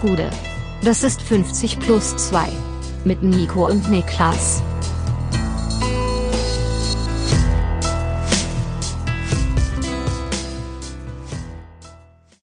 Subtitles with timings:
[0.00, 0.30] Gude.
[0.82, 2.48] Das ist 50 plus 2.
[3.04, 4.62] Mit Nico und Niklas.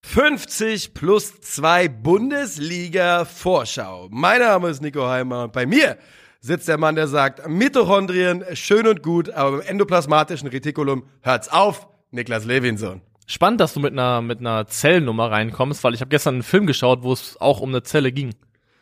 [0.05, 4.08] »50 plus 2 Bundesliga-Vorschau«.
[4.12, 5.97] Mein Name ist Nico Heimer und bei mir
[6.39, 11.87] sitzt der Mann, der sagt, Mitochondrien, schön und gut, aber beim endoplasmatischen Retikulum hört's auf,
[12.12, 13.01] Niklas Levinson.
[13.29, 16.66] Spannend, dass du mit einer, mit einer Zellennummer reinkommst, weil ich habe gestern einen Film
[16.66, 18.34] geschaut, wo es auch um eine Zelle ging.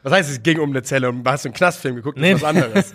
[0.04, 2.18] Was heißt, es ging um eine Zelle und hast du einen Knastfilm geguckt?
[2.18, 2.34] Das Nee.
[2.34, 2.94] ist was anderes.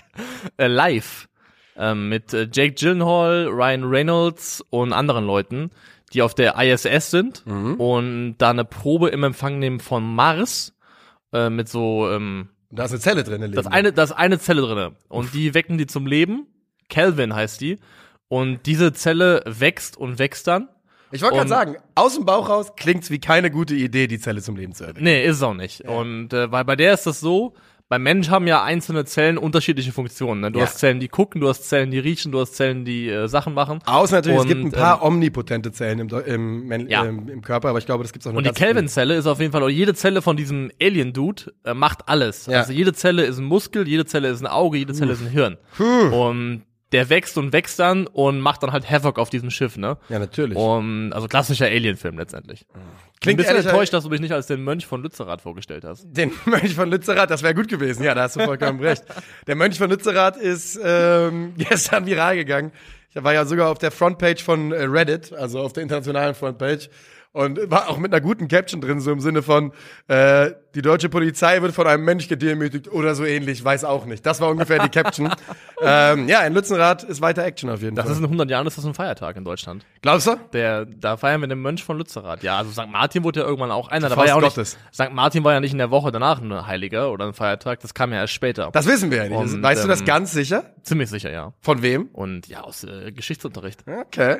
[0.56, 1.28] äh, live
[1.76, 5.70] ähm, mit äh, Jake Gyllenhaal, Ryan Reynolds und anderen Leuten,
[6.12, 7.74] die auf der ISS sind Mhm.
[7.74, 10.76] und da eine Probe im Empfang nehmen von Mars
[11.32, 13.50] äh, mit so ähm, da ist eine Zelle drin.
[13.52, 16.46] das eine das eine Zelle drinne und die wecken die zum Leben.
[16.88, 17.78] Calvin heißt die
[18.28, 20.68] und diese Zelle wächst und wächst dann.
[21.14, 24.18] Ich wollte gerade und- sagen, aus dem Bauch raus klingt's wie keine gute Idee, die
[24.18, 25.04] Zelle zum Leben zu erwecken.
[25.04, 25.82] Nee, ist es auch nicht.
[25.82, 27.54] Und äh, weil bei der ist das so,
[27.90, 30.40] beim Mensch haben ja einzelne Zellen unterschiedliche Funktionen.
[30.40, 30.50] Ne?
[30.50, 30.64] Du Ja.
[30.64, 33.52] hast Zellen, die gucken, du hast Zellen, die riechen, du hast Zellen, die äh, Sachen
[33.52, 33.78] machen.
[33.84, 36.08] Außer natürlich, es gibt ein Und, paar omnipotente Zellen im,
[36.70, 37.04] im, Ja.
[37.04, 38.52] ähm, im Körper, aber ich glaube, das gibt's auch nur Und die.
[38.52, 42.46] Kelvin-Zelle ist auf jeden Fall, oder jede Zelle von diesem Alien-Dude äh, macht alles.
[42.46, 42.60] Ja.
[42.60, 45.28] Also jede Zelle ist ein Muskel, jede Zelle ist ein Auge, jede Zelle ist ein
[45.28, 45.58] Hirn.
[46.10, 46.62] Und
[46.94, 49.98] der wächst und wächst dann und macht dann halt Havoc auf diesem Schiff, ne?
[50.08, 50.56] Ja, natürlich.
[50.56, 52.64] Und, also klassischer Alien-Film letztendlich.
[53.20, 56.06] Klingt ein bisschen enttäuscht, dass du mich nicht als den Mönch von Lützerath vorgestellt hast.
[56.06, 58.04] Den Mönch von Lützerath, das wäre gut gewesen.
[58.04, 59.02] Ja, da hast du vollkommen recht.
[59.48, 62.70] Der Mönch von Lützerath ist ähm, gestern viral gegangen.
[63.12, 66.88] Ich war ja sogar auf der Frontpage von äh, Reddit, also auf der internationalen Frontpage.
[67.34, 69.72] Und war auch mit einer guten Caption drin, so im Sinne von,
[70.06, 74.24] äh, die deutsche Polizei wird von einem Mönch gedemütigt oder so ähnlich, weiß auch nicht.
[74.24, 75.34] Das war ungefähr die Caption.
[75.82, 78.12] ähm, ja, in Lützerath ist weiter Action auf jeden Das Fall.
[78.12, 79.84] ist in 100 Jahren ist das ein Feiertag in Deutschland.
[80.00, 80.36] Glaubst du?
[80.52, 82.44] Der, da feiern wir den Mönch von Lützerath.
[82.44, 82.88] Ja, also St.
[82.88, 84.08] Martin wurde ja irgendwann auch einer.
[84.08, 84.78] Da war ja auch Gottes.
[84.78, 85.12] nicht, St.
[85.12, 87.80] Martin war ja nicht in der Woche danach ein Heiliger oder ein Feiertag.
[87.80, 88.70] Das kam ja erst später.
[88.72, 89.54] Das wissen wir ja nicht.
[89.54, 90.72] Und, weißt du das ähm, ganz sicher?
[90.84, 91.52] Ziemlich sicher, ja.
[91.60, 92.10] Von wem?
[92.12, 93.80] Und ja, aus äh, Geschichtsunterricht.
[93.88, 94.38] Okay.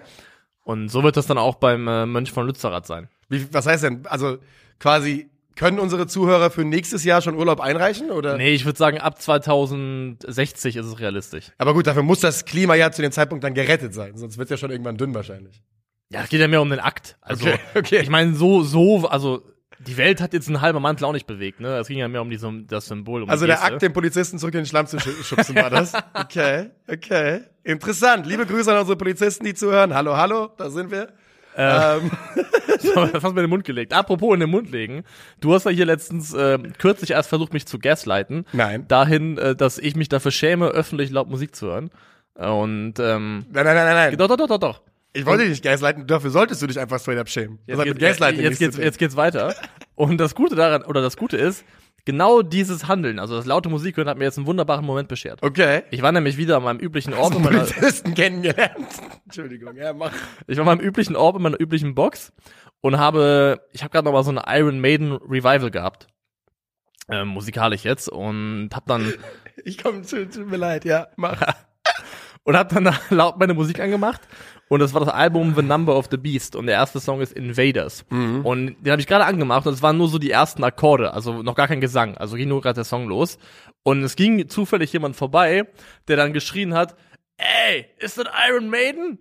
[0.64, 3.08] Und so wird das dann auch beim äh, Mönch von Lützerath sein.
[3.28, 4.06] Wie, was heißt denn?
[4.06, 4.38] Also
[4.80, 8.36] quasi können unsere Zuhörer für nächstes Jahr schon Urlaub einreichen oder?
[8.36, 11.52] Nee, ich würde sagen, ab 2060 ist es realistisch.
[11.58, 14.50] Aber gut, dafür muss das Klima ja zu dem Zeitpunkt dann gerettet sein, sonst wird
[14.50, 15.62] ja schon irgendwann dünn wahrscheinlich.
[16.10, 17.16] Ja, es geht ja mehr um den Akt.
[17.20, 18.00] Also, Okay, okay.
[18.00, 19.42] ich meine, so, so, also,
[19.86, 21.78] die Welt hat jetzt ein halber Mantel auch nicht bewegt, ne?
[21.78, 23.22] Es ging ja mehr um die, das Symbol.
[23.22, 23.62] Um Also der.
[23.62, 25.92] Akt, den Polizisten zurück in den Schlamm zu schu- schubsen, war das?
[26.14, 27.40] Okay, okay.
[27.62, 28.26] Interessant.
[28.26, 29.94] Liebe Grüße an unsere Polizisten, die zuhören.
[29.94, 31.08] Hallo, hallo, da sind wir.
[31.56, 32.10] Ähm,
[32.66, 33.92] das hast du mir in den Mund gelegt.
[33.92, 35.04] Apropos in den Mund legen.
[35.40, 38.44] Du hast ja hier letztens äh, kürzlich erst versucht, mich zu gaslighten.
[38.52, 38.86] Nein.
[38.88, 41.90] Dahin, äh, dass ich mich dafür schäme, öffentlich laut Musik zu hören.
[42.34, 44.16] Und ähm, nein, nein, nein, nein, nein.
[44.18, 44.82] doch, doch, doch, doch, doch.
[45.14, 47.58] Ich wollte dich nicht gaslighten, dafür solltest du dich einfach straight up schämen.
[47.66, 49.54] Das Jetzt, hat geht's, mit Gaslighting jetzt, geht's, jetzt geht's weiter.
[49.94, 51.64] Und das Gute daran, oder das Gute ist,
[52.04, 55.40] genau dieses Handeln, also das laute Musik hören, hat mir jetzt einen wunderbaren Moment beschert.
[55.42, 55.84] Okay.
[55.92, 58.88] Ich war nämlich wieder an meinem üblichen Ort in meiner, Polizisten kennengelernt.
[59.24, 60.12] Entschuldigung, ja, mach.
[60.48, 62.32] ich war an meinem üblichen Ort in meiner üblichen Box
[62.80, 66.08] und habe, ich habe gerade noch mal so eine Iron Maiden Revival gehabt.
[67.08, 69.14] Ähm, musikalisch jetzt und hab dann
[69.64, 71.40] Ich komme zu, tut mir leid, ja, mach.
[72.44, 74.22] und hab dann laut meine Musik angemacht
[74.68, 77.32] und das war das Album The Number of the Beast und der erste Song ist
[77.32, 78.04] Invaders
[78.44, 81.42] und den habe ich gerade angemacht und es waren nur so die ersten Akkorde, also
[81.42, 83.38] noch gar kein Gesang, also ging nur gerade der Song los
[83.82, 85.66] und es ging zufällig jemand vorbei,
[86.08, 86.96] der dann geschrien hat,
[87.36, 89.18] ey, ist das Iron Maiden?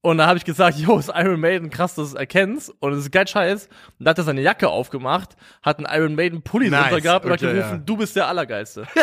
[0.00, 2.72] Und da habe ich gesagt, yo, ist Iron Maiden, krass, dass du es erkennst.
[2.78, 3.68] Und es ist geil scheiß.
[3.98, 5.34] Und da hat er seine Jacke aufgemacht,
[5.64, 7.82] hat einen Iron Maiden Pulli Nice, drunter gehabt und hat okay, gerufen, ja.
[7.84, 8.86] du bist der Allergeilste.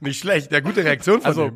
[0.00, 1.50] Nicht schlecht, ja, gute Reaktion von Also,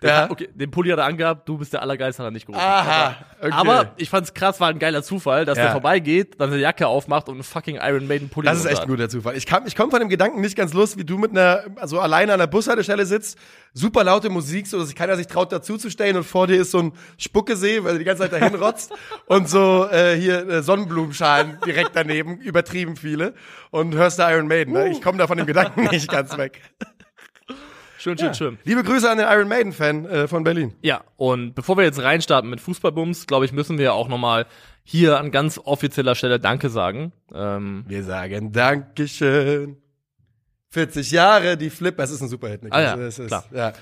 [0.00, 0.30] der, Ja.
[0.30, 2.62] okay, den Pulli hat er angehabt, du bist der Allergeilste, hat er nicht gerufen.
[2.64, 3.50] Aha, okay.
[3.50, 5.64] Aber ich fand's krass, war ein geiler Zufall, dass Ja.
[5.64, 8.82] der vorbeigeht, dann seine Jacke aufmacht und einen fucking Iron Maiden Pulli Das ist echt
[8.82, 9.36] ein guter Zufall.
[9.36, 11.98] Ich, kam, ich komme von dem Gedanken nicht ganz los, wie du mit einer, also
[11.98, 13.38] alleine an der Bushaltestelle sitzt,
[13.74, 16.78] super laute Musik, so dass sich keiner sich traut dazuzustellen und vor dir ist so
[16.78, 18.92] ein Spuckesee, weil du die ganze Zeit dahin rotzt
[19.26, 23.34] und so äh, hier äh, Sonnenblumenschalen direkt daneben, übertrieben viele
[23.72, 24.74] und hörst da Iron Maiden.
[24.74, 24.90] Ne?
[24.90, 26.60] Ich komme da von dem Gedanken nicht ganz weg.
[27.98, 28.58] Schön, schön, schön.
[28.64, 30.72] Liebe Grüße an den Iron Maiden-Fan äh, von Berlin.
[30.82, 34.46] Ja, und bevor wir jetzt reinstarten mit Fußballbums, glaube ich, müssen wir auch nochmal
[34.84, 37.12] hier an ganz offizieller Stelle Danke sagen.
[37.34, 39.78] Ähm, Wir sagen Dankeschön.
[40.70, 42.62] 40 Jahre, die Flip, es ist ein Superhit.
[42.62, 42.94] Niklas.
[42.94, 43.44] Ah ja, es ist, klar.
[43.52, 43.72] ja.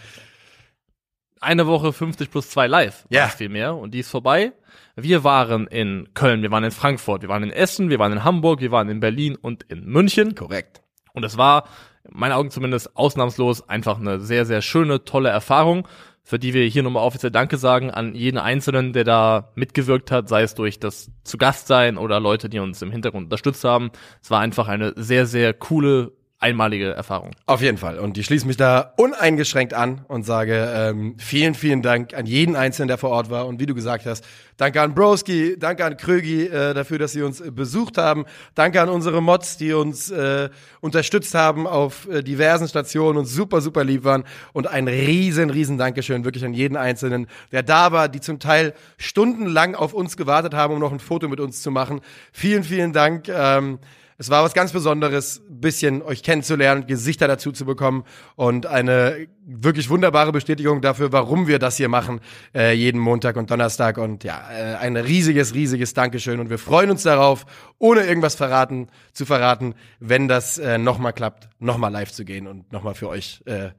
[1.41, 3.23] eine Woche 50 plus 2 live, Ja.
[3.23, 3.29] ja.
[3.29, 4.53] viel mehr, und die ist vorbei.
[4.95, 8.25] Wir waren in Köln, wir waren in Frankfurt, wir waren in Essen, wir waren in
[8.25, 10.35] Hamburg, wir waren in Berlin und in München.
[10.35, 10.81] Korrekt.
[11.13, 11.69] Und es war,
[12.11, 15.87] meinen Augen zumindest, ausnahmslos einfach eine sehr, sehr schöne, tolle Erfahrung.
[16.27, 20.29] für die wir hier nochmal offiziell Danke sagen an jeden Einzelnen, der da mitgewirkt hat,
[20.29, 23.93] sei es durch das zu Gast sein oder Leute, die uns im Hintergrund unterstützt haben.
[24.21, 27.31] Es war einfach eine sehr, sehr coole einmalige Erfahrung.
[27.47, 27.99] Auf jeden Fall.
[27.99, 32.57] Und ich schließe mich da uneingeschränkt an und sage ähm, vielen, vielen Dank an jeden
[32.57, 33.47] Einzelnen, der vor Ort war.
[33.47, 34.23] Und wie du gesagt hast,
[34.59, 38.27] danke an Broski, danke an Krögi äh, dafür, dass sie uns äh, besucht haben.
[38.55, 40.51] Danke an unsere Mods, die uns äh,
[40.81, 44.25] unterstützt haben auf äh, diversen Stationen und super, super lieb waren.
[44.53, 48.75] Und ein riesen, riesen Dankeschön wirklich an jeden Einzelnen, der da war, die zum Teil
[48.99, 52.03] stundenlang auf uns gewartet haben, um noch ein Foto mit uns zu machen.
[52.31, 53.27] Vielen, vielen Dank.
[53.29, 53.79] Ähm,
[54.19, 58.05] es war was ganz Besonderes, bisschen euch kennenzulernen, Gesichter dazu zu bekommen
[58.35, 62.21] und eine wirklich wunderbare Bestätigung dafür, warum wir das hier machen,
[62.55, 63.99] äh, jeden Montag und Donnerstag.
[63.99, 66.41] Und ja, äh, ein riesiges, riesiges Dankeschön.
[66.41, 67.47] Und wir freuen uns darauf,
[67.79, 72.73] ohne irgendwas verraten, zu verraten, wenn das äh, nochmal klappt, nochmal live zu gehen und
[72.73, 73.71] nochmal für euch äh,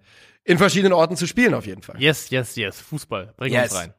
[0.44, 2.02] in verschiedenen Orten zu spielen, auf jeden Fall.
[2.02, 2.80] Yes, yes, yes.
[2.80, 3.34] Fußball.
[3.38, 3.72] Bring Yes.
[3.72, 3.94] uns rein.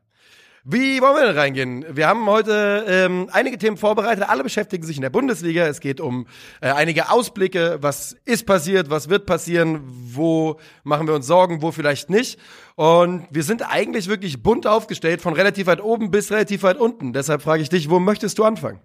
[0.65, 1.85] Wie wollen wir denn reingehen?
[1.91, 4.29] Wir haben heute ähm, einige Themen vorbereitet.
[4.29, 5.67] Alle beschäftigen sich in der Bundesliga.
[5.67, 6.27] Es geht um
[6.61, 7.79] äh, einige Ausblicke.
[7.81, 8.91] Was ist passiert?
[8.91, 9.81] Was wird passieren?
[9.85, 11.63] Wo machen wir uns Sorgen?
[11.63, 12.39] Wo vielleicht nicht?
[12.75, 17.13] Und wir sind eigentlich wirklich bunt aufgestellt, von relativ weit oben bis relativ weit unten.
[17.13, 18.81] Deshalb frage ich dich, wo möchtest du anfangen?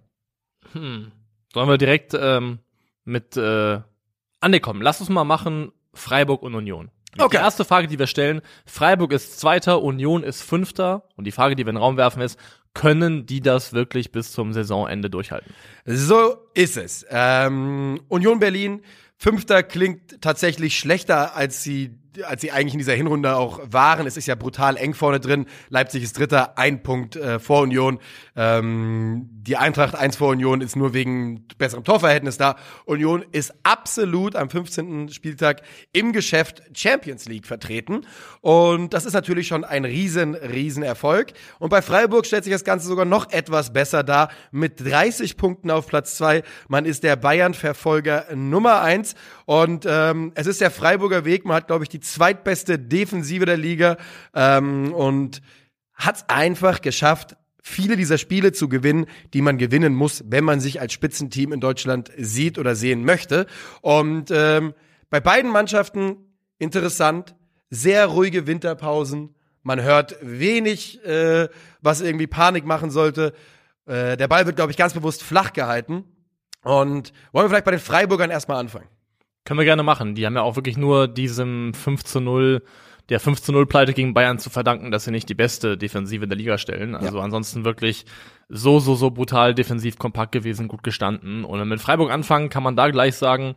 [0.73, 2.59] Sollen wir direkt ähm,
[3.03, 3.79] mit äh,
[4.39, 4.81] ankommen?
[4.81, 6.89] Lass uns mal machen Freiburg und Union.
[7.17, 7.37] Okay.
[7.37, 11.07] Die erste Frage, die wir stellen, Freiburg ist Zweiter, Union ist Fünfter.
[11.15, 12.39] Und die Frage, die wir in den Raum werfen, ist,
[12.73, 15.53] können die das wirklich bis zum Saisonende durchhalten?
[15.85, 17.05] So ist es.
[17.09, 18.81] Ähm, Union Berlin,
[19.17, 24.05] Fünfter klingt tatsächlich schlechter, als sie, als sie eigentlich in dieser Hinrunde auch waren.
[24.07, 25.45] Es ist ja brutal eng vorne drin.
[25.69, 27.99] Leipzig ist Dritter, ein Punkt äh, vor Union.
[28.35, 32.55] Ähm, die Eintracht eins vor Union ist nur wegen besserem Torverhältnis da.
[32.85, 35.09] Union ist absolut am 15.
[35.09, 35.61] Spieltag
[35.91, 38.05] im Geschäft Champions League vertreten.
[38.41, 41.33] Und das ist natürlich schon ein riesen, riesen Erfolg.
[41.59, 44.29] Und bei Freiburg stellt sich das Ganze sogar noch etwas besser dar.
[44.51, 46.43] Mit 30 Punkten auf Platz zwei.
[46.67, 49.15] Man ist der Bayern-Verfolger Nummer eins.
[49.45, 51.45] Und ähm, es ist der Freiburger Weg.
[51.45, 53.97] Man hat, glaube ich, die zweitbeste Defensive der Liga.
[54.33, 55.41] Ähm, und
[55.93, 60.59] hat es einfach geschafft, viele dieser Spiele zu gewinnen, die man gewinnen muss, wenn man
[60.59, 63.47] sich als Spitzenteam in Deutschland sieht oder sehen möchte.
[63.81, 64.73] Und ähm,
[65.09, 66.17] bei beiden Mannschaften
[66.59, 67.35] interessant,
[67.69, 69.33] sehr ruhige Winterpausen.
[69.63, 71.47] Man hört wenig, äh,
[71.81, 73.33] was irgendwie Panik machen sollte.
[73.85, 76.03] Äh, der Ball wird, glaube ich, ganz bewusst flach gehalten.
[76.63, 78.87] Und wollen wir vielleicht bei den Freiburgern erstmal anfangen?
[79.45, 80.15] Können wir gerne machen.
[80.15, 82.63] Die haben ja auch wirklich nur diesem 5 zu 0,
[83.09, 86.27] der 5 zu 0 Pleite gegen Bayern zu verdanken, dass sie nicht die beste Defensive
[86.27, 86.95] der Liga stellen.
[86.95, 88.05] Also ansonsten wirklich
[88.47, 91.43] so, so, so brutal defensiv kompakt gewesen, gut gestanden.
[91.43, 93.55] Und wenn wir mit Freiburg anfangen, kann man da gleich sagen,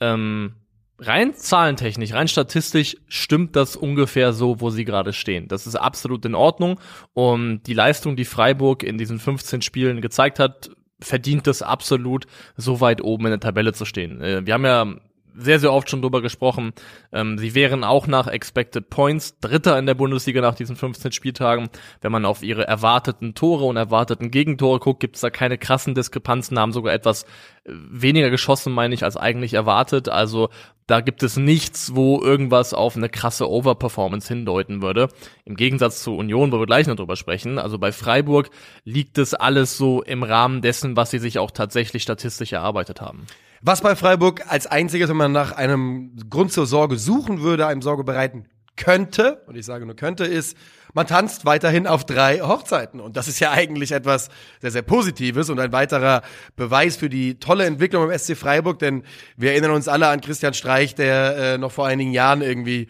[0.00, 0.54] ähm,
[1.00, 5.48] rein zahlentechnisch, rein statistisch stimmt das ungefähr so, wo sie gerade stehen.
[5.48, 6.78] Das ist absolut in Ordnung.
[7.14, 10.70] Und die Leistung, die Freiburg in diesen 15 Spielen gezeigt hat,
[11.00, 12.26] verdient es absolut,
[12.56, 14.20] so weit oben in der Tabelle zu stehen.
[14.20, 14.94] Äh, wir haben ja
[15.38, 16.72] sehr, sehr oft schon drüber gesprochen.
[17.12, 21.68] Ähm, sie wären auch nach Expected Points Dritter in der Bundesliga nach diesen 15 Spieltagen.
[22.00, 25.94] Wenn man auf ihre erwarteten Tore und erwarteten Gegentore guckt, gibt es da keine krassen
[25.94, 30.08] Diskrepanzen, haben sogar etwas äh, weniger geschossen, meine ich, als eigentlich erwartet.
[30.08, 30.48] Also
[30.88, 35.08] da gibt es nichts, wo irgendwas auf eine krasse Overperformance hindeuten würde.
[35.44, 37.58] Im Gegensatz zu Union, wo wir gleich noch drüber sprechen.
[37.58, 38.50] Also bei Freiburg
[38.84, 43.26] liegt es alles so im Rahmen dessen, was sie sich auch tatsächlich statistisch erarbeitet haben.
[43.60, 47.82] Was bei Freiburg als einziges, wenn man nach einem Grund zur Sorge suchen würde, einem
[47.82, 50.56] Sorge bereiten könnte, und ich sage nur könnte, ist,
[50.94, 53.00] man tanzt weiterhin auf drei Hochzeiten.
[53.00, 54.30] Und das ist ja eigentlich etwas
[54.60, 56.22] sehr, sehr Positives und ein weiterer
[56.56, 59.02] Beweis für die tolle Entwicklung im SC Freiburg, denn
[59.36, 62.88] wir erinnern uns alle an Christian Streich, der äh, noch vor einigen Jahren irgendwie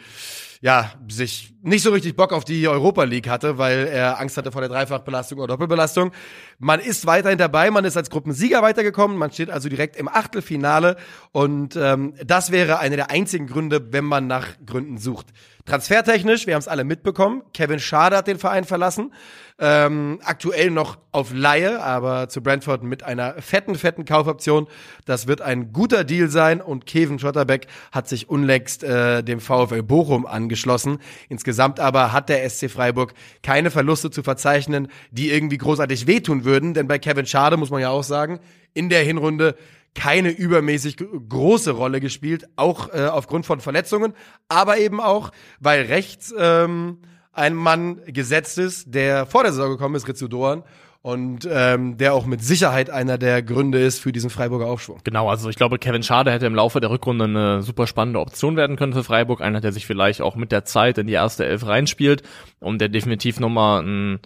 [0.61, 4.51] ja, sich nicht so richtig Bock auf die Europa League hatte, weil er Angst hatte
[4.51, 6.13] vor der Dreifachbelastung oder Doppelbelastung.
[6.59, 10.97] Man ist weiterhin dabei, man ist als Gruppensieger weitergekommen, man steht also direkt im Achtelfinale
[11.33, 15.27] und ähm, das wäre einer der einzigen Gründe, wenn man nach Gründen sucht.
[15.69, 19.13] Transfertechnisch, wir haben es alle mitbekommen, Kevin Schade hat den Verein verlassen,
[19.59, 24.67] ähm, aktuell noch auf Laie, aber zu Brentford mit einer fetten, fetten Kaufoption.
[25.05, 29.83] Das wird ein guter Deal sein und Kevin Schotterbeck hat sich unlängst äh, dem VfL
[29.83, 31.01] Bochum angeschlossen.
[31.29, 36.73] Insgesamt aber hat der SC Freiburg keine Verluste zu verzeichnen, die irgendwie großartig wehtun würden,
[36.73, 38.41] denn bei Kevin Schade muss man ja auch sagen,
[38.73, 39.55] in der Hinrunde
[39.95, 40.97] keine übermäßig
[41.29, 44.15] große Rolle gespielt, auch äh, aufgrund von Verletzungen,
[44.49, 45.31] aber eben auch,
[45.61, 46.99] weil rechts ähm,
[47.33, 50.65] ein Mann gesetzt ist, der vor der Saison gekommen ist, Ritsu Doan,
[51.01, 54.99] und ähm, der auch mit Sicherheit einer der Gründe ist für diesen Freiburger Aufschwung.
[55.05, 58.57] Genau, also ich glaube, Kevin Schade hätte im Laufe der Rückrunde eine super spannende Option
[58.57, 59.41] werden können für Freiburg.
[59.41, 62.25] Einer, der sich vielleicht auch mit der Zeit in die erste Elf reinspielt
[62.59, 64.21] und der definitiv nochmal ein,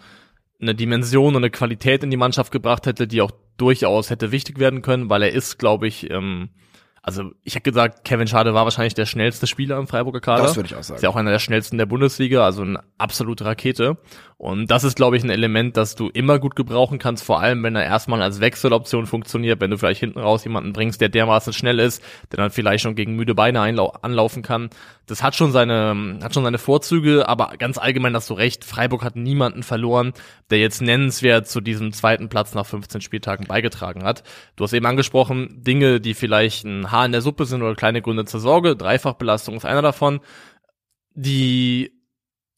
[0.61, 4.59] eine Dimension und eine Qualität in die Mannschaft gebracht hätte, die auch durchaus hätte wichtig
[4.59, 6.51] werden können, weil er ist, glaube ich, ähm,
[7.03, 10.45] also ich hätte gesagt, Kevin Schade war wahrscheinlich der schnellste Spieler im Freiburger Kader.
[10.45, 10.97] Das würde ich auch sagen.
[10.97, 13.99] Ist ja auch einer der schnellsten der Bundesliga, also eine absolute Rakete.
[14.43, 17.63] Und das ist, glaube ich, ein Element, das du immer gut gebrauchen kannst, vor allem
[17.63, 21.53] wenn er erstmal als Wechseloption funktioniert, wenn du vielleicht hinten raus jemanden bringst, der dermaßen
[21.53, 24.71] schnell ist, der dann vielleicht schon gegen müde Beine anlaufen kann.
[25.07, 29.05] Das hat schon seine, hat schon seine Vorzüge, aber ganz allgemein hast du recht, Freiburg
[29.05, 30.13] hat niemanden verloren,
[30.51, 34.25] der jetzt nennenswert zu diesem zweiten Platz nach 15 Spieltagen beigetragen hat.
[34.57, 38.03] Du hast eben angesprochen, Dinge, die vielleicht ein Haar in der Suppe sind oder kleine
[38.03, 38.75] Gründe zur Sorge.
[38.75, 40.19] Dreifachbelastung ist einer davon.
[41.15, 42.02] Die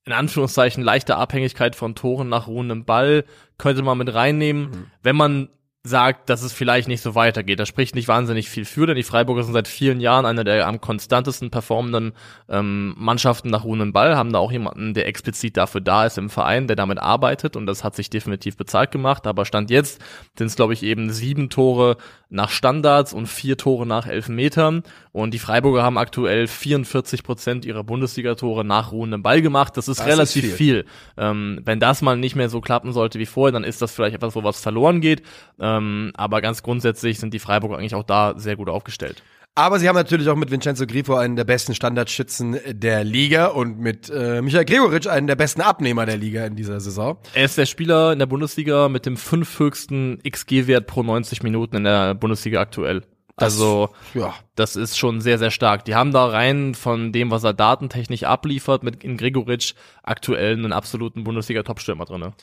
[0.07, 3.25] in Anführungszeichen leichte Abhängigkeit von Toren nach ruhendem Ball
[3.59, 4.87] könnte man mit reinnehmen, mhm.
[5.03, 5.49] wenn man
[5.87, 7.61] sagt, dass es vielleicht nicht so weitergeht.
[7.61, 10.67] Da spricht nicht wahnsinnig viel für, denn die Freiburger sind seit vielen Jahren eine der
[10.67, 12.15] am konstantesten performenden
[12.49, 16.31] ähm, Mannschaften nach ruhendem Ball, haben da auch jemanden, der explizit dafür da ist im
[16.31, 19.27] Verein, der damit arbeitet und das hat sich definitiv bezahlt gemacht.
[19.27, 20.01] Aber Stand jetzt
[20.39, 21.99] sind es, glaube ich, eben sieben Tore
[22.31, 24.85] nach Standards und vier Tore nach Elfmetern
[25.15, 29.77] und die Freiburger haben aktuell 44 Prozent ihrer Bundesligatore nach ruhendem Ball gemacht.
[29.77, 30.83] Das ist das relativ ist viel.
[30.83, 30.87] viel.
[31.17, 34.17] Ähm, wenn das mal nicht mehr so klappen sollte wie vorher, dann ist das vielleicht
[34.17, 35.23] etwas, wo was verloren geht.
[35.61, 39.23] Ähm, aber ganz grundsätzlich sind die Freiburger eigentlich auch da sehr gut aufgestellt.
[39.55, 43.79] Aber sie haben natürlich auch mit Vincenzo Grifo einen der besten Standardschützen der Liga und
[43.79, 47.19] mit äh, Michael Gregoritsch einen der besten Abnehmer der Liga in dieser Saison.
[47.35, 51.85] Er ist der Spieler in der Bundesliga mit dem fünfhöchsten XG-Wert pro 90 Minuten in
[51.85, 53.03] der Bundesliga aktuell.
[53.37, 54.35] Das, also, ja.
[54.55, 55.85] das ist schon sehr, sehr stark.
[55.85, 59.75] Die haben da rein von dem, was er datentechnisch abliefert, mit in Gregoritsch
[60.05, 62.35] aktuell einen absoluten Bundesliga-Topstürmer drinne.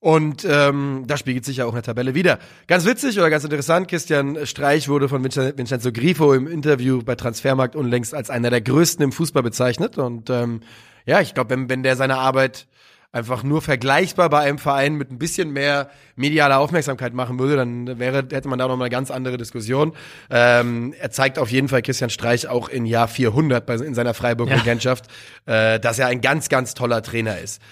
[0.00, 2.38] Und ähm, das spiegelt sich ja auch in der Tabelle wieder.
[2.66, 7.74] Ganz witzig oder ganz interessant, Christian Streich wurde von Vincenzo Grifo im Interview bei Transfermarkt
[7.74, 9.96] unlängst als einer der größten im Fußball bezeichnet.
[9.96, 10.60] Und ähm,
[11.06, 12.66] ja, ich glaube, wenn, wenn der seine Arbeit
[13.14, 17.98] einfach nur vergleichbar bei einem Verein mit ein bisschen mehr medialer Aufmerksamkeit machen würde, dann
[18.00, 19.94] wäre, hätte man da noch mal eine ganz andere Diskussion.
[20.30, 24.14] Ähm, er zeigt auf jeden Fall Christian Streich auch in Jahr 400 bei, in seiner
[24.14, 25.06] Freiburg-Regentschaft,
[25.46, 25.74] ja.
[25.74, 27.62] äh, dass er ein ganz, ganz toller Trainer ist.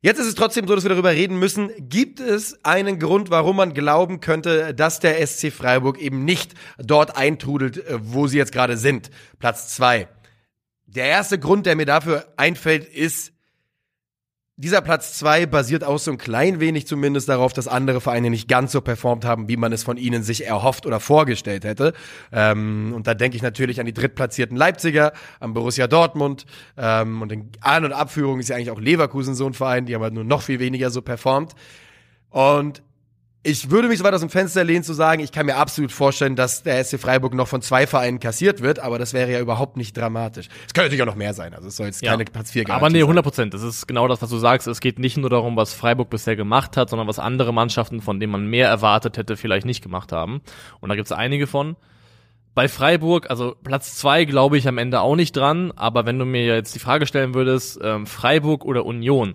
[0.00, 1.70] Jetzt ist es trotzdem so, dass wir darüber reden müssen.
[1.78, 7.18] Gibt es einen Grund, warum man glauben könnte, dass der SC Freiburg eben nicht dort
[7.18, 9.10] eintrudelt, äh, wo sie jetzt gerade sind?
[9.40, 10.08] Platz zwei.
[10.86, 13.32] Der erste Grund, der mir dafür einfällt, ist,
[14.58, 18.48] dieser Platz zwei basiert auch so ein klein wenig zumindest darauf, dass andere Vereine nicht
[18.48, 21.92] ganz so performt haben, wie man es von ihnen sich erhofft oder vorgestellt hätte.
[22.32, 26.46] Ähm, und da denke ich natürlich an die drittplatzierten Leipziger, an Borussia Dortmund
[26.78, 29.94] ähm, und in An- und Abführung ist ja eigentlich auch Leverkusen so ein Verein, die
[29.94, 31.54] haben halt nur noch viel weniger so performt.
[32.30, 32.82] Und
[33.46, 35.92] ich würde mich so weit aus dem Fenster lehnen zu sagen, ich kann mir absolut
[35.92, 39.40] vorstellen, dass der SC Freiburg noch von zwei Vereinen kassiert wird, aber das wäre ja
[39.40, 40.48] überhaupt nicht dramatisch.
[40.66, 42.10] Es könnte natürlich auch noch mehr sein, also es soll jetzt ja.
[42.10, 43.54] keine Platz 4 Aber nee, 100 Prozent.
[43.54, 44.66] Das ist genau das, was du sagst.
[44.66, 48.18] Es geht nicht nur darum, was Freiburg bisher gemacht hat, sondern was andere Mannschaften, von
[48.18, 50.40] denen man mehr erwartet hätte, vielleicht nicht gemacht haben.
[50.80, 51.76] Und da gibt es einige von.
[52.56, 56.24] Bei Freiburg, also Platz zwei glaube ich am Ende auch nicht dran, aber wenn du
[56.24, 59.34] mir jetzt die Frage stellen würdest, ähm, Freiburg oder Union,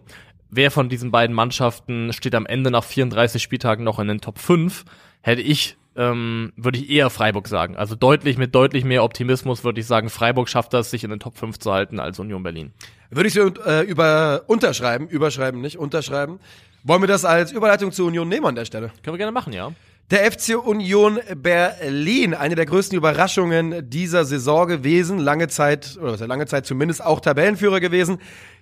[0.51, 4.37] wer von diesen beiden Mannschaften steht am Ende nach 34 Spieltagen noch in den Top
[4.37, 4.85] 5,
[5.21, 7.75] hätte ich ähm, würde ich eher Freiburg sagen.
[7.75, 11.19] Also deutlich mit deutlich mehr Optimismus würde ich sagen, Freiburg schafft das, sich in den
[11.19, 12.71] Top 5 zu halten als Union Berlin.
[13.09, 16.39] Würde ich so äh, über unterschreiben, überschreiben nicht, unterschreiben.
[16.83, 18.91] Wollen wir das als Überleitung zur Union nehmen an der Stelle?
[19.03, 19.71] Können wir gerne machen, ja.
[20.09, 26.19] Der FC Union Berlin, eine der größten Überraschungen dieser Saison gewesen, lange Zeit, oder was
[26.19, 28.17] ja lange Zeit zumindest auch Tabellenführer gewesen.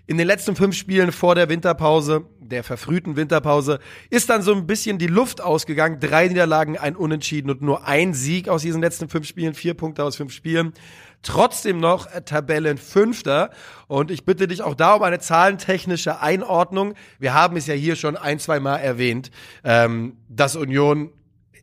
[0.10, 3.78] In den letzten fünf Spielen vor der Winterpause, der verfrühten Winterpause,
[4.10, 6.00] ist dann so ein bisschen die Luft ausgegangen.
[6.00, 10.04] Drei Niederlagen, ein Unentschieden und nur ein Sieg aus diesen letzten fünf Spielen, vier Punkte
[10.04, 10.74] aus fünf Spielen.
[11.22, 13.52] Trotzdem noch Tabellenfünfter.
[13.88, 16.96] Und ich bitte dich auch da um eine zahlentechnische Einordnung.
[17.20, 19.30] Wir haben es ja hier schon ein, zwei Mal erwähnt,
[19.64, 21.12] ähm, dass Union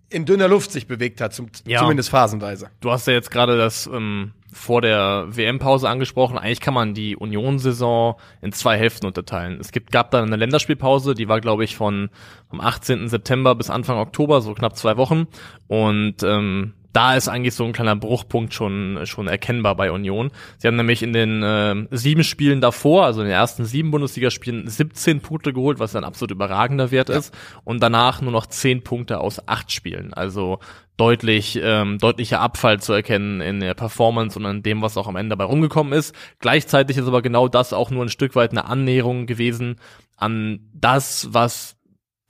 [0.08, 1.80] in dünner Luft sich bewegt hat, zum, ja.
[1.80, 2.70] zumindest phasenweise.
[2.80, 6.38] Du hast ja jetzt gerade das ähm, vor der WM-Pause angesprochen.
[6.38, 9.58] Eigentlich kann man die Union-Saison in zwei Hälften unterteilen.
[9.60, 12.10] Es gibt, gab dann eine Länderspielpause, die war, glaube ich, von
[12.48, 13.08] vom 18.
[13.08, 15.26] September bis Anfang Oktober, so knapp zwei Wochen.
[15.66, 20.30] Und ähm, da ist eigentlich so ein kleiner Bruchpunkt schon, schon erkennbar bei Union.
[20.56, 24.66] Sie haben nämlich in den äh, sieben Spielen davor, also in den ersten sieben Bundesligaspielen,
[24.66, 27.18] 17 Punkte geholt, was ein absolut überragender Wert ja.
[27.18, 27.36] ist.
[27.64, 30.14] Und danach nur noch 10 Punkte aus acht Spielen.
[30.14, 30.58] Also
[30.96, 35.16] deutlich ähm, deutlicher Abfall zu erkennen in der Performance und an dem, was auch am
[35.16, 36.14] Ende dabei rumgekommen ist.
[36.38, 39.76] Gleichzeitig ist aber genau das auch nur ein Stück weit eine Annäherung gewesen
[40.16, 41.76] an das, was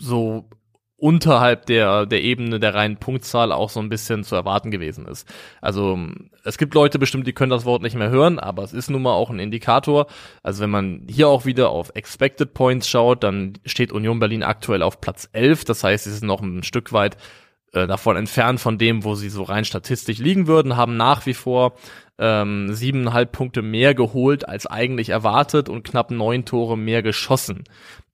[0.02, 0.50] so
[0.98, 5.28] unterhalb der, der Ebene der reinen Punktzahl auch so ein bisschen zu erwarten gewesen ist.
[5.60, 5.98] Also
[6.42, 9.02] es gibt Leute bestimmt, die können das Wort nicht mehr hören, aber es ist nun
[9.02, 10.06] mal auch ein Indikator.
[10.42, 14.82] Also wenn man hier auch wieder auf Expected Points schaut, dann steht Union Berlin aktuell
[14.82, 15.64] auf Platz 11.
[15.64, 17.18] Das heißt, sie sind noch ein Stück weit
[17.72, 21.34] äh, davon entfernt von dem, wo sie so rein statistisch liegen würden, haben nach wie
[21.34, 21.74] vor
[22.18, 27.64] ähm, siebeneinhalb Punkte mehr geholt als eigentlich erwartet und knapp neun Tore mehr geschossen.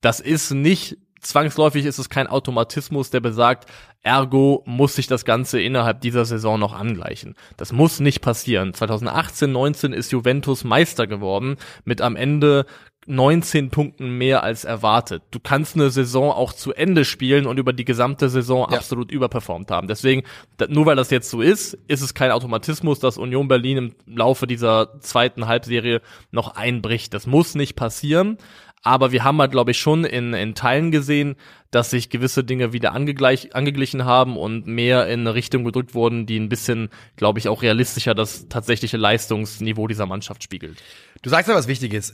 [0.01, 3.69] Das ist nicht zwangsläufig ist es kein Automatismus, der besagt,
[4.03, 7.35] ergo muss sich das Ganze innerhalb dieser Saison noch angleichen.
[7.57, 8.75] Das muss nicht passieren.
[8.75, 12.67] 2018, 19 ist Juventus Meister geworden mit am Ende
[13.07, 15.23] 19 Punkten mehr als erwartet.
[15.33, 18.79] Du kannst eine Saison auch zu Ende spielen und über die gesamte Saison ja.
[18.79, 19.89] absolut überperformt haben.
[19.89, 20.23] Deswegen,
[20.69, 24.47] nur weil das jetzt so ist, ist es kein Automatismus, dass Union Berlin im Laufe
[24.47, 26.01] dieser zweiten Halbserie
[26.31, 27.13] noch einbricht.
[27.13, 28.39] Das muss nicht passieren.
[28.83, 31.37] Aber wir haben halt, glaube ich, schon in, in Teilen gesehen,
[31.71, 36.27] dass sich gewisse Dinge wieder angegleich, angeglichen haben und mehr in eine Richtung gedrückt wurden,
[36.27, 40.83] die ein bisschen, glaube ich, auch realistischer das tatsächliche Leistungsniveau dieser Mannschaft spiegelt.
[41.23, 42.13] Du sagst ja was Wichtiges.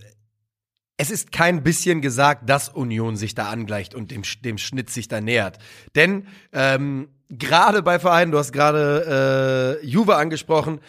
[0.99, 5.09] Es ist kein bisschen gesagt, dass Union sich da angleicht und dem, dem Schnitt sich
[5.09, 5.59] da nähert.
[5.95, 10.81] Denn ähm, gerade bei Vereinen, du hast gerade äh, Juve angesprochen,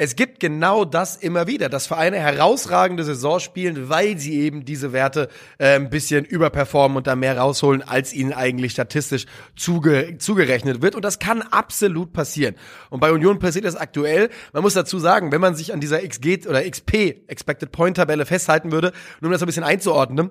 [0.00, 4.92] es gibt genau das immer wieder, dass Vereine herausragende Saison spielen, weil sie eben diese
[4.92, 5.28] Werte
[5.58, 9.26] äh, ein bisschen überperformen und da mehr rausholen, als ihnen eigentlich statistisch
[9.56, 10.94] zuge zugerechnet wird.
[10.94, 12.54] Und das kann absolut passieren.
[12.90, 14.30] Und bei Union passiert das aktuell.
[14.52, 18.24] Man muss dazu sagen, wenn man sich an dieser XG oder XP, Expected Point Tabelle
[18.24, 20.30] festhalten würde, nur um das ein bisschen einzuordnen,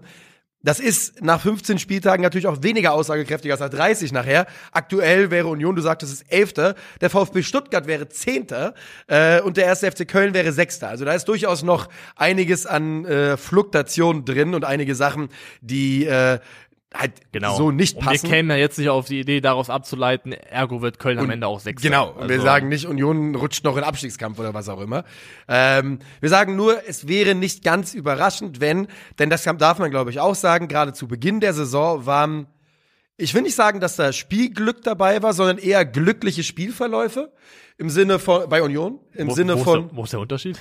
[0.68, 4.48] das ist nach 15 Spieltagen natürlich auch weniger aussagekräftig als nach 30 nachher.
[4.74, 6.76] Aktuell wäre Union, du sagtest, es ist Elfter.
[7.00, 8.74] Der VfB Stuttgart wäre Zehnter
[9.08, 10.90] äh, und der erste FC Köln wäre Sechster.
[10.90, 15.30] Also da ist durchaus noch einiges an äh, Fluktuation drin und einige Sachen,
[15.62, 16.40] die äh,
[16.94, 17.56] halt genau.
[17.58, 18.10] so nicht passen.
[18.10, 21.26] Und wir kämen ja jetzt nicht auf die Idee, daraus abzuleiten, ergo wird Köln und
[21.26, 21.90] am Ende auch Sechster.
[21.90, 22.30] Genau, also.
[22.30, 25.04] wir sagen nicht, Union rutscht noch in Abstiegskampf oder was auch immer.
[25.48, 28.88] Ähm, wir sagen nur, es wäre nicht ganz überraschend, wenn,
[29.20, 32.48] denn das darf man glaube ich auch sagen, gerade zu Beginn der Saison waren,
[33.18, 37.34] ich will nicht sagen, dass da Spielglück dabei war, sondern eher glückliche Spielverläufe
[37.78, 39.82] im Sinne von, bei Union, im wo, Sinne wo von.
[39.82, 40.60] Ist der, wo ist der Unterschied?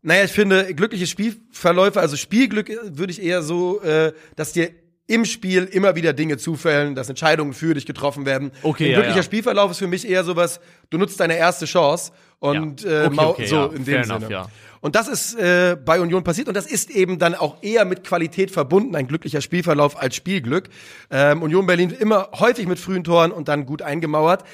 [0.00, 4.70] Naja, ich finde, glückliche Spielverläufe, also Spielglück würde ich eher so, äh, dass dir
[5.08, 8.52] im Spiel immer wieder Dinge zufällen, dass Entscheidungen für dich getroffen werden.
[8.62, 9.22] Okay, Ein glücklicher ja, ja.
[9.22, 13.06] Spielverlauf ist für mich eher sowas, du nutzt deine erste Chance und ja.
[13.06, 14.26] okay, äh, okay, so in dem Sinne.
[14.26, 14.48] Enough,
[14.80, 18.04] und das ist äh, bei Union passiert und das ist eben dann auch eher mit
[18.04, 20.68] Qualität verbunden, ein glücklicher Spielverlauf als Spielglück.
[21.10, 24.44] Ähm, Union Berlin immer häufig mit frühen Toren und dann gut eingemauert.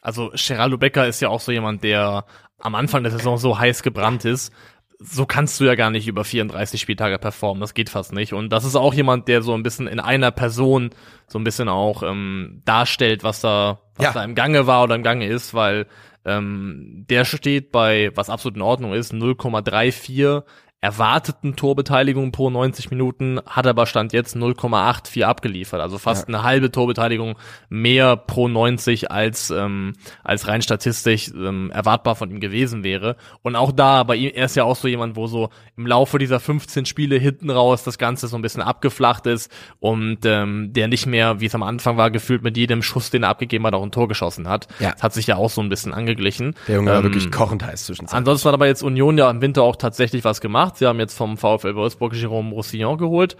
[0.00, 2.24] Also Geraldo Becker ist ja auch so jemand, der
[2.58, 4.52] am Anfang der Saison so heiß gebrannt ist,
[4.98, 7.60] so kannst du ja gar nicht über 34 Spieltage performen.
[7.60, 8.32] Das geht fast nicht.
[8.32, 10.90] Und das ist auch jemand, der so ein bisschen in einer Person
[11.26, 14.12] so ein bisschen auch ähm, darstellt, was da, was ja.
[14.12, 15.86] da im Gange war oder im Gange ist, weil
[16.24, 20.42] ähm, der steht bei, was absolut in Ordnung ist, 0,34
[20.84, 25.80] erwarteten Torbeteiligung pro 90 Minuten, hat aber Stand jetzt 0,84 abgeliefert.
[25.80, 26.34] Also fast ja.
[26.34, 27.38] eine halbe Torbeteiligung
[27.70, 33.16] mehr pro 90 als, ähm, als rein statistisch ähm, erwartbar von ihm gewesen wäre.
[33.40, 36.18] Und auch da, bei ihm, er ist ja auch so jemand, wo so im Laufe
[36.18, 40.88] dieser 15 Spiele hinten raus das Ganze so ein bisschen abgeflacht ist und ähm, der
[40.88, 43.72] nicht mehr, wie es am Anfang war, gefühlt mit jedem Schuss, den er abgegeben hat,
[43.72, 44.68] auch ein Tor geschossen hat.
[44.80, 44.92] Ja.
[44.92, 46.54] Das hat sich ja auch so ein bisschen angeglichen.
[46.68, 49.40] Der Junge ähm, war wirklich kochend heiß zwischen Ansonsten hat aber jetzt Union ja im
[49.40, 50.78] Winter auch tatsächlich was gemacht gemacht.
[50.78, 53.36] Sie haben jetzt vom VfL Wolfsburg Jérôme Roussillon geholt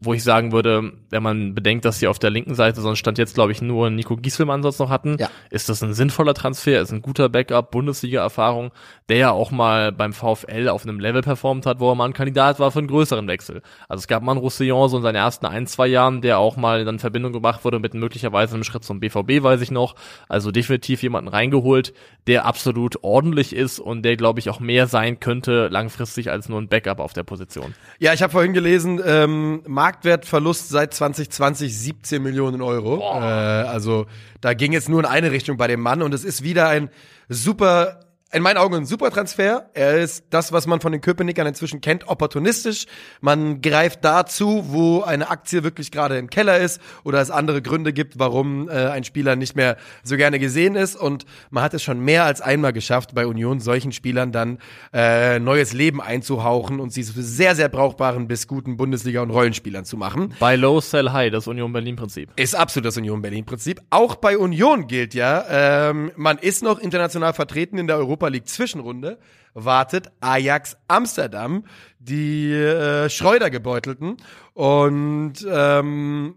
[0.00, 3.16] wo ich sagen würde, wenn man bedenkt, dass sie auf der linken Seite sonst stand
[3.16, 5.30] jetzt, glaube ich, nur Nico Gieswillmann sonst noch hatten, ja.
[5.50, 8.72] ist das ein sinnvoller Transfer, ist ein guter Backup, Bundesliga-Erfahrung,
[9.08, 12.12] der ja auch mal beim VfL auf einem Level performt hat, wo er mal ein
[12.12, 13.62] Kandidat war für einen größeren Wechsel.
[13.88, 16.56] Also es gab mal einen Roussillon so in seinen ersten ein, zwei Jahren, der auch
[16.56, 19.94] mal dann in Verbindung gebracht wurde mit möglicherweise einem Schritt zum BVB, weiß ich noch.
[20.28, 21.94] Also definitiv jemanden reingeholt,
[22.26, 26.60] der absolut ordentlich ist und der, glaube ich, auch mehr sein könnte langfristig als nur
[26.60, 27.74] ein Backup auf der Position.
[27.98, 32.98] Ja, ich habe vorhin gelesen, ähm, Marktwertverlust seit 2020 17 Millionen Euro.
[32.98, 34.06] Äh, also
[34.40, 36.90] da ging es nur in eine Richtung bei dem Mann und es ist wieder ein
[37.28, 38.00] super
[38.32, 39.70] in meinen Augen ein super Transfer.
[39.72, 42.86] Er ist das, was man von den Köpenickern inzwischen kennt, opportunistisch.
[43.20, 47.92] Man greift dazu, wo eine Aktie wirklich gerade im Keller ist oder es andere Gründe
[47.92, 50.96] gibt, warum äh, ein Spieler nicht mehr so gerne gesehen ist.
[50.96, 54.58] Und man hat es schon mehr als einmal geschafft, bei Union solchen Spielern dann
[54.92, 59.84] äh, neues Leben einzuhauchen und sie zu sehr, sehr brauchbaren bis guten Bundesliga- und Rollenspielern
[59.84, 60.34] zu machen.
[60.40, 62.32] Bei Low Sell High, das Union Berlin-Prinzip.
[62.34, 63.80] Ist absolut das Union Berlin-Prinzip.
[63.90, 68.28] Auch bei Union gilt ja, ähm, man ist noch international vertreten in der Europa Europa
[68.28, 69.18] League Zwischenrunde
[69.52, 71.64] wartet Ajax Amsterdam,
[71.98, 74.16] die äh, Schreuder gebeutelten.
[74.54, 76.36] Und ähm,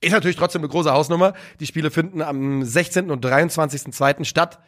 [0.00, 1.34] Ist natürlich trotzdem eine große Hausnummer.
[1.58, 3.10] Die Spiele finden am 16.
[3.10, 4.24] und 23.2.
[4.24, 4.60] statt.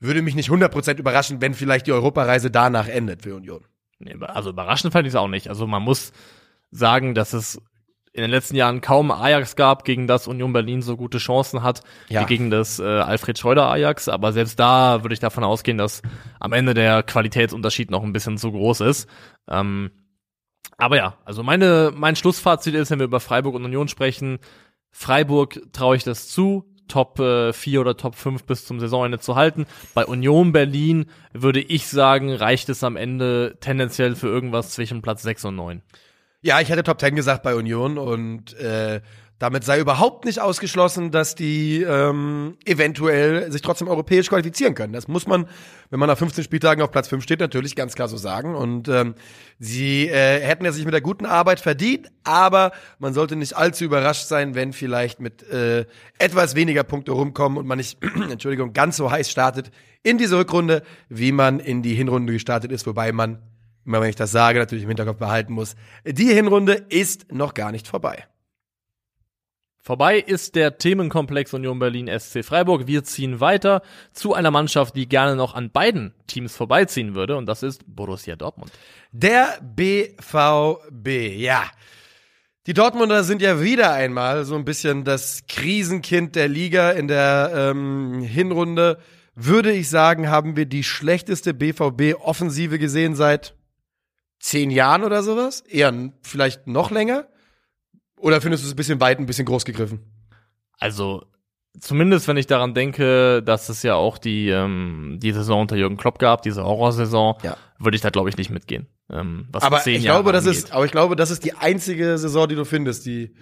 [0.00, 3.64] Würde mich nicht 100% überraschen, wenn vielleicht die Europareise danach endet für Union.
[4.20, 5.46] Also überraschend fand ich es auch nicht.
[5.48, 6.12] Also man muss
[6.72, 7.60] sagen, dass es
[8.14, 11.80] in den letzten Jahren kaum Ajax gab, gegen das Union Berlin so gute Chancen hat,
[12.08, 12.20] Ja.
[12.20, 14.08] wie gegen das äh, Alfred Schreuder Ajax.
[14.08, 16.02] Aber selbst da würde ich davon ausgehen, dass
[16.38, 19.08] am Ende der Qualitätsunterschied noch ein bisschen zu groß ist.
[19.48, 19.90] Ähm,
[20.76, 24.38] aber ja, also meine, mein Schlussfazit ist, wenn wir über Freiburg und Union sprechen,
[24.90, 29.36] Freiburg traue ich das zu, Top äh, 4 oder Top 5 bis zum Saisonende zu
[29.36, 29.64] halten.
[29.94, 35.22] Bei Union Berlin würde ich sagen, reicht es am Ende tendenziell für irgendwas zwischen Platz
[35.22, 35.82] 6 und 9.
[36.44, 39.00] Ja, ich hätte Top 10 gesagt bei Union und äh,
[39.38, 44.92] damit sei überhaupt nicht ausgeschlossen, dass die ähm, eventuell sich trotzdem europäisch qualifizieren können.
[44.92, 45.46] Das muss man,
[45.90, 48.56] wenn man nach 15 Spieltagen auf Platz 5 steht, natürlich ganz klar so sagen.
[48.56, 49.14] Und ähm,
[49.60, 53.84] sie äh, hätten es sich mit der guten Arbeit verdient, aber man sollte nicht allzu
[53.84, 55.86] überrascht sein, wenn vielleicht mit äh,
[56.18, 57.98] etwas weniger Punkte rumkommen und man nicht,
[58.30, 59.70] Entschuldigung, ganz so heiß startet
[60.02, 63.38] in diese Rückrunde, wie man in die Hinrunde gestartet ist, wobei man
[63.84, 65.76] immer wenn ich das sage, natürlich im Hinterkopf behalten muss.
[66.04, 68.26] Die Hinrunde ist noch gar nicht vorbei.
[69.84, 72.86] Vorbei ist der Themenkomplex Union Berlin SC Freiburg.
[72.86, 77.46] Wir ziehen weiter zu einer Mannschaft, die gerne noch an beiden Teams vorbeiziehen würde, und
[77.46, 78.70] das ist Borussia Dortmund.
[79.10, 81.64] Der BVB, ja.
[82.68, 86.92] Die Dortmunder sind ja wieder einmal so ein bisschen das Krisenkind der Liga.
[86.92, 88.98] In der ähm, Hinrunde
[89.34, 93.56] würde ich sagen, haben wir die schlechteste BVB-Offensive gesehen seit
[94.42, 95.60] zehn Jahren oder sowas.
[95.62, 97.26] Eher vielleicht noch länger.
[98.18, 100.00] Oder findest du es ein bisschen weit, ein bisschen groß gegriffen?
[100.78, 101.24] Also,
[101.80, 105.96] zumindest wenn ich daran denke, dass es ja auch die, ähm, die Saison unter Jürgen
[105.96, 107.56] Klopp gab, diese Horrorsaison, Ja.
[107.78, 108.86] würde ich da, glaube ich, nicht mitgehen.
[109.10, 111.54] Ähm, was Aber zehn ich Jahre glaube, das ist, aber ich glaube, das ist die
[111.54, 113.34] einzige Saison, die du findest, die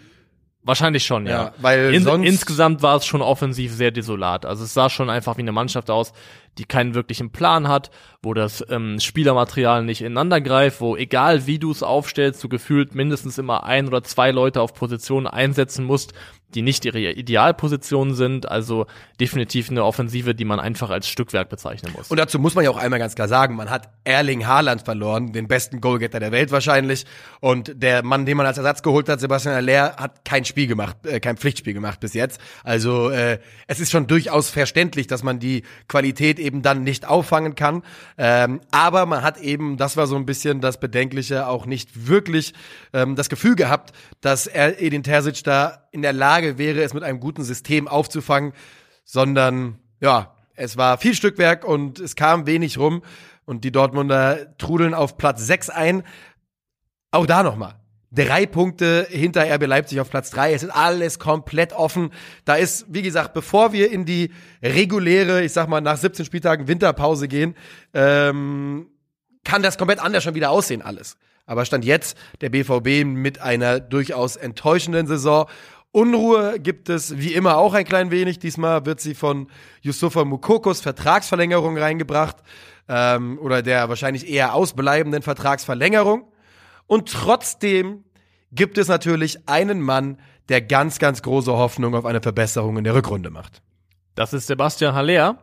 [0.63, 1.45] Wahrscheinlich schon, ja.
[1.45, 4.45] Ja, weil In, sonst- insgesamt war es schon offensiv sehr desolat.
[4.45, 6.13] Also es sah schon einfach wie eine Mannschaft aus,
[6.59, 7.91] die keinen wirklichen Plan hat,
[8.23, 12.95] wo das ähm, Spielermaterial nicht ineinander greift, wo egal wie du es aufstellst, du gefühlt
[12.95, 16.13] mindestens immer ein oder zwei Leute auf Positionen einsetzen musst,
[16.55, 18.49] die nicht ihre Idealpositionen sind.
[18.49, 18.87] Also
[19.21, 22.11] definitiv eine Offensive, die man einfach als Stückwerk bezeichnen muss.
[22.11, 25.33] Und dazu muss man ja auch einmal ganz klar sagen, man hat Erling Haaland verloren,
[25.33, 27.07] den besten Goalgetter der Welt wahrscheinlich.
[27.41, 30.97] Und der Mann, den man als Ersatz geholt hat, Sebastian Aller, hat kein Spiel gemacht,
[31.05, 32.41] äh, kein Pflichtspiel gemacht bis jetzt.
[32.65, 37.55] Also äh, es ist schon durchaus verständlich, dass man die Qualität eben dann nicht auffangen
[37.55, 37.83] kann.
[38.19, 42.55] Ähm, aber man hat eben, das war so ein bisschen das Bedenkliche, auch nicht wirklich
[42.93, 47.03] ähm, das Gefühl gehabt, dass er Edin Terzic da in der Lage wäre, es mit
[47.03, 48.53] einem guten System aufzufangen,
[49.05, 53.03] sondern ja, es war viel Stückwerk und es kam wenig rum
[53.45, 56.03] und die Dortmunder trudeln auf Platz 6 ein.
[57.11, 57.75] Auch da nochmal.
[58.13, 60.53] Drei Punkte hinter RB Leipzig auf Platz drei.
[60.53, 62.11] Es ist alles komplett offen.
[62.45, 66.67] Da ist, wie gesagt, bevor wir in die reguläre, ich sag mal, nach 17 Spieltagen
[66.67, 67.55] Winterpause gehen,
[67.95, 68.89] ähm,
[69.45, 71.17] kann das komplett anders schon wieder aussehen, alles.
[71.47, 75.49] Aber stand jetzt der BVB mit einer durchaus enttäuschenden Saison.
[75.93, 78.39] Unruhe gibt es wie immer auch ein klein wenig.
[78.39, 79.49] Diesmal wird sie von
[79.83, 82.37] Yusufa Mukokos Vertragsverlängerung reingebracht
[82.89, 86.31] ähm, oder der wahrscheinlich eher ausbleibenden Vertragsverlängerung.
[86.87, 88.05] Und trotzdem
[88.53, 92.95] gibt es natürlich einen Mann, der ganz, ganz große Hoffnung auf eine Verbesserung in der
[92.95, 93.63] Rückrunde macht.
[94.15, 95.39] Das ist Sebastian Haller,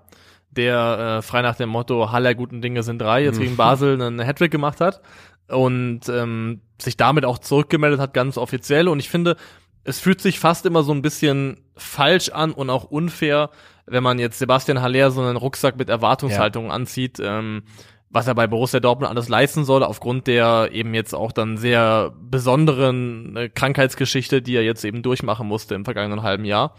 [0.51, 4.19] der äh, frei nach dem Motto Haller guten Dinge sind drei jetzt gegen Basel einen
[4.19, 5.01] Hattrick gemacht hat
[5.47, 8.87] und ähm, sich damit auch zurückgemeldet hat, ganz offiziell.
[8.87, 9.37] Und ich finde,
[9.87, 13.49] es fühlt sich fast immer so ein bisschen falsch an und auch unfair,
[13.85, 17.19] wenn man jetzt Sebastian Haller so einen Rucksack mit Erwartungshaltung anzieht.
[17.23, 17.63] Ähm,
[18.09, 22.13] was er bei Borussia Dortmund alles leisten soll, aufgrund der eben jetzt auch dann sehr
[22.21, 26.75] besonderen äh, Krankheitsgeschichte, die er jetzt eben durchmachen musste im vergangenen halben Jahr.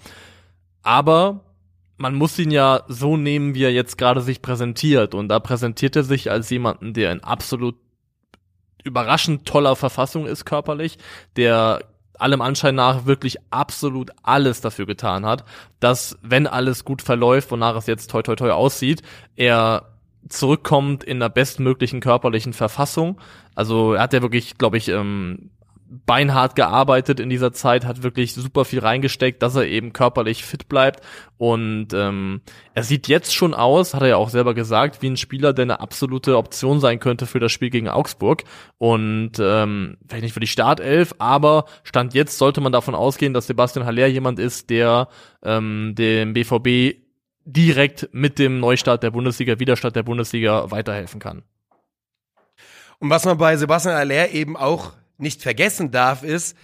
[0.83, 1.45] Aber
[1.97, 5.15] man muss ihn ja so nehmen, wie er jetzt gerade sich präsentiert.
[5.15, 7.77] Und da präsentiert er sich als jemanden, der in absolut
[8.85, 10.99] überraschend toller Verfassung ist körperlich,
[11.37, 11.81] der
[12.19, 15.45] allem Anschein nach wirklich absolut alles dafür getan hat,
[15.81, 19.03] dass, wenn alles gut verläuft, wonach es jetzt toi toi toi aussieht,
[19.37, 19.87] er
[20.29, 23.21] zurückkommt in der bestmöglichen körperlichen Verfassung.
[23.55, 25.51] Also er hat ja wirklich, glaube ich, ähm,
[25.91, 30.69] beinhart gearbeitet in dieser Zeit, hat wirklich super viel reingesteckt, dass er eben körperlich fit
[30.69, 31.01] bleibt.
[31.39, 32.43] Und ähm,
[32.75, 35.65] er sieht jetzt schon aus, hat er ja auch selber gesagt, wie ein Spieler, der
[35.65, 38.45] eine absolute Option sein könnte für das Spiel gegen Augsburg.
[38.77, 43.47] Und ähm, vielleicht nicht für die Startelf, aber Stand jetzt sollte man davon ausgehen, dass
[43.47, 45.09] Sebastian Haller jemand ist, der
[45.43, 46.99] ähm, dem BVB
[47.45, 51.45] direkt mit dem Neustart der Bundesliga, Widerstart der Bundesliga weiterhelfen kann.
[52.99, 56.57] Und was man bei Sebastian Aller eben auch nicht vergessen darf, ist,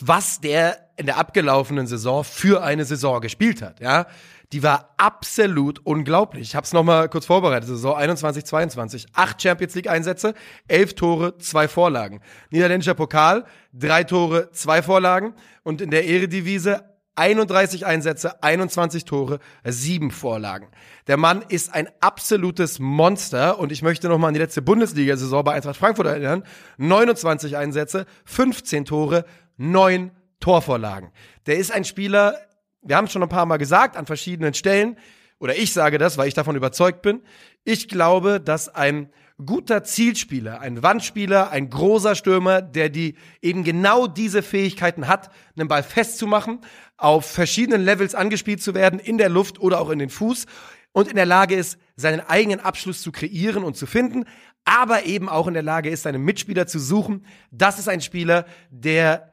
[0.00, 4.06] was der in der abgelaufenen Saison für eine Saison gespielt hat, ja,
[4.52, 6.42] die war absolut unglaublich.
[6.42, 7.68] Ich habe es nochmal kurz vorbereitet.
[7.68, 9.06] Saison 21, 22.
[9.12, 10.34] Acht Champions League Einsätze,
[10.68, 12.20] elf Tore, zwei Vorlagen.
[12.50, 15.34] Niederländischer Pokal, drei Tore, zwei Vorlagen.
[15.64, 16.84] Und in der Eredivise
[17.16, 20.68] 31 Einsätze, 21 Tore, sieben Vorlagen.
[21.06, 25.44] Der Mann ist ein absolutes Monster und ich möchte noch mal an die letzte Bundesliga-Saison
[25.44, 26.44] bei Eintracht Frankfurt erinnern.
[26.78, 29.24] 29 Einsätze, 15 Tore,
[29.56, 31.10] neun Torvorlagen.
[31.46, 32.36] Der ist ein Spieler,
[32.82, 34.98] wir haben es schon ein paar Mal gesagt, an verschiedenen Stellen,
[35.38, 37.22] oder ich sage das, weil ich davon überzeugt bin.
[37.64, 39.10] Ich glaube, dass ein
[39.44, 45.68] guter Zielspieler, ein Wandspieler, ein großer Stürmer, der die eben genau diese Fähigkeiten hat, einen
[45.68, 46.60] Ball festzumachen,
[46.96, 50.46] auf verschiedenen Levels angespielt zu werden, in der Luft oder auch in den Fuß
[50.92, 54.24] und in der Lage ist, seinen eigenen Abschluss zu kreieren und zu finden,
[54.64, 57.26] aber eben auch in der Lage ist, seine Mitspieler zu suchen.
[57.50, 59.32] Das ist ein Spieler, der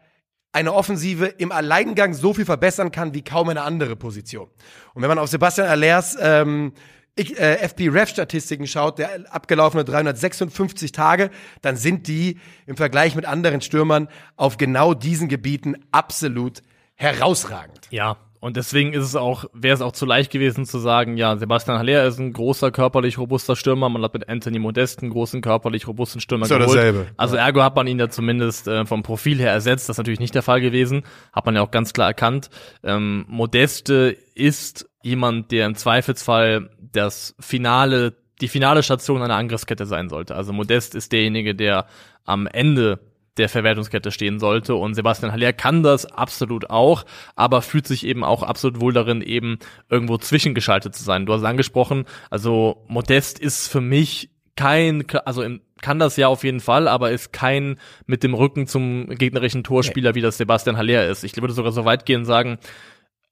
[0.52, 4.50] eine Offensive im Alleingang so viel verbessern kann wie kaum eine andere Position.
[4.94, 6.74] Und wenn man auf Sebastian Allers ähm,
[7.18, 11.30] äh, FP-Ref-Statistiken schaut, der abgelaufene 356 Tage,
[11.62, 16.62] dann sind die im Vergleich mit anderen Stürmern auf genau diesen Gebieten absolut
[16.96, 17.88] herausragend.
[17.90, 21.38] Ja, und deswegen ist es auch, wäre es auch zu leicht gewesen zu sagen, ja,
[21.38, 23.88] Sebastian Haller ist ein großer, körperlich robuster Stürmer.
[23.88, 26.76] Man hat mit Anthony Modest einen großen, körperlich robusten Stürmer so geholt.
[26.76, 27.08] Dasselbe.
[27.18, 29.88] Also ergo hat man ihn ja zumindest äh, vom Profil her ersetzt.
[29.88, 31.04] Das ist natürlich nicht der Fall gewesen.
[31.32, 32.50] Hat man ja auch ganz klar erkannt.
[32.84, 40.10] Ähm, Modeste ist jemand, der im Zweifelsfall das finale, die finale Station einer Angriffskette sein
[40.10, 40.36] sollte.
[40.36, 41.86] Also Modest ist derjenige, der
[42.26, 43.00] am Ende
[43.38, 44.76] der Verwertungskette stehen sollte.
[44.76, 49.22] Und Sebastian Haller kann das absolut auch, aber fühlt sich eben auch absolut wohl darin,
[49.22, 49.60] eben
[49.90, 51.26] irgendwo zwischengeschaltet zu sein.
[51.26, 56.44] Du hast angesprochen, also Modest ist für mich kein, also im, kann das ja auf
[56.44, 61.08] jeden Fall, aber ist kein mit dem Rücken zum gegnerischen Torspieler, wie das Sebastian Haller
[61.08, 61.24] ist.
[61.24, 62.60] Ich würde sogar so weit gehen sagen,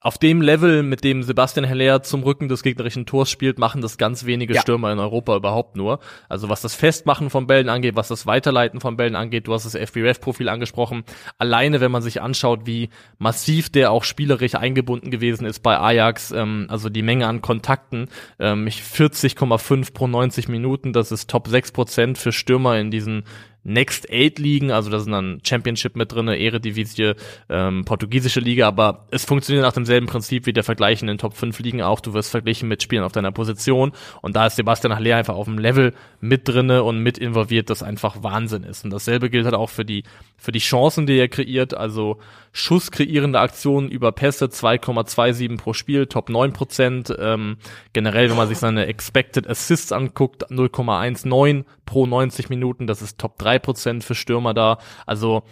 [0.01, 3.97] auf dem Level, mit dem Sebastian Heller zum Rücken des gegnerischen Tors spielt, machen das
[3.97, 4.61] ganz wenige ja.
[4.61, 5.99] Stürmer in Europa überhaupt nur.
[6.29, 9.65] Also was das Festmachen von Bällen angeht, was das Weiterleiten von Bällen angeht, du hast
[9.65, 11.03] das FBRF-Profil angesprochen.
[11.37, 16.31] Alleine, wenn man sich anschaut, wie massiv der auch spielerisch eingebunden gewesen ist bei Ajax,
[16.31, 18.07] ähm, also die Menge an Kontakten,
[18.39, 23.25] ähm, 40,5 pro 90 Minuten, das ist Top 6 Prozent für Stürmer in diesen
[23.63, 27.13] Next Eight Ligen, also da sind dann Championship mit drinne, Eredivisie,
[27.49, 31.35] ähm, portugiesische Liga, aber es funktioniert nach demselben Prinzip wie der Vergleich in den Top
[31.35, 31.99] 5 Ligen auch.
[31.99, 33.91] Du wirst verglichen mit Spielen auf deiner Position
[34.21, 37.83] und da ist Sebastian Haller einfach auf dem Level mit drinne und mit involviert, das
[37.83, 38.85] einfach Wahnsinn ist.
[38.85, 40.03] Und dasselbe gilt halt auch für die,
[40.37, 42.17] für die Chancen, die er kreiert, also
[42.51, 47.13] schusskreierende Aktionen über Pässe 2,27 pro Spiel, Top 9 Prozent.
[47.19, 47.57] Ähm,
[47.93, 53.37] generell, wenn man sich seine Expected Assists anguckt, 0,19 pro 90 Minuten, das ist Top
[53.37, 54.77] 3 Prozent für Stürmer da.
[55.07, 55.43] Also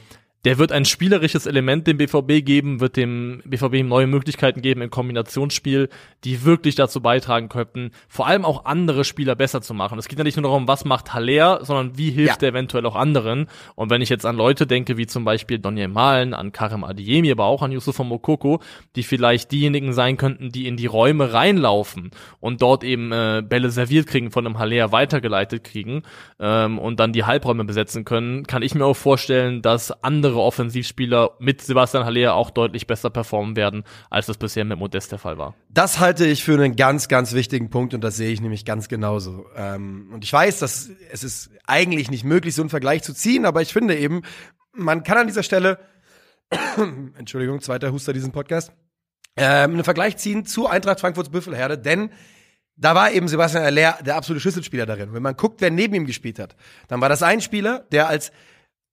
[0.48, 4.90] der wird ein spielerisches Element dem BVB geben, wird dem BVB neue Möglichkeiten geben im
[4.90, 5.90] Kombinationsspiel,
[6.24, 10.00] die wirklich dazu beitragen könnten, vor allem auch andere Spieler besser zu machen.
[10.00, 12.48] Es geht ja nicht nur darum, was macht Haller, sondern wie hilft ja.
[12.48, 13.48] er eventuell auch anderen.
[13.76, 17.30] Und wenn ich jetzt an Leute denke, wie zum Beispiel Donny Malen, an Karim Adiemi,
[17.30, 18.62] aber auch an Yusuf Mokoko,
[18.96, 23.70] die vielleicht diejenigen sein könnten, die in die Räume reinlaufen und dort eben äh, Bälle
[23.70, 26.04] serviert kriegen, von einem Haller weitergeleitet kriegen
[26.40, 30.44] ähm, und dann die Halbräume besetzen können, kann ich mir auch vorstellen, dass andere andere
[30.44, 35.20] Offensivspieler mit Sebastian Haller auch deutlich besser performen werden, als das bisher mit Modest der
[35.20, 35.56] Fall war.
[35.70, 38.88] Das halte ich für einen ganz, ganz wichtigen Punkt und das sehe ich nämlich ganz
[38.88, 39.46] genauso.
[39.56, 43.46] Ähm, und ich weiß, dass es ist eigentlich nicht möglich, so einen Vergleich zu ziehen,
[43.46, 44.22] aber ich finde eben,
[44.74, 45.80] man kann an dieser Stelle,
[47.18, 48.72] Entschuldigung, zweiter Huster diesen Podcast,
[49.36, 52.12] ähm, einen Vergleich ziehen zu Eintracht Frankfurts Büffelherde, denn
[52.76, 55.12] da war eben Sebastian Aller der absolute Schlüsselspieler darin.
[55.12, 56.56] Wenn man guckt, wer neben ihm gespielt hat,
[56.88, 58.32] dann war das ein Spieler, der als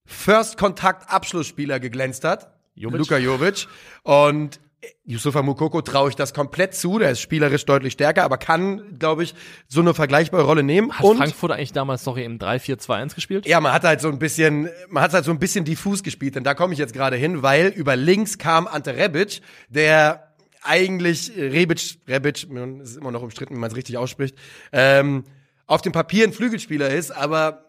[0.07, 2.53] First-Kontakt-Abschlussspieler geglänzt hat.
[2.75, 2.99] Jovic.
[2.99, 3.67] Luka Jovic.
[4.03, 4.61] Und
[5.05, 6.99] Yusufa Mukoko traue ich das komplett zu.
[6.99, 9.35] Der ist spielerisch deutlich stärker, aber kann, glaube ich,
[9.69, 10.93] so eine vergleichbare Rolle nehmen.
[10.93, 13.47] Hat und Frankfurt eigentlich damals noch im 3-4-2-1 gespielt?
[13.47, 16.35] Ja, man hat halt so ein bisschen, man hat halt so ein bisschen diffus gespielt.
[16.37, 21.33] Denn da komme ich jetzt gerade hin, weil über links kam Ante Rebic, der eigentlich
[21.37, 22.49] Rebic, Rebic,
[22.83, 24.37] ist immer noch umstritten, wie man es richtig ausspricht,
[24.73, 25.25] ähm,
[25.67, 27.64] auf dem Papier ein Flügelspieler ist, aber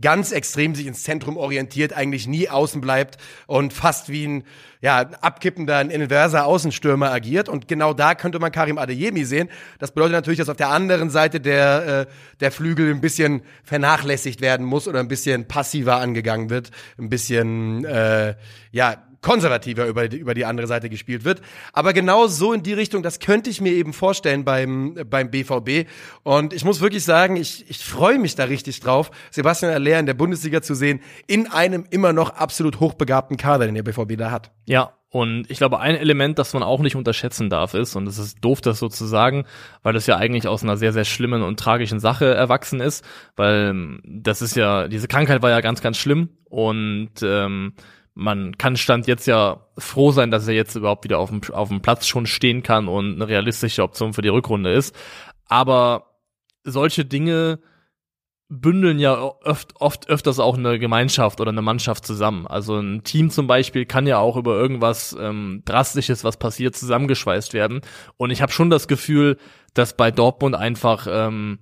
[0.00, 4.44] ganz extrem sich ins Zentrum orientiert, eigentlich nie außen bleibt und fast wie ein
[4.80, 7.48] ja, abkippender, ein inverser Außenstürmer agiert.
[7.48, 9.48] Und genau da könnte man Karim Adeyemi sehen.
[9.78, 14.40] Das bedeutet natürlich, dass auf der anderen Seite der, äh, der Flügel ein bisschen vernachlässigt
[14.40, 18.36] werden muss oder ein bisschen passiver angegangen wird, ein bisschen, äh,
[18.70, 21.40] ja, konservativer über, über die andere Seite gespielt wird.
[21.72, 25.88] Aber genau so in die Richtung, das könnte ich mir eben vorstellen beim, beim BVB.
[26.22, 30.06] Und ich muss wirklich sagen, ich, ich freue mich da richtig drauf, Sebastian Aller in
[30.06, 34.30] der Bundesliga zu sehen, in einem immer noch absolut hochbegabten Kader, den der BVB da
[34.30, 34.52] hat.
[34.66, 38.18] Ja, und ich glaube, ein Element, das man auch nicht unterschätzen darf, ist, und es
[38.18, 39.46] ist doof, das so zu sagen,
[39.82, 43.04] weil das ja eigentlich aus einer sehr, sehr schlimmen und tragischen Sache erwachsen ist,
[43.34, 47.72] weil ähm, das ist ja, diese Krankheit war ja ganz, ganz schlimm und ähm,
[48.18, 51.68] man kann Stand jetzt ja froh sein, dass er jetzt überhaupt wieder auf dem, auf
[51.68, 54.92] dem Platz schon stehen kann und eine realistische Option für die Rückrunde ist.
[55.46, 56.16] Aber
[56.64, 57.60] solche Dinge
[58.48, 62.48] bündeln ja oft, oft öfters auch eine Gemeinschaft oder eine Mannschaft zusammen.
[62.48, 67.54] Also ein Team zum Beispiel kann ja auch über irgendwas ähm, Drastisches, was passiert, zusammengeschweißt
[67.54, 67.82] werden.
[68.16, 69.36] Und ich habe schon das Gefühl,
[69.74, 71.60] dass bei Dortmund einfach ähm,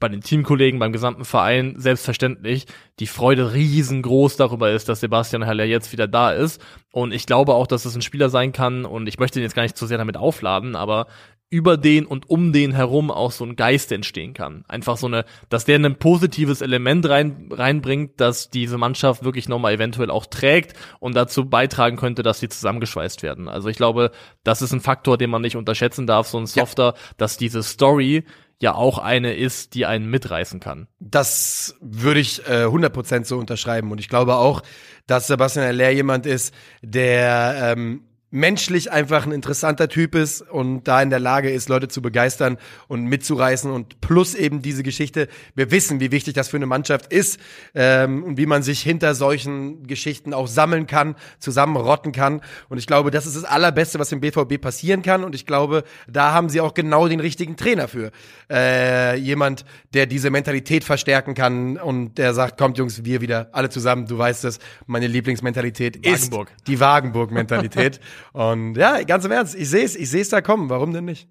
[0.00, 2.66] bei den Teamkollegen, beim gesamten Verein selbstverständlich
[3.00, 6.62] die Freude riesengroß darüber ist, dass Sebastian Haller jetzt wieder da ist.
[6.90, 9.54] Und ich glaube auch, dass es ein Spieler sein kann, und ich möchte ihn jetzt
[9.54, 11.06] gar nicht zu sehr damit aufladen, aber
[11.50, 14.64] über den und um den herum auch so ein Geist entstehen kann.
[14.68, 19.72] Einfach so eine, dass der ein positives Element rein, reinbringt, dass diese Mannschaft wirklich nochmal
[19.72, 23.48] eventuell auch trägt und dazu beitragen könnte, dass sie zusammengeschweißt werden.
[23.48, 24.10] Also ich glaube,
[24.44, 27.00] das ist ein Faktor, den man nicht unterschätzen darf, so ein Softer, ja.
[27.16, 28.24] dass diese Story
[28.60, 30.88] ja auch eine ist, die einen mitreißen kann.
[30.98, 33.92] Das würde ich äh, 100% so unterschreiben.
[33.92, 34.62] Und ich glaube auch,
[35.06, 41.00] dass Sebastian Aller jemand ist, der ähm, menschlich einfach ein interessanter Typ ist und da
[41.00, 45.28] in der Lage ist, Leute zu begeistern und mitzureißen und plus eben diese Geschichte.
[45.54, 47.40] Wir wissen, wie wichtig das für eine Mannschaft ist
[47.74, 52.42] ähm, und wie man sich hinter solchen Geschichten auch sammeln kann, zusammenrotten kann.
[52.68, 55.24] Und ich glaube, das ist das Allerbeste, was im BVB passieren kann.
[55.24, 58.10] Und ich glaube, da haben sie auch genau den richtigen Trainer für.
[58.50, 59.64] Äh, jemand,
[59.94, 64.06] der diese Mentalität verstärken kann und der sagt, kommt Jungs, wir wieder alle zusammen.
[64.06, 66.50] Du weißt es, meine Lieblingsmentalität Wagenburg.
[66.50, 68.00] ist die Wagenburg-Mentalität.
[68.32, 70.70] Und ja, ganz im Ernst, ich sehe es, ich sehe es da kommen.
[70.70, 71.28] Warum denn nicht?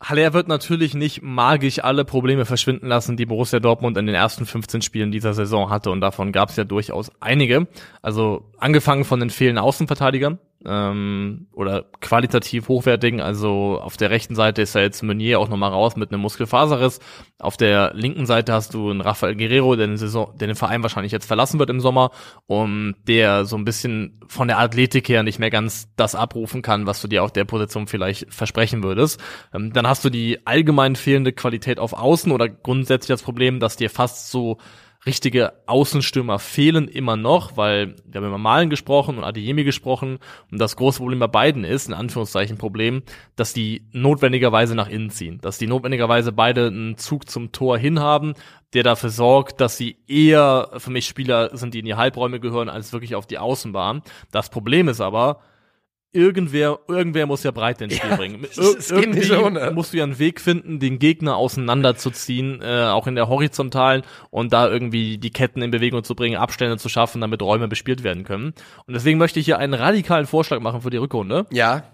[0.00, 4.44] Haller wird natürlich nicht magisch alle Probleme verschwinden lassen, die Borussia Dortmund in den ersten
[4.44, 5.90] 15 Spielen dieser Saison hatte.
[5.90, 7.66] Und davon gab es ja durchaus einige.
[8.02, 13.20] Also angefangen von den fehlenden Außenverteidigern ähm, oder qualitativ hochwertigen.
[13.20, 17.00] Also auf der rechten Seite ist ja jetzt Meunier auch nochmal raus mit einem Muskelfaserriss.
[17.38, 20.82] Auf der linken Seite hast du einen Rafael Guerrero, der den, Saison, der den Verein
[20.82, 22.10] wahrscheinlich jetzt verlassen wird im Sommer
[22.46, 26.86] und der so ein bisschen von der Athletik her nicht mehr ganz das abrufen kann,
[26.86, 29.20] was du dir auf der Position vielleicht versprechen würdest.
[29.54, 33.76] Ähm, dann hast du die allgemein fehlende Qualität auf Außen oder grundsätzlich das Problem, dass
[33.76, 34.58] dir fast so
[35.06, 40.18] richtige Außenstürmer fehlen immer noch, weil wir haben über Malen gesprochen und Adeyemi gesprochen
[40.50, 43.02] und das große Problem bei beiden ist, in Anführungszeichen Problem,
[43.36, 48.34] dass die notwendigerweise nach innen ziehen, dass die notwendigerweise beide einen Zug zum Tor hinhaben,
[48.72, 52.68] der dafür sorgt, dass sie eher für mich Spieler sind, die in die Halbräume gehören,
[52.68, 54.02] als wirklich auf die Außenbahn.
[54.32, 55.40] Das Problem ist aber,
[56.16, 58.44] irgendwer, irgendwer muss ja breit ins Spiel ja, bringen.
[58.56, 59.70] Ir irgendwie schon, ne?
[59.72, 64.52] musst du ja einen Weg finden, den Gegner auseinanderzuziehen, äh, auch in der horizontalen und
[64.52, 68.24] da irgendwie die Ketten in Bewegung zu bringen, Abstände zu schaffen, damit Räume bespielt werden
[68.24, 68.54] können.
[68.86, 71.46] Und deswegen möchte ich hier einen radikalen Vorschlag machen für die Rückrunde.
[71.50, 71.84] Ja.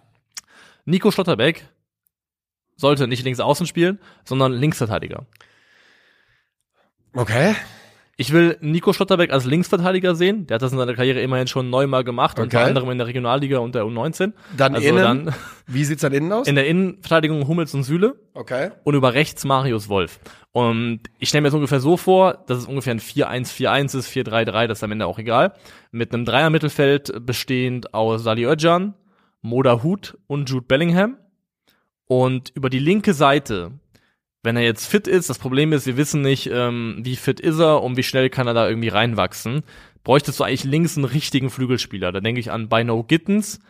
[0.85, 1.69] Nico Schlotterbeck
[2.77, 5.27] sollte nicht links außen spielen, sondern Linksverteidiger.
[7.15, 7.55] Okay.
[8.19, 10.47] Ich will Nico Schlotterbeck als Linksverteidiger sehen.
[10.47, 12.45] Der hat das in seiner Karriere immerhin schon neunmal gemacht, okay.
[12.45, 14.33] unter anderem in der Regionalliga und der U19.
[14.55, 15.03] Dann also innen.
[15.27, 15.35] Dann,
[15.67, 16.47] Wie sieht's dann innen aus?
[16.47, 18.21] In der Innenverteidigung Hummels und Süle.
[18.35, 18.71] Okay.
[18.85, 20.21] Und über rechts Marius Wolf.
[20.53, 24.67] Und ich stelle mir das ungefähr so vor, dass es ungefähr ein 4-1-4-1 ist, 4-3-3,
[24.67, 25.55] das ist am Ende auch egal.
[25.91, 28.93] Mit einem Dreier-Mittelfeld bestehend aus Sali Özcan,
[29.41, 31.17] Moda Hut und Jude Bellingham.
[32.07, 33.73] Und über die linke Seite
[34.43, 37.61] wenn er jetzt fit ist, das Problem ist, wir wissen nicht, ähm, wie fit ist
[37.61, 39.63] er und wie schnell kann er da irgendwie reinwachsen.
[40.03, 42.11] Bräuchtest du eigentlich links einen richtigen Flügelspieler?
[42.11, 43.61] Da denke ich an Bino Gittens.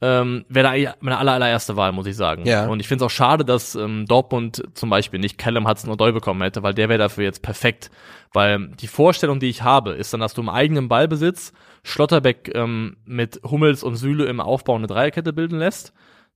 [0.00, 2.44] Ähm, Wäre da eigentlich meine aller, allererste Wahl, muss ich sagen.
[2.44, 2.68] Ja.
[2.68, 6.42] Und ich finde es auch schade, dass ähm, Dortmund zum Beispiel nicht Callum Hudson-Odoi bekommen
[6.42, 7.90] hätte, weil der wäre dafür jetzt perfekt.
[8.32, 11.52] Weil die Vorstellung, die ich habe, ist dann, dass du im eigenen Ballbesitz
[11.84, 15.92] Schlotterbeck ähm, mit Hummels und Süle im Aufbau eine Dreierkette bilden lässt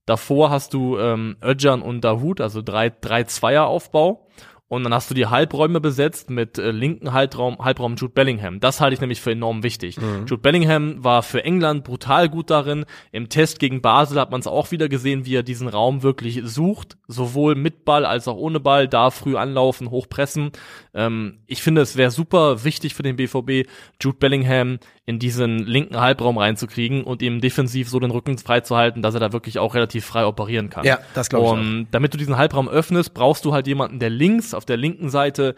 [0.07, 4.25] Davor hast du ähm, Özcan und Dahut, also drei, drei Zweier-Aufbau.
[4.69, 8.59] Und dann hast du die Halbräume besetzt mit äh, linken Halbraum, Halbraum Jude Bellingham.
[8.59, 9.95] Das halte ich nämlich für enorm wichtig.
[9.95, 10.25] Mhm.
[10.27, 12.85] Jude Bellingham war für England brutal gut darin.
[13.13, 16.41] Im Test gegen Basel hat man es auch wieder gesehen, wie er diesen Raum wirklich
[16.43, 16.97] sucht.
[17.07, 18.89] Sowohl mit Ball als auch ohne Ball.
[18.89, 20.51] Da früh anlaufen, hochpressen.
[20.93, 23.69] Ähm, ich finde, es wäre super wichtig für den BVB,
[24.01, 28.75] Jude Bellingham in diesen linken Halbraum reinzukriegen und ihm defensiv so den Rücken frei zu
[28.75, 30.83] halten, dass er da wirklich auch relativ frei operieren kann.
[30.83, 31.51] Ja, das glaube ich.
[31.51, 31.87] Und auch.
[31.91, 35.55] damit du diesen Halbraum öffnest, brauchst du halt jemanden, der links auf der linken Seite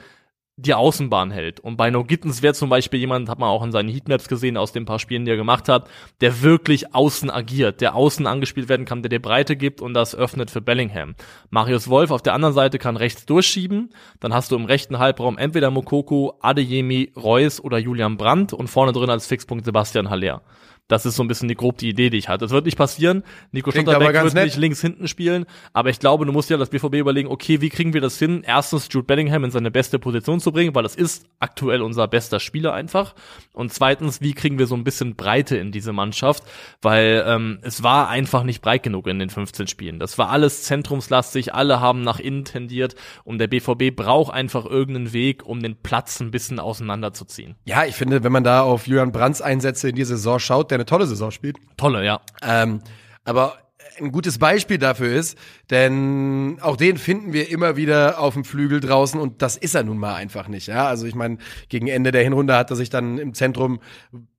[0.59, 1.61] die Außenbahn hält.
[1.61, 4.57] Und bei No Gittens wäre zum Beispiel jemand, hat man auch in seinen Heatmaps gesehen,
[4.57, 5.89] aus den paar Spielen, die er gemacht hat,
[6.19, 10.15] der wirklich außen agiert, der außen angespielt werden kann, der dir Breite gibt und das
[10.15, 11.15] öffnet für Bellingham.
[11.49, 15.37] Marius Wolf auf der anderen Seite kann rechts durchschieben, dann hast du im rechten Halbraum
[15.37, 20.41] entweder Mokoko, Adeyemi, Reus oder Julian Brandt und vorne drin als Fixpunkt Sebastian Haller.
[20.89, 22.45] Das ist so ein bisschen die grob die Idee, die ich hatte.
[22.45, 23.23] Das wird nicht passieren.
[23.51, 24.45] Nico Schlotterbeck wird nett.
[24.45, 27.69] nicht links hinten spielen, aber ich glaube, du musst ja das BVB überlegen, okay, wie
[27.69, 28.43] kriegen wir das hin?
[28.45, 32.39] Erstens Jude Bellingham in seine beste Position zu bringen, weil das ist aktuell unser bester
[32.39, 33.13] Spieler einfach.
[33.53, 36.43] Und zweitens, wie kriegen wir so ein bisschen Breite in diese Mannschaft?
[36.81, 39.99] Weil ähm, es war einfach nicht breit genug in den 15 Spielen.
[39.99, 45.13] Das war alles zentrumslastig, alle haben nach innen tendiert und der BVB braucht einfach irgendeinen
[45.13, 47.57] Weg, um den Platz ein bisschen auseinanderzuziehen.
[47.65, 50.78] Ja, ich finde, wenn man da auf Julian Brands Einsätze in die Saison schaut, der
[50.79, 52.21] eine tolle Saison spielt, Tolle, ja.
[52.41, 52.81] Ähm,
[53.23, 53.57] aber
[53.99, 55.37] ein gutes Beispiel dafür ist,
[55.69, 59.83] denn auch den finden wir immer wieder auf dem Flügel draußen und das ist er
[59.83, 60.67] nun mal einfach nicht.
[60.67, 61.37] Ja, also ich meine,
[61.69, 63.79] gegen Ende der Hinrunde hat er sich dann im Zentrum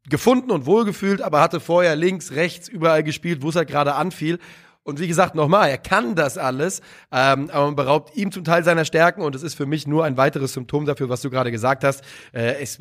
[0.08, 4.38] gefunden und wohlgefühlt, aber hatte vorher links, rechts überall gespielt, wo es halt gerade anfiel.
[4.82, 6.80] Und wie gesagt, nochmal, er kann das alles,
[7.12, 10.04] ähm, aber man beraubt ihm zum Teil seiner Stärken und es ist für mich nur
[10.04, 12.02] ein weiteres Symptom dafür, was du gerade gesagt hast.
[12.32, 12.78] Äh, es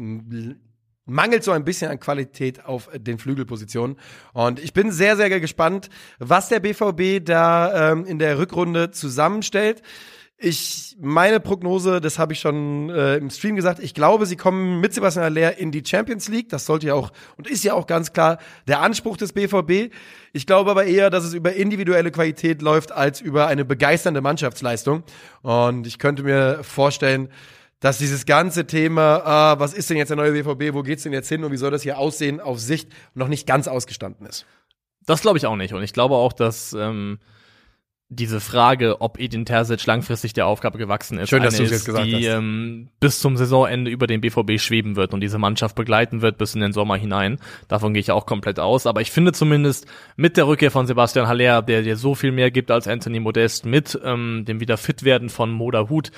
[1.09, 3.97] mangelt so ein bisschen an Qualität auf den Flügelpositionen.
[4.33, 5.89] Und ich bin sehr, sehr gespannt,
[6.19, 9.81] was der BVB da ähm, in der Rückrunde zusammenstellt.
[10.41, 14.79] Ich, meine Prognose, das habe ich schon äh, im Stream gesagt, ich glaube, sie kommen
[14.79, 16.47] mit Sebastian Aller in die Champions League.
[16.47, 19.93] Das sollte ja auch und ist ja auch ganz klar der Anspruch des BVB.
[20.31, 25.03] Ich glaube aber eher, dass es über individuelle Qualität läuft, als über eine begeisternde Mannschaftsleistung.
[25.41, 27.27] Und ich könnte mir vorstellen,
[27.79, 31.13] dass dieses ganze Thema, ah, was ist denn jetzt der neue BVB, wo geht's denn
[31.13, 34.45] jetzt hin und wie soll das hier aussehen, auf Sicht noch nicht ganz ausgestanden ist.
[35.05, 35.73] Das glaube ich auch nicht.
[35.73, 37.19] Und ich glaube auch, dass ähm,
[38.11, 42.07] diese Frage, ob Edin Terzic langfristig der Aufgabe gewachsen ist, Schön, dass eine ist, gesagt
[42.07, 42.37] die hast.
[42.37, 46.55] ähm, bis zum Saisonende über den BVB schweben wird und diese Mannschaft begleiten wird bis
[46.55, 47.37] in den Sommer hinein.
[47.67, 48.87] Davon gehe ich auch komplett aus.
[48.87, 52.49] Aber ich finde zumindest mit der Rückkehr von Sebastian Haller, der dir so viel mehr
[52.49, 56.11] gibt als Anthony Modest, mit ähm, dem wieder fit werden von Moda Hut,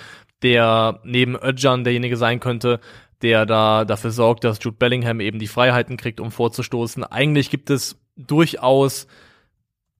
[0.43, 2.79] der neben Özcan derjenige sein könnte,
[3.21, 7.03] der da dafür sorgt, dass Jude Bellingham eben die Freiheiten kriegt, um vorzustoßen.
[7.03, 9.07] Eigentlich gibt es durchaus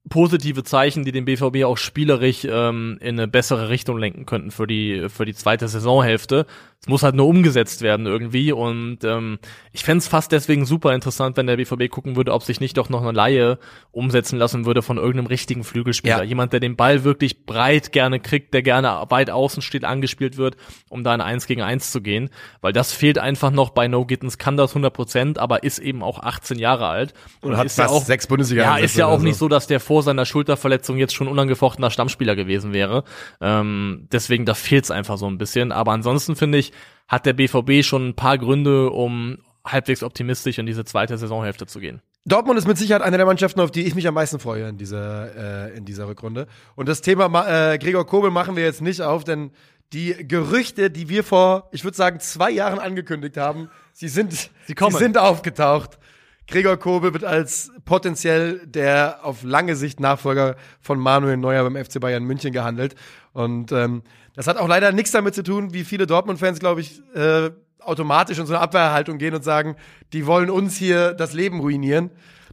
[0.10, 4.66] positive Zeichen, die den BVB auch spielerisch ähm, in eine bessere Richtung lenken könnten für
[4.66, 6.48] die für die zweite Saisonhälfte.
[6.82, 9.38] Es muss halt nur umgesetzt werden irgendwie und ähm,
[9.72, 12.90] ich fänd's fast deswegen super interessant, wenn der BVB gucken würde, ob sich nicht doch
[12.90, 13.60] noch eine Laie
[13.92, 16.18] umsetzen lassen würde von irgendeinem richtigen Flügelspieler.
[16.18, 16.24] Ja.
[16.24, 20.58] Jemand, der den Ball wirklich breit gerne kriegt, der gerne weit außen steht, angespielt wird,
[20.90, 22.32] um da in 1 gegen 1 zu gehen.
[22.62, 26.02] Weil das fehlt einfach noch bei No Gittens, kann das 100 Prozent, aber ist eben
[26.02, 27.14] auch 18 Jahre alt.
[27.42, 29.68] Und hat ist ja fast auch, sechs Bundesliga Ja, ist ja auch nicht so, dass
[29.68, 33.04] der vor seiner Schulterverletzung jetzt schon unangefochtener Stammspieler gewesen wäre.
[33.42, 35.74] Ähm, deswegen, da fehlt's einfach so ein bisschen.
[35.74, 36.72] Aber ansonsten finde ich,
[37.10, 41.82] hat der BVB schon ein paar Gründe, um halbwegs optimistisch in diese zweite Saisonhälfte zu
[41.82, 42.02] gehen.
[42.24, 44.78] Dortmund ist mit Sicherheit eine der Mannschaften, auf die ich mich am meisten freue in
[44.78, 46.48] dieser, äh, in dieser Rückrunde.
[46.76, 49.52] Und das Thema ma- äh, Gregor Kobel machen wir jetzt nicht auf, denn
[49.92, 54.32] die Gerüchte, die wir vor, ich würde sagen, zwei Jahren angekündigt haben, sie sind,
[54.66, 54.96] sie, kommen.
[54.96, 56.00] sind aufgetaucht.
[56.48, 62.00] Gregor Kobel wird als potenziell der auf lange Sicht Nachfolger von Manuel Neuer beim FC
[62.00, 62.96] Bayern München gehandelt.
[63.34, 64.04] Und ähm,
[64.36, 68.38] das hat auch leider nichts damit zu tun, wie viele Dortmund-Fans, glaube ich, äh, automatisch
[68.38, 69.76] in so eine Abwehrhaltung gehen und sagen,
[70.14, 72.12] die wollen uns hier das Leben ruinieren.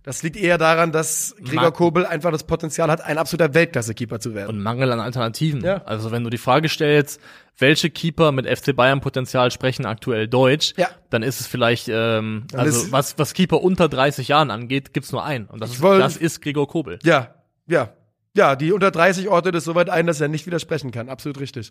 [0.09, 4.20] Das liegt eher daran, dass Gregor Mag- Kobel einfach das Potenzial hat, ein absoluter Weltklasse-Keeper
[4.20, 4.48] zu werden.
[4.56, 5.62] Und Mangel an Alternativen.
[5.62, 5.82] Ja.
[5.84, 7.20] Also wenn du die Frage stellst,
[7.59, 10.88] welche Keeper mit FC Bayern Potenzial sprechen aktuell Deutsch, Ja.
[11.11, 15.12] dann ist es vielleicht, ähm, Dann also was, was Keeper unter 30 Jahren angeht, gibt's
[15.12, 15.44] nur einen.
[15.44, 16.98] Und das, ist, wollt- das ist Gregor Kobel.
[17.02, 17.34] Ja,
[17.66, 17.90] ja.
[18.34, 21.09] Ja, die unter 30 ordnet es so weit ein, dass er nicht widersprechen kann.
[21.11, 21.70] Absolut richtig.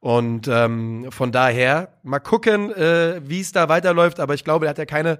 [0.00, 4.20] Und ähm, von daher, mal gucken, äh, wie es da weiterläuft.
[4.20, 5.18] Aber ich glaube, er hat ja keine,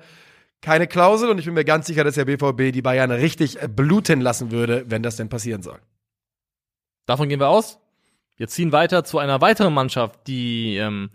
[0.65, 3.69] keine Klausel und ich bin mir ganz sicher, dass der BVB die Bayern richtig äh,
[3.69, 5.79] bluten lassen würde, wenn das denn passieren soll.
[7.07, 7.79] Davon gehen wir aus.
[8.37, 11.11] Wir ziehen weiter zu einer weiteren Mannschaft, die ähm,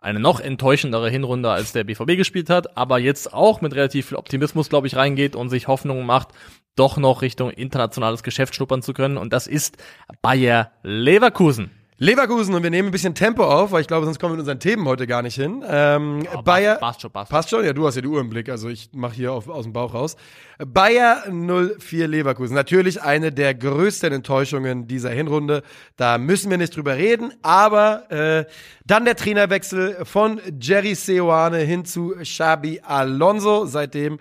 [0.00, 4.16] eine noch enttäuschendere Hinrunde als der BVB gespielt hat, aber jetzt auch mit relativ viel
[4.18, 6.28] Optimismus, glaube ich, reingeht und sich Hoffnung macht,
[6.76, 9.18] doch noch Richtung internationales Geschäft schnuppern zu können.
[9.18, 9.76] Und das ist
[10.22, 11.70] Bayer Leverkusen.
[11.98, 14.40] Leverkusen und wir nehmen ein bisschen Tempo auf, weil ich glaube, sonst kommen wir mit
[14.40, 15.62] unseren Themen heute gar nicht hin.
[15.66, 17.36] Ähm, Bayer, Passt schon, passt schon.
[17.36, 17.64] Passt schon?
[17.64, 19.72] Ja, du hast ja die Uhr im Blick, also ich mache hier auf, aus dem
[19.72, 20.16] Bauch raus.
[20.58, 22.54] Bayer 04 Leverkusen.
[22.54, 25.62] Natürlich eine der größten Enttäuschungen dieser Hinrunde.
[25.96, 28.46] Da müssen wir nicht drüber reden, aber äh,
[28.86, 33.66] dann der Trainerwechsel von Jerry Seoane hin zu Xabi Alonso.
[33.66, 34.18] Seitdem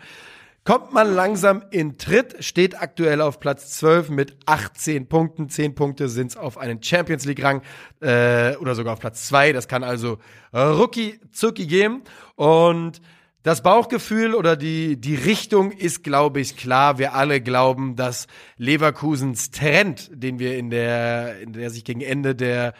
[0.63, 5.49] kommt man langsam in Tritt, steht aktuell auf Platz 12 mit 18 Punkten.
[5.49, 7.61] 10 Punkte sind es auf einen Champions League-Rang
[8.01, 9.53] äh, oder sogar auf Platz 2.
[9.53, 10.19] Das kann also
[10.53, 12.03] Rookie Zucki geben.
[12.35, 13.01] Und
[13.43, 16.99] das Bauchgefühl oder die, die Richtung ist, glaube ich, klar.
[16.99, 22.35] Wir alle glauben, dass Leverkusens Trend, den wir in der, in der sich gegen Ende
[22.35, 22.73] der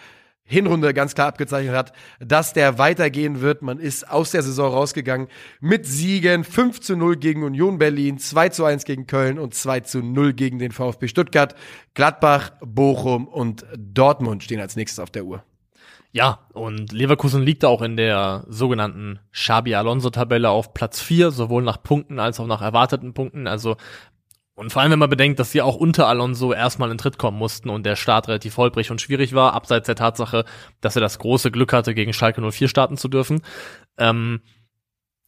[0.44, 3.62] Hinrunde ganz klar abgezeichnet hat, dass der weitergehen wird.
[3.62, 5.28] Man ist aus der Saison rausgegangen
[5.62, 9.80] mit Siegen 5 zu 0 gegen Union Berlin, 2 zu 1 gegen Köln und 2
[9.82, 11.56] zu 0 gegen den VfB Stuttgart.
[11.94, 15.44] Gladbach, Bochum und Dortmund stehen als nächstes auf der Uhr.
[16.14, 21.82] Ja, und Leverkusen liegt auch in der sogenannten Xabi Alonso-Tabelle auf Platz 4, sowohl nach
[21.82, 23.48] Punkten als auch nach erwarteten Punkten.
[23.48, 23.78] Also
[24.56, 27.38] und vor allem, wenn man bedenkt, dass sie auch unter Alonso erstmal in Tritt kommen
[27.38, 30.46] mussten und der Start relativ holprig und schwierig war, abseits der Tatsache,
[30.82, 33.42] dass er das große Glück hatte, gegen Schalke 04 starten zu dürfen.
[33.98, 34.42] Ähm,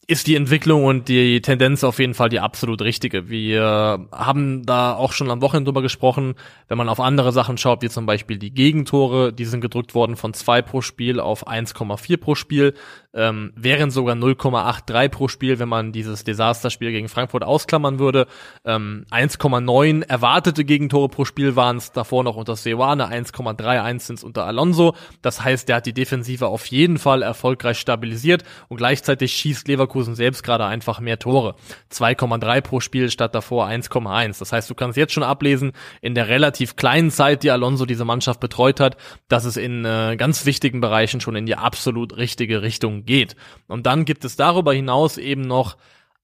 [0.06, 3.28] ist die Entwicklung und die Tendenz auf jeden Fall die absolut richtige.
[3.28, 6.34] Wir haben da auch schon am Wochenende drüber gesprochen,
[6.68, 10.16] wenn man auf andere Sachen schaut, wie zum Beispiel die Gegentore, die sind gedrückt worden
[10.16, 12.74] von zwei pro Spiel auf 1,4 pro Spiel,
[13.14, 18.26] ähm, wären sogar 0,83 pro Spiel, wenn man dieses Desasterspiel gegen Frankfurt ausklammern würde.
[18.64, 24.24] Ähm, 1,9 erwartete Gegentore pro Spiel waren es davor noch unter Seoane, 1,31 sind es
[24.24, 24.94] unter Alonso.
[25.22, 29.84] Das heißt, der hat die Defensive auf jeden Fall erfolgreich stabilisiert und gleichzeitig schießt Leverkusen
[29.84, 31.54] Leverkusen selbst gerade einfach mehr Tore.
[31.92, 34.38] 2,3 pro Spiel statt davor 1,1.
[34.38, 38.04] Das heißt, du kannst jetzt schon ablesen, in der relativ kleinen Zeit, die Alonso diese
[38.04, 38.96] Mannschaft betreut hat,
[39.28, 43.36] dass es in äh, ganz wichtigen Bereichen schon in die absolut richtige Richtung geht.
[43.68, 45.76] Und dann gibt es darüber hinaus eben noch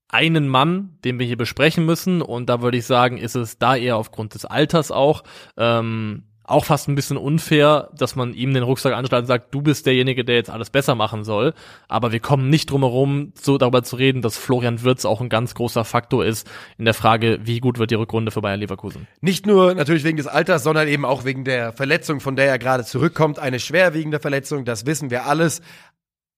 [0.08, 2.22] einen Mann, den wir hier besprechen müssen.
[2.22, 5.22] Und da würde ich sagen, ist es da eher aufgrund des Alters auch.
[5.56, 9.62] Ähm, auch fast ein bisschen unfair, dass man ihm den Rucksack anschneidet und sagt, du
[9.62, 11.54] bist derjenige, der jetzt alles besser machen soll.
[11.88, 15.28] Aber wir kommen nicht drum herum, so darüber zu reden, dass Florian Wirtz auch ein
[15.28, 19.06] ganz großer Faktor ist in der Frage, wie gut wird die Rückrunde für Bayern Leverkusen.
[19.20, 22.58] Nicht nur natürlich wegen des Alters, sondern eben auch wegen der Verletzung, von der er
[22.58, 23.38] gerade zurückkommt.
[23.38, 25.62] Eine schwerwiegende Verletzung, das wissen wir alles.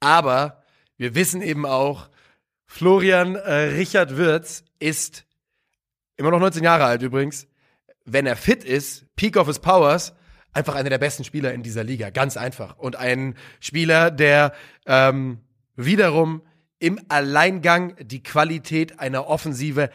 [0.03, 0.63] Aber
[0.97, 2.11] wir wissen eben auch,
[2.67, 5.25] Florian äh, Richard Wirtz ist
[6.17, 7.47] immer noch 19 Jahre alt übrigens,
[8.05, 10.15] wenn er fit ist, Peak of his Powers,
[10.53, 12.11] einfach einer der besten Spieler in dieser Liga.
[12.11, 12.79] Ganz einfach.
[12.79, 14.53] Und ein Spieler, der
[14.87, 15.39] ähm,
[15.77, 16.43] wiederum
[16.81, 19.89] im Alleingang die Qualität einer Offensive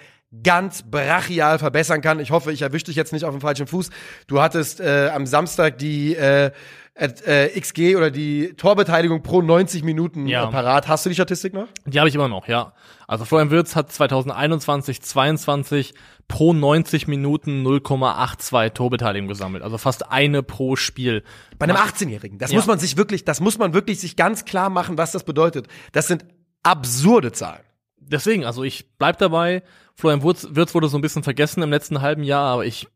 [0.43, 2.21] ganz brachial verbessern kann.
[2.21, 3.89] Ich hoffe, ich erwische dich jetzt nicht auf dem falschen Fuß.
[4.27, 6.51] Du hattest äh, am Samstag die äh,
[6.99, 10.47] äh, XG oder die Torbeteiligung pro 90 Minuten Ja.
[10.47, 10.87] äh, parat.
[10.87, 11.67] Hast du die Statistik noch?
[11.85, 12.73] Die habe ich immer noch, ja.
[13.07, 15.93] Also Florian Wirtz hat 2021, 22
[16.27, 19.63] pro 90 Minuten 0,82 Torbeteiligung gesammelt.
[19.63, 21.23] Also fast eine pro Spiel.
[21.59, 22.37] Bei einem 18-Jährigen.
[22.39, 22.57] Das Ja.
[22.57, 25.67] muss man sich wirklich, das muss man wirklich sich ganz klar machen, was das bedeutet.
[25.93, 26.25] Das sind
[26.63, 27.61] absurde Zahlen.
[27.99, 29.63] Deswegen, also ich bleib dabei.
[29.95, 32.87] Florian Wirtz, Wirtz wurde so ein bisschen vergessen im letzten halben Jahr, aber ich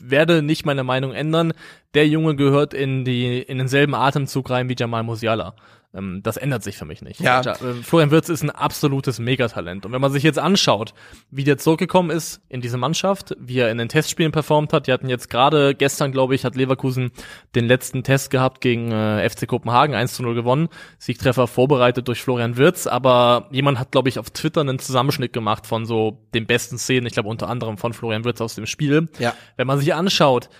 [0.00, 1.52] werde nicht meine Meinung ändern.
[1.94, 5.54] Der Junge gehört in die in denselben Atemzug rein wie Jamal Musiala.
[5.94, 7.20] Ähm, das ändert sich für mich nicht.
[7.20, 7.40] Ja.
[7.40, 9.86] Äh, Florian Wirtz ist ein absolutes Megatalent.
[9.86, 10.92] Und wenn man sich jetzt anschaut,
[11.30, 14.92] wie der zurückgekommen ist in diese Mannschaft, wie er in den Testspielen performt hat, die
[14.92, 17.10] hatten jetzt gerade gestern, glaube ich, hat Leverkusen
[17.54, 20.68] den letzten Test gehabt gegen äh, FC Kopenhagen, 1 zu 0 gewonnen.
[20.98, 25.66] Siegtreffer vorbereitet durch Florian Wirtz, aber jemand hat, glaube ich, auf Twitter einen Zusammenschnitt gemacht
[25.66, 29.08] von so den besten Szenen, ich glaube unter anderem von Florian Wirtz aus dem Spiel.
[29.18, 29.34] Ja.
[29.56, 30.50] Wenn man sich anschaut,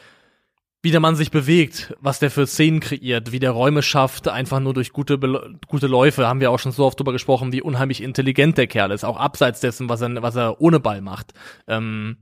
[0.83, 4.61] wie der Mann sich bewegt, was der für Szenen kreiert, wie der Räume schafft, einfach
[4.61, 5.19] nur durch gute,
[5.67, 8.93] gute Läufe, haben wir auch schon so oft drüber gesprochen, wie unheimlich intelligent der Kerl
[8.93, 11.33] ist, auch abseits dessen, was er, was er ohne Ball macht.
[11.67, 12.19] Ähm,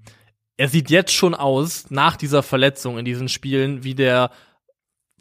[0.57, 4.30] er sieht jetzt schon aus, nach dieser Verletzung in diesen Spielen, wie der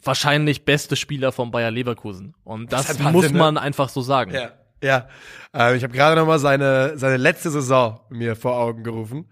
[0.02, 2.34] wahrscheinlich beste Spieler von Bayer Leverkusen.
[2.42, 3.38] Und Das das, muss ne?
[3.38, 4.32] man einfach so sagen.
[4.32, 4.52] Ja.
[4.82, 5.08] Ja.
[5.54, 9.26] Äh, ich habe gerade noch mal seine, seine letzte Saison mir vor Augen gerufen.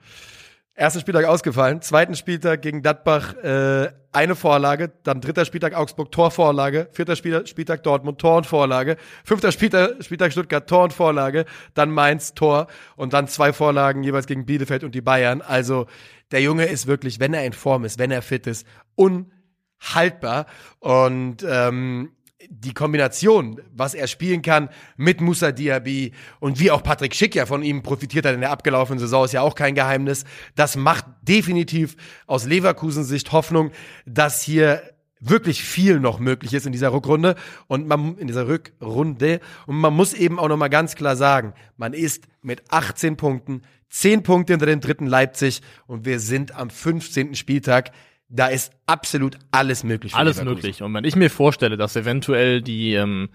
[0.76, 6.88] Erster Spieltag ausgefallen, zweiten Spieltag gegen Gladbach äh, eine Vorlage, dann dritter Spieltag Augsburg Torvorlage,
[6.90, 11.44] vierter Spiel, Spieltag Dortmund Tor und Vorlage, fünfter Spieltag, Spieltag Stuttgart Tor und Vorlage,
[11.74, 12.66] dann Mainz Tor
[12.96, 15.42] und dann zwei Vorlagen jeweils gegen Bielefeld und die Bayern.
[15.42, 15.86] Also
[16.32, 18.66] der Junge ist wirklich, wenn er in Form ist, wenn er fit ist,
[18.96, 20.46] unhaltbar
[20.80, 22.10] und ähm,
[22.50, 27.46] die Kombination, was er spielen kann mit Musa Diaby und wie auch Patrick Schick ja
[27.46, 30.24] von ihm profitiert hat in der abgelaufenen Saison, ist ja auch kein Geheimnis.
[30.54, 33.70] Das macht definitiv aus Leverkusens Sicht Hoffnung,
[34.06, 34.82] dass hier
[35.20, 37.34] wirklich viel noch möglich ist in dieser Rückrunde
[37.66, 41.54] und man in dieser Rückrunde und man muss eben auch noch mal ganz klar sagen,
[41.76, 43.62] man ist mit 18 Punkten
[43.94, 47.36] 10 Punkte hinter dem dritten Leipzig und wir sind am 15.
[47.36, 47.92] Spieltag.
[48.28, 50.12] Da ist absolut alles möglich.
[50.12, 50.54] für Alles Leverkusen.
[50.56, 50.82] möglich.
[50.82, 53.28] Und wenn ich mir vorstelle, dass eventuell die, ähm,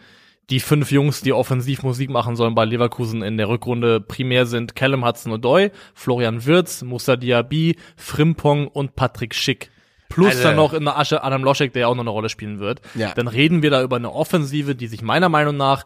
[0.50, 4.76] die fünf Jungs, die offensiv Musik machen sollen bei Leverkusen in der Rückrunde primär sind
[4.76, 9.70] Callum Hudson-Odoi, Florian Wirz, Musa Diaby, Frimpong und Patrick Schick.
[10.10, 12.60] Plus Also- dann noch in der Asche Adam Loschek, der auch noch eine Rolle spielen
[12.60, 12.82] wird.
[12.96, 13.14] Ja.
[13.14, 15.86] Dann reden wir da über eine Offensive, die sich meiner Meinung nach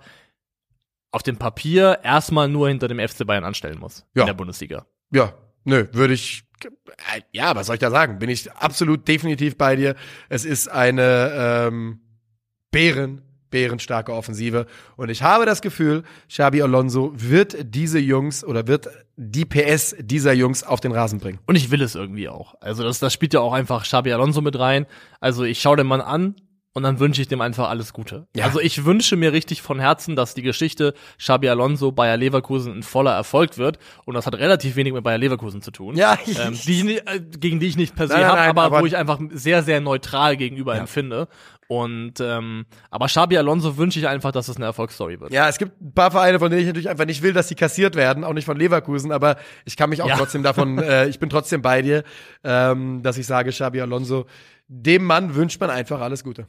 [1.12, 4.24] auf dem Papier erstmal nur hinter dem FC Bayern anstellen muss Ja.
[4.24, 4.86] in der Bundesliga.
[5.12, 5.34] Ja,
[5.66, 6.44] nö, würde ich.
[6.66, 8.20] Äh, Ja, was soll ich da sagen?
[8.20, 9.96] Bin ich absolut definitiv bei dir.
[10.30, 11.32] Es ist eine
[11.68, 12.00] ähm,
[12.72, 14.66] Bären, bärenstarke Offensive.
[14.96, 20.34] Und ich habe das Gefühl, Xabi Alonso wird diese Jungs oder wird die PS dieser
[20.34, 21.40] Jungs auf den Rasen bringen.
[21.46, 22.56] Und ich will es irgendwie auch.
[22.62, 24.88] Also das, das spielt ja auch einfach Xabi Alonso mit rein.
[25.20, 26.36] Also ich schaue den Mann an
[26.74, 28.28] und dann wünsche ich dem einfach alles Gute.
[28.36, 28.46] Ja.
[28.46, 32.84] Also ich wünsche mir richtig von Herzen, dass die Geschichte Xabi Alonso Bayer Leverkusen ein
[32.84, 33.78] voller Erfolg wird.
[34.06, 35.96] Und das hat relativ wenig mit Bayer Leverkusen zu tun.
[35.96, 38.98] Ja, Ähm, die, äh, gegen die ich nicht per se habe, aber, aber- wo ich
[38.98, 41.28] einfach sehr, sehr neutral gegenüber empfinde.
[41.68, 45.32] Und ähm, aber Xabi Alonso wünsche ich einfach, dass es eine Erfolgsstory wird.
[45.32, 47.56] Ja, es gibt ein paar Vereine, von denen ich natürlich einfach nicht will, dass sie
[47.56, 50.18] kassiert werden, auch nicht von Leverkusen, aber ich kann mich auch Ja.
[50.18, 52.04] trotzdem davon, äh, ich bin trotzdem bei dir,
[52.44, 54.26] ähm, dass ich sage, Xabi Alonso,
[54.68, 56.48] dem Mann wünscht man einfach alles Gute.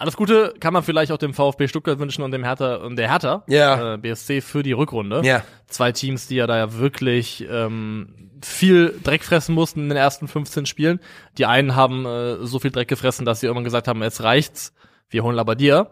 [0.00, 3.10] Alles Gute kann man vielleicht auch dem VfB Stuttgart wünschen und dem Hertha und der
[3.10, 3.94] Hertha Ja.
[3.94, 5.22] äh, BSC für die Rückrunde.
[5.24, 5.42] Ja.
[5.66, 10.28] Zwei Teams, die ja da ja wirklich ähm, viel Dreck fressen mussten in den ersten
[10.28, 11.00] 15 Spielen.
[11.36, 14.72] Die einen haben äh, so viel Dreck gefressen, dass sie irgendwann gesagt haben, jetzt reicht's.
[15.10, 15.88] Wir holen Labadia.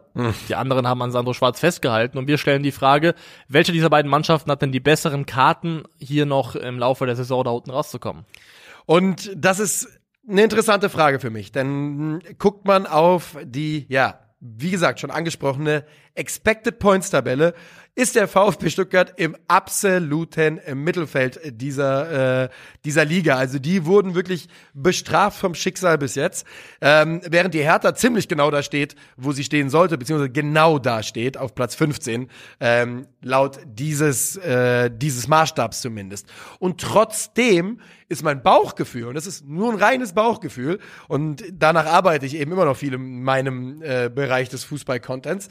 [0.48, 3.14] Die anderen haben an Sandro Schwarz festgehalten und wir stellen die Frage,
[3.48, 7.42] welche dieser beiden Mannschaften hat denn die besseren Karten, hier noch im Laufe der Saison
[7.42, 8.24] da unten rauszukommen?
[8.84, 9.88] Und das ist
[10.28, 15.84] eine interessante Frage für mich, denn guckt man auf die, ja, wie gesagt, schon angesprochene
[16.16, 17.54] Expected Points Tabelle,
[17.96, 22.48] ist der VfB Stuttgart im absoluten Mittelfeld dieser, äh,
[22.84, 23.36] dieser Liga.
[23.36, 26.46] Also die wurden wirklich bestraft vom Schicksal bis jetzt,
[26.82, 31.02] ähm, während die Hertha ziemlich genau da steht, wo sie stehen sollte, beziehungsweise genau da
[31.02, 32.28] steht, auf Platz 15,
[32.60, 36.26] ähm, laut dieses, äh, dieses Maßstabs zumindest.
[36.58, 42.26] Und trotzdem ist mein Bauchgefühl, und das ist nur ein reines Bauchgefühl, und danach arbeite
[42.26, 45.48] ich eben immer noch viel in meinem äh, Bereich des Fußball-Contents,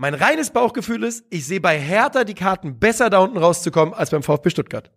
[0.00, 4.08] mein reines Bauchgefühl ist, ich sehe bei Hertha die Karten besser da unten rauszukommen als
[4.08, 4.90] beim VfB Stuttgart.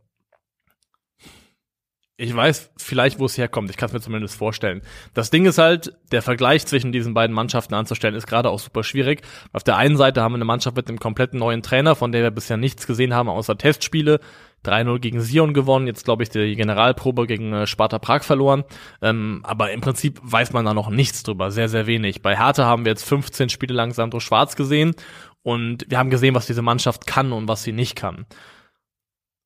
[2.16, 3.70] Ich weiß vielleicht, wo es herkommt.
[3.70, 4.82] Ich kann es mir zumindest vorstellen.
[5.14, 8.86] Das Ding ist halt, der Vergleich zwischen diesen beiden Mannschaften anzustellen, ist gerade auch super
[8.86, 9.24] schwierig.
[9.52, 12.24] Auf der einen Seite haben wir eine Mannschaft mit einem kompletten neuen Trainer, von der
[12.24, 14.22] wir bisher nichts gesehen haben, außer Testspiele.
[14.64, 18.64] 3-0 gegen Sion gewonnen, jetzt glaube ich die Generalprobe gegen äh, Sparta Prag verloren.
[19.02, 22.22] Ähm, aber im Prinzip weiß man da noch nichts drüber, sehr, sehr wenig.
[22.22, 24.96] Bei Hertha haben wir jetzt 15 Spiele lang Sandro Schwarz gesehen
[25.42, 28.26] und wir haben gesehen, was diese Mannschaft kann und was sie nicht kann.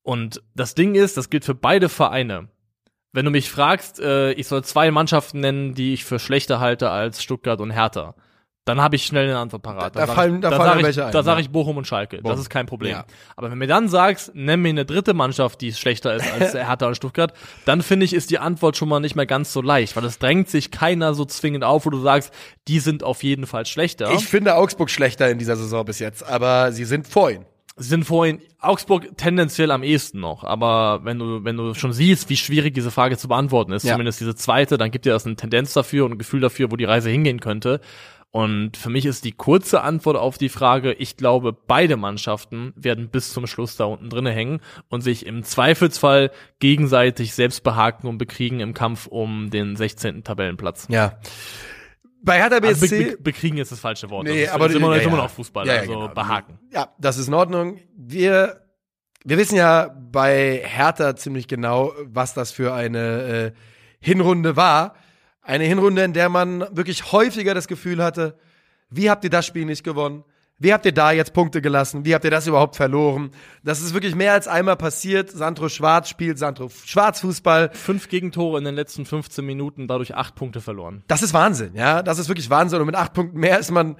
[0.03, 2.47] Und das Ding ist, das gilt für beide Vereine.
[3.11, 6.91] Wenn du mich fragst, äh, ich soll zwei Mannschaften nennen, die ich für schlechter halte
[6.91, 8.15] als Stuttgart und Hertha,
[8.67, 9.95] dann habe ich schnell eine Antwort parat.
[9.95, 12.17] Da- da fallen- da dann fallen ich, ein, Da sage ich Bochum und Schalke.
[12.17, 12.31] Bochum.
[12.31, 12.91] Das ist kein Problem.
[12.91, 13.05] Ja.
[13.35, 16.53] Aber wenn du mir dann sagst, nenn mir eine dritte Mannschaft, die schlechter ist als
[16.53, 17.33] Hertha und Stuttgart,
[17.65, 20.19] dann finde ich, ist die Antwort schon mal nicht mehr ganz so leicht, weil es
[20.19, 22.33] drängt sich keiner so zwingend auf, wo du sagst,
[22.67, 24.11] die sind auf jeden Fall schlechter.
[24.13, 27.45] Ich finde Augsburg schlechter in dieser Saison bis jetzt, aber sie sind vor ihnen.
[27.79, 32.27] Sie sind vorhin Augsburg tendenziell am ehesten noch, aber wenn du wenn du schon siehst,
[32.27, 33.91] wie schwierig diese Frage zu beantworten ist, Ja.
[33.91, 36.75] zumindest diese zweite, dann gibt dir das eine Tendenz dafür und ein Gefühl dafür, wo
[36.75, 37.79] die Reise hingehen könnte.
[38.31, 43.09] Und für mich ist die kurze Antwort auf die Frage, ich glaube, beide Mannschaften werden
[43.09, 44.59] bis zum Schluss da unten drinne hängen
[44.89, 50.23] und sich im Zweifelsfall gegenseitig selbst behaken und bekriegen im Kampf um den 16.
[50.23, 50.87] Tabellenplatz.
[50.89, 51.17] Ja.
[52.21, 53.03] Bei Hertha Also be BSC.
[53.15, 54.25] be bekriegen ist das falsche Wort.
[54.25, 55.23] Nee, das ist, aber ist immer, ja, ist immer ja.
[55.23, 56.07] noch Fußball, Ja, ja, also genau.
[56.09, 56.59] behaken.
[56.73, 57.79] Ja, das ist in Ordnung.
[57.95, 58.61] Wir,
[59.23, 63.51] wir wissen ja bei Hertha ziemlich genau, was das für eine äh,
[63.99, 64.95] Hinrunde war.
[65.47, 68.37] Eine Hinrunde, in der man wirklich häufiger das Gefühl hatte,
[68.89, 70.25] wie habt ihr das Spiel nicht gewonnen?
[70.59, 72.03] Wie habt ihr da jetzt Punkte gelassen?
[72.03, 73.31] Wie habt ihr das überhaupt verloren?
[73.63, 75.29] Das ist wirklich mehr als einmal passiert.
[75.29, 77.69] Sandro Schwarz spielt Sandro Schwarz Fußball.
[77.73, 81.03] Fünf Gegentore in den letzten 15 Minuten, dadurch acht Punkte verloren.
[81.07, 82.03] Das ist Wahnsinn, ja.
[82.03, 82.81] Das ist wirklich Wahnsinn.
[82.81, 83.95] Und mit acht Punkten mehr ist man,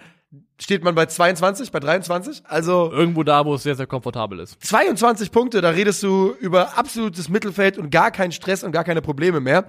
[0.60, 2.42] steht man bei 22, bei 23.
[2.46, 4.62] Also Irgendwo da, wo es sehr, sehr komfortabel ist.
[4.66, 9.02] 22 Punkte, da redest du über absolutes Mittelfeld und gar keinen Stress und gar keine
[9.02, 9.66] Probleme mehr.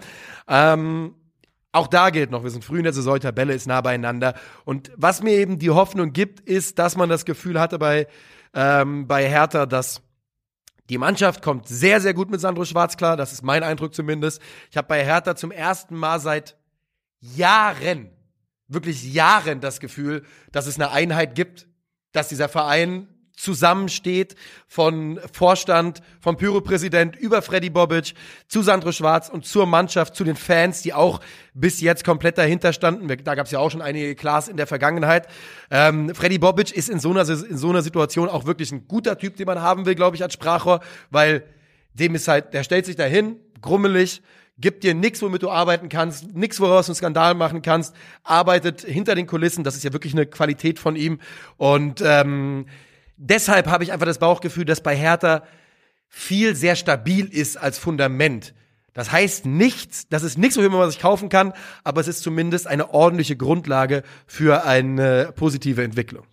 [0.49, 1.15] Ähm,
[1.79, 4.35] auch da gilt noch, wir sind früh in der Saison, Tabelle ist nah beieinander.
[4.65, 8.07] Und was mir eben die Hoffnung gibt, ist, dass man das Gefühl hatte bei,
[8.55, 10.03] ähm, bei Hertha, dass
[10.89, 13.17] die Mannschaft kommt sehr, sehr gut mit Sandro Schwarz klar.
[13.17, 14.41] Das ist mein Eindruck zumindest.
[14.71, 16.57] Ich habe bei Hertha zum ersten Mal seit
[17.21, 18.11] Jahren,
[18.69, 21.67] wirklich Jahren das Gefühl, dass es eine Einheit gibt,
[22.13, 23.09] dass dieser Verein
[23.39, 24.35] zusammensteht
[24.67, 28.15] von Vorstand, vom Pyro-Präsident über Freddy Bobic
[28.49, 31.21] zu Sandro Schwarz und zur Mannschaft, zu den Fans, die auch
[31.55, 33.07] bis jetzt komplett dahinter standen.
[33.23, 35.29] Da gab es ja auch schon einige Class in der Vergangenheit.
[35.71, 39.17] Ähm, Freddy Bobic ist in so, einer, in so einer Situation auch wirklich ein guter
[39.17, 40.81] Typ, den man haben will, glaube ich, als Sprachrohr,
[41.11, 41.45] weil
[41.95, 44.21] dem ist halt, der stellt sich dahin, grummelig,
[44.61, 48.81] gibt dir nichts, womit du arbeiten kannst, nichts, woraus du einen Skandal machen kannst, arbeitet
[48.81, 51.21] hinter den Kulissen, das ist ja wirklich eine Qualität von ihm
[51.57, 52.67] und ähm,
[53.19, 55.43] deshalb habe ich einfach das Bauchgefühl, dass bei Hertha
[56.09, 58.55] viel sehr stabil ist als Fundament.
[58.95, 61.53] Das heißt nichts, das ist nichts, wofür man sich kaufen kann,
[61.85, 66.25] aber es ist zumindest eine ordentliche Grundlage für eine positive Entwicklung.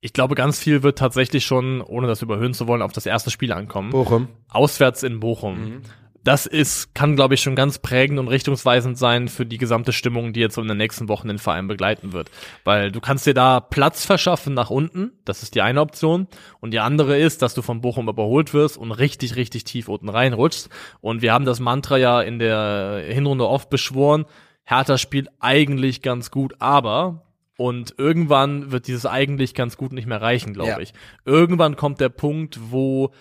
[0.00, 3.30] Ich glaube, ganz viel wird tatsächlich schon, ohne das überhöhen zu wollen, auf das erste
[3.30, 3.90] Spiel ankommen.
[3.90, 4.28] Bochum.
[4.48, 5.58] Auswärts in Bochum.
[5.58, 5.82] Mhm
[6.26, 10.32] das ist, kann, glaube ich, schon ganz prägend und richtungsweisend sein für die gesamte Stimmung,
[10.32, 12.32] die jetzt in den nächsten Wochen den Verein begleiten wird.
[12.64, 16.26] Weil du kannst dir da Platz verschaffen nach unten, das ist die eine Option.
[16.58, 20.08] Und die andere ist, dass du von Bochum überholt wirst und richtig, richtig tief unten
[20.08, 20.68] reinrutschst.
[21.00, 24.24] Und wir haben das Mantra ja in der Hinrunde oft beschworen,
[24.64, 27.22] Hertha spielt eigentlich ganz gut, aber
[27.56, 30.78] und irgendwann wird dieses eigentlich ganz gut nicht mehr reichen, glaube ja.
[30.80, 30.92] ich.
[31.24, 33.12] Irgendwann kommt der Punkt, wo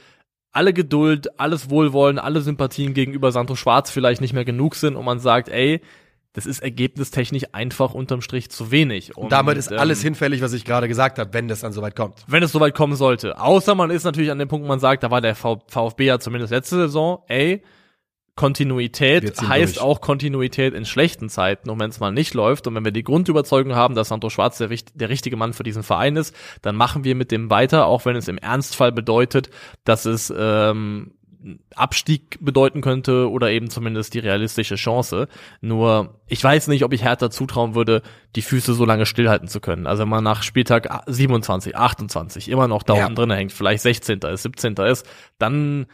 [0.56, 5.04] alle Geduld, alles Wohlwollen, alle Sympathien gegenüber Santo Schwarz vielleicht nicht mehr genug sind und
[5.04, 5.82] man sagt, ey,
[6.32, 9.16] das ist ergebnistechnisch einfach unterm Strich zu wenig.
[9.18, 11.74] Und, und damit ist ähm, alles hinfällig, was ich gerade gesagt habe, wenn das dann
[11.74, 12.24] soweit kommt.
[12.28, 13.40] Wenn es soweit kommen sollte.
[13.40, 16.20] Außer man ist natürlich an dem Punkt, wo man sagt, da war der VfB ja
[16.20, 17.62] zumindest letzte Saison, ey,
[18.36, 19.86] Kontinuität heißt durch.
[19.86, 23.04] auch Kontinuität in schlechten Zeiten und wenn es mal nicht läuft und wenn wir die
[23.04, 27.06] Grundüberzeugung haben, dass Santo Schwarz der, der, richtige Mann für diesen Verein ist, dann machen
[27.06, 29.50] wir mit dem weiter, auch wenn es im Ernstfall bedeutet,
[29.86, 31.14] dass es ähm,
[31.76, 35.28] Abstieg bedeuten könnte oder eben zumindest die realistische Chance.
[35.62, 38.02] Nur ich weiß nicht, ob ich Hertha zutrauen würde,
[38.36, 39.88] die Füße so lange stillhalten zu können.
[39.88, 43.04] Also wenn man nach Spieltag 27, 28 immer noch da ja.
[43.04, 44.20] unten drin hängt, vielleicht 16.
[44.20, 44.74] ist, 17.
[44.74, 45.08] ist,
[45.38, 45.86] dann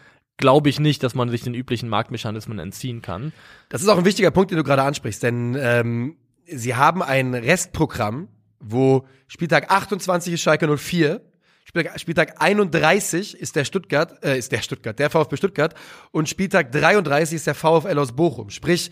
[0.41, 3.31] glaube ich nicht, dass man sich den üblichen Marktmechanismen entziehen kann.
[3.69, 7.33] Das ist auch ein wichtiger Punkt, den du gerade ansprichst, denn ähm, sie haben ein
[7.33, 8.27] Restprogramm,
[8.59, 11.21] wo Spieltag 28 ist Schalke 04,
[11.63, 15.75] Spieltag, Spieltag 31 ist der Stuttgart, äh, ist der Stuttgart, der VfB Stuttgart
[16.11, 18.49] und Spieltag 33 ist der VfL aus Bochum.
[18.49, 18.91] Sprich,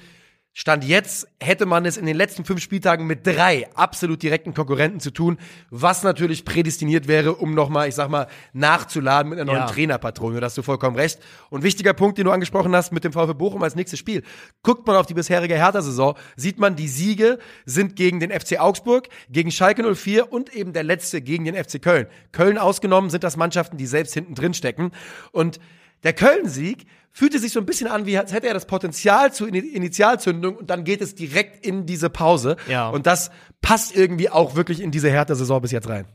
[0.60, 5.00] Stand jetzt hätte man es in den letzten fünf Spieltagen mit drei absolut direkten Konkurrenten
[5.00, 5.38] zu tun,
[5.70, 9.72] was natürlich prädestiniert wäre, um nochmal, ich sag mal, nachzuladen mit einer neuen ja.
[9.72, 10.42] Trainerpatrone.
[10.42, 11.22] Da hast du vollkommen recht.
[11.50, 14.22] Und wichtiger Punkt, den du angesprochen hast mit dem VfB Bochum als nächstes Spiel.
[14.62, 19.08] Guckt man auf die bisherige Hertha-Saison, sieht man, die Siege sind gegen den FC Augsburg,
[19.30, 22.08] gegen Schalke 04 und eben der letzte gegen den FC Köln.
[22.34, 24.92] Köln ausgenommen sind das Mannschaften, die selbst hinten drin stecken.
[25.32, 25.62] Und
[26.04, 29.48] der Köln-Sieg fühlte sich so ein bisschen an, wie als hätte er das Potenzial zur
[29.48, 32.56] Initialzündung und dann geht es direkt in diese Pause.
[32.68, 32.90] Ja.
[32.90, 33.32] Und das
[33.62, 36.06] passt irgendwie auch wirklich in diese härte Saison bis jetzt rein.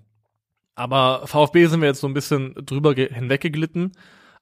[0.74, 3.92] Aber VfB sind wir jetzt so ein bisschen drüber hinweggeglitten.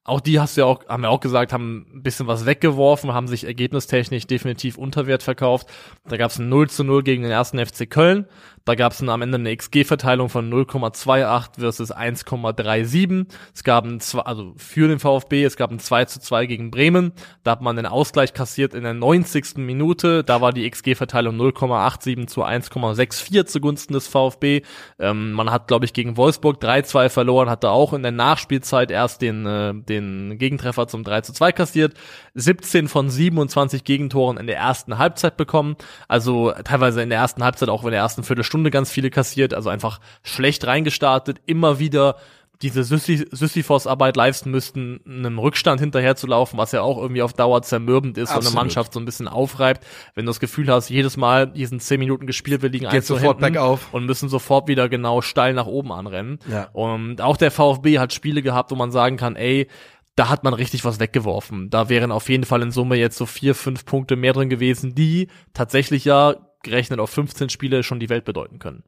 [0.05, 3.13] Auch die hast du ja auch, haben wir auch gesagt, haben ein bisschen was weggeworfen,
[3.13, 5.67] haben sich ergebnistechnisch definitiv unter Wert verkauft.
[6.05, 8.25] Da gab es ein 0 zu 0 gegen den ersten FC Köln.
[8.65, 13.25] Da gab es am Ende eine XG-Verteilung von 0,28 versus 1,37.
[13.53, 17.11] Es gab ein, also für den VfB, es gab ein 2 zu 2 gegen Bremen.
[17.43, 19.57] Da hat man den Ausgleich kassiert in der 90.
[19.57, 20.23] Minute.
[20.23, 24.61] Da war die XG-Verteilung 0,87 zu 1,64 zugunsten des VfB.
[24.97, 29.21] Ähm, man hat, glaube ich, gegen Wolfsburg 3-2 verloren, hatte auch in der Nachspielzeit erst
[29.21, 31.95] den, äh, den Gegentreffer zum 3 zu 2 kassiert.
[32.35, 35.75] 17 von 27 Gegentoren in der ersten Halbzeit bekommen.
[36.07, 39.55] Also teilweise in der ersten Halbzeit auch in der ersten Viertelstunde Stunde ganz viele kassiert,
[39.55, 42.17] also einfach schlecht reingestartet, immer wieder
[42.61, 47.63] diese Sisyphos-Arbeit leisten müssten, einem Rückstand hinterher zu laufen, was ja auch irgendwie auf Dauer
[47.63, 48.45] zermürbend ist Absolut.
[48.45, 49.85] und eine Mannschaft so ein bisschen aufreibt.
[50.13, 53.39] Wenn du das Gefühl hast, jedes Mal diesen zehn Minuten gespielt, wir liegen Geht sofort
[53.39, 53.91] bergauf.
[53.91, 56.37] und müssen sofort wieder genau steil nach oben anrennen.
[56.47, 56.69] Ja.
[56.73, 59.67] Und auch der VfB hat Spiele gehabt, wo man sagen kann, ey,
[60.15, 61.71] da hat man richtig was weggeworfen.
[61.71, 64.93] Da wären auf jeden Fall in Summe jetzt so vier, fünf Punkte mehr drin gewesen,
[64.93, 68.83] die tatsächlich ja gerechnet auf 15 Spiele schon die Welt bedeuten können.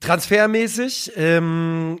[0.00, 2.00] Transfermäßig ähm,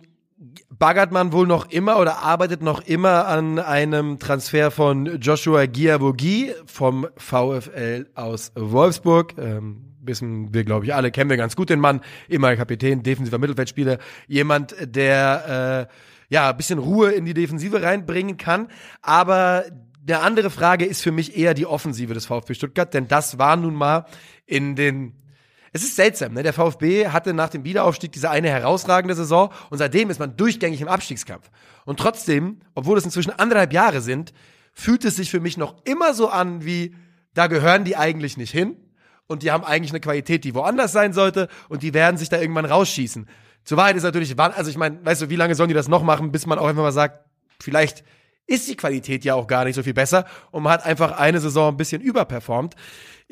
[0.70, 6.52] baggert man wohl noch immer oder arbeitet noch immer an einem Transfer von Joshua Giavogi
[6.66, 9.34] vom VfL aus Wolfsburg.
[9.38, 13.38] Ähm, wissen wir, glaube ich, alle, kennen wir ganz gut den Mann, immer Kapitän, defensiver
[13.38, 18.68] Mittelfeldspieler, jemand, der äh, ja ein bisschen Ruhe in die Defensive reinbringen kann,
[19.02, 19.64] aber
[20.08, 23.56] eine andere Frage ist für mich eher die Offensive des VfB Stuttgart, denn das war
[23.56, 24.06] nun mal
[24.50, 25.14] in den
[25.72, 26.42] es ist seltsam, ne?
[26.42, 30.80] Der VfB hatte nach dem Wiederaufstieg diese eine herausragende Saison und seitdem ist man durchgängig
[30.80, 31.48] im Abstiegskampf.
[31.84, 34.32] Und trotzdem, obwohl es inzwischen anderthalb Jahre sind,
[34.72, 36.96] fühlt es sich für mich noch immer so an, wie
[37.34, 38.76] da gehören die eigentlich nicht hin
[39.28, 42.40] und die haben eigentlich eine Qualität, die woanders sein sollte und die werden sich da
[42.40, 43.28] irgendwann rausschießen.
[43.62, 46.02] Zur Wahrheit ist natürlich, also ich meine, weißt du, wie lange sollen die das noch
[46.02, 47.24] machen, bis man auch einfach mal sagt,
[47.60, 48.02] vielleicht
[48.48, 51.38] ist die Qualität ja auch gar nicht so viel besser und man hat einfach eine
[51.38, 52.74] Saison ein bisschen überperformt.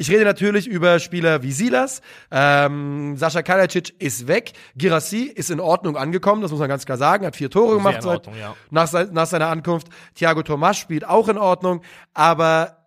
[0.01, 5.59] Ich rede natürlich über Spieler wie Silas, ähm, Sascha Kalajdzic ist weg, Girassi ist in
[5.59, 8.37] Ordnung angekommen, das muss man ganz klar sagen, hat vier Tore gemacht in seit, Ordnung,
[8.39, 8.55] ja.
[8.71, 9.89] nach, nach seiner Ankunft.
[10.15, 11.83] Thiago Tomas spielt auch in Ordnung,
[12.15, 12.87] aber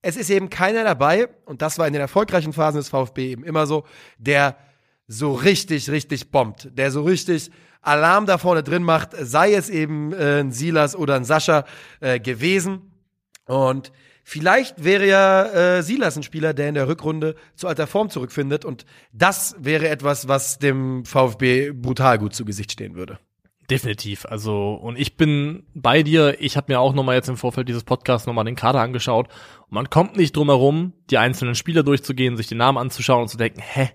[0.00, 3.44] es ist eben keiner dabei, und das war in den erfolgreichen Phasen des VfB eben
[3.44, 3.84] immer so,
[4.16, 4.56] der
[5.06, 7.50] so richtig, richtig bombt, der so richtig
[7.82, 11.66] Alarm da vorne drin macht, sei es eben äh, ein Silas oder ein Sascha
[12.00, 12.90] äh, gewesen.
[13.44, 13.92] Und
[14.28, 18.64] vielleicht wäre ja äh, Silas ein Spieler, der in der Rückrunde zu alter Form zurückfindet.
[18.64, 23.18] Und das wäre etwas, was dem VfB brutal gut zu Gesicht stehen würde.
[23.70, 24.26] Definitiv.
[24.26, 26.40] Also, und ich bin bei dir.
[26.40, 29.28] Ich habe mir auch nochmal jetzt im Vorfeld dieses Podcasts nochmal den Kader angeschaut.
[29.28, 33.28] Und man kommt nicht drum herum, die einzelnen Spieler durchzugehen, sich die Namen anzuschauen und
[33.28, 33.90] zu denken, hä,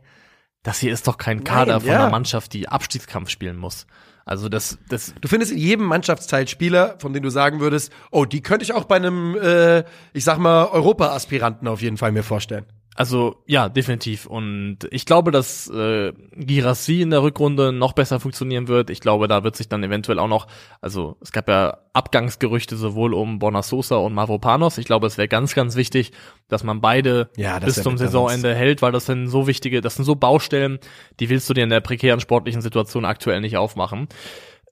[0.63, 1.99] das hier ist doch kein Kader von ja.
[1.99, 3.85] einer Mannschaft, die Abstiegskampf spielen muss.
[4.25, 8.23] Also das, das, Du findest in jedem Mannschaftsteil Spieler, von denen du sagen würdest, oh,
[8.23, 9.83] die könnte ich auch bei einem, äh,
[10.13, 12.65] ich sag mal, Europa-Aspiranten auf jeden Fall mir vorstellen.
[12.95, 14.27] Also ja, definitiv.
[14.27, 18.89] Und ich glaube, dass äh, Girassi in der Rückrunde noch besser funktionieren wird.
[18.91, 20.47] Ich glaube, da wird sich dann eventuell auch noch,
[20.79, 24.77] also es gab ja Abgangsgerüchte sowohl um Bonasosa und Mavropanos.
[24.77, 26.11] Ich glaube, es wäre ganz, ganz wichtig,
[26.49, 30.05] dass man beide Ja, bis zum Saisonende hält, weil das sind so wichtige, das sind
[30.05, 30.79] so Baustellen,
[31.19, 34.07] die willst du dir in der prekären sportlichen Situation aktuell nicht aufmachen.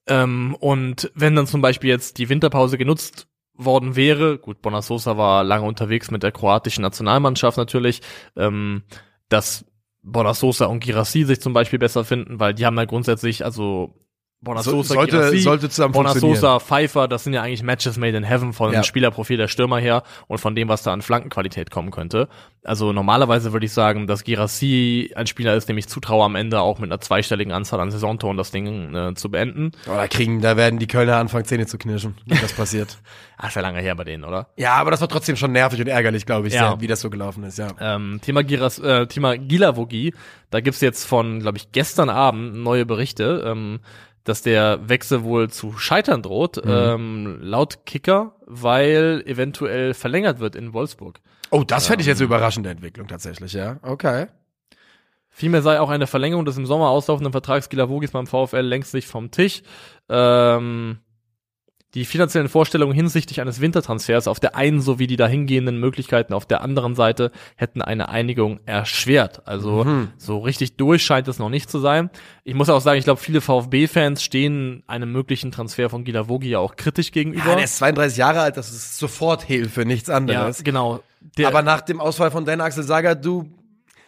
[0.07, 3.27] Ähm, und wenn dann zum Beispiel jetzt die Winterpause genutzt
[3.65, 8.01] worden wäre, gut, Bonasosa war lange unterwegs mit der kroatischen Nationalmannschaft natürlich,
[8.35, 8.83] ähm,
[9.29, 9.65] dass
[10.03, 13.93] Bonasosa und Girassi sich zum Beispiel besser finden, weil die haben ja grundsätzlich, also
[14.43, 15.93] Bonasosa, sollte, Girassi, sollte zusammen.
[15.93, 18.81] Bonasosa, Pfeiffer, das sind ja eigentlich Matches made in heaven von Ja.
[18.83, 22.27] Spielerprofil der Stürmer her und von dem, was da an Flankenqualität kommen könnte.
[22.63, 26.59] Also normalerweise würde ich sagen, dass Girassi ein Spieler ist, dem ich zutraue, am Ende
[26.61, 29.71] auch mit einer zweistelligen Anzahl an Saisontoren das Ding äh, zu beenden.
[29.87, 32.97] Oh, da kriegen, da werden die Kölner anfangen, Zähne zu knirschen, wenn das passiert.
[33.43, 34.49] Ah, ist ja lange her bei denen, oder?
[34.55, 36.69] ja, aber das war trotzdem schon nervig und ärgerlich, glaube ich, Ja.
[36.73, 37.69] sehr, wie das so gelaufen ist, ja.
[37.79, 40.13] Ähm, Thema Giras, äh, Thema Gilavogi,
[40.51, 43.79] da gibt's jetzt von, glaube ich, gestern Abend neue Berichte, ähm,
[44.23, 50.73] dass der Wechsel wohl zu scheitern droht, ähm, laut Kicker, weil eventuell verlängert wird in
[50.73, 51.19] Wolfsburg.
[51.49, 53.77] Oh, das fände ich jetzt eine überraschende Entwicklung tatsächlich, ja.
[53.81, 54.27] Okay.
[55.29, 59.07] Vielmehr sei auch eine Verlängerung des im Sommer auslaufenden Vertrags Gilavogis beim VfL längst nicht
[59.07, 59.63] vom Tisch.
[60.09, 60.99] Ähm,
[61.93, 66.61] die finanziellen Vorstellungen hinsichtlich eines Wintertransfers auf der einen sowie die dahingehenden Möglichkeiten auf der
[66.61, 69.45] anderen Seite hätten eine Einigung erschwert.
[69.45, 69.85] Also
[70.17, 72.09] so richtig durch scheint es noch nicht zu sein.
[72.45, 76.59] Ich muss auch sagen, ich glaube, viele VfB-Fans stehen einem möglichen Transfer von Gilavogi ja
[76.59, 77.49] auch kritisch gegenüber.
[77.49, 80.63] Ja, der ist 32 Jahre alt, das ist sofort Hilfe, nichts ja anderes.
[80.63, 81.03] genau.
[81.37, 83.51] Der, Aber nach dem Ausfall von Dan Axel Sager, du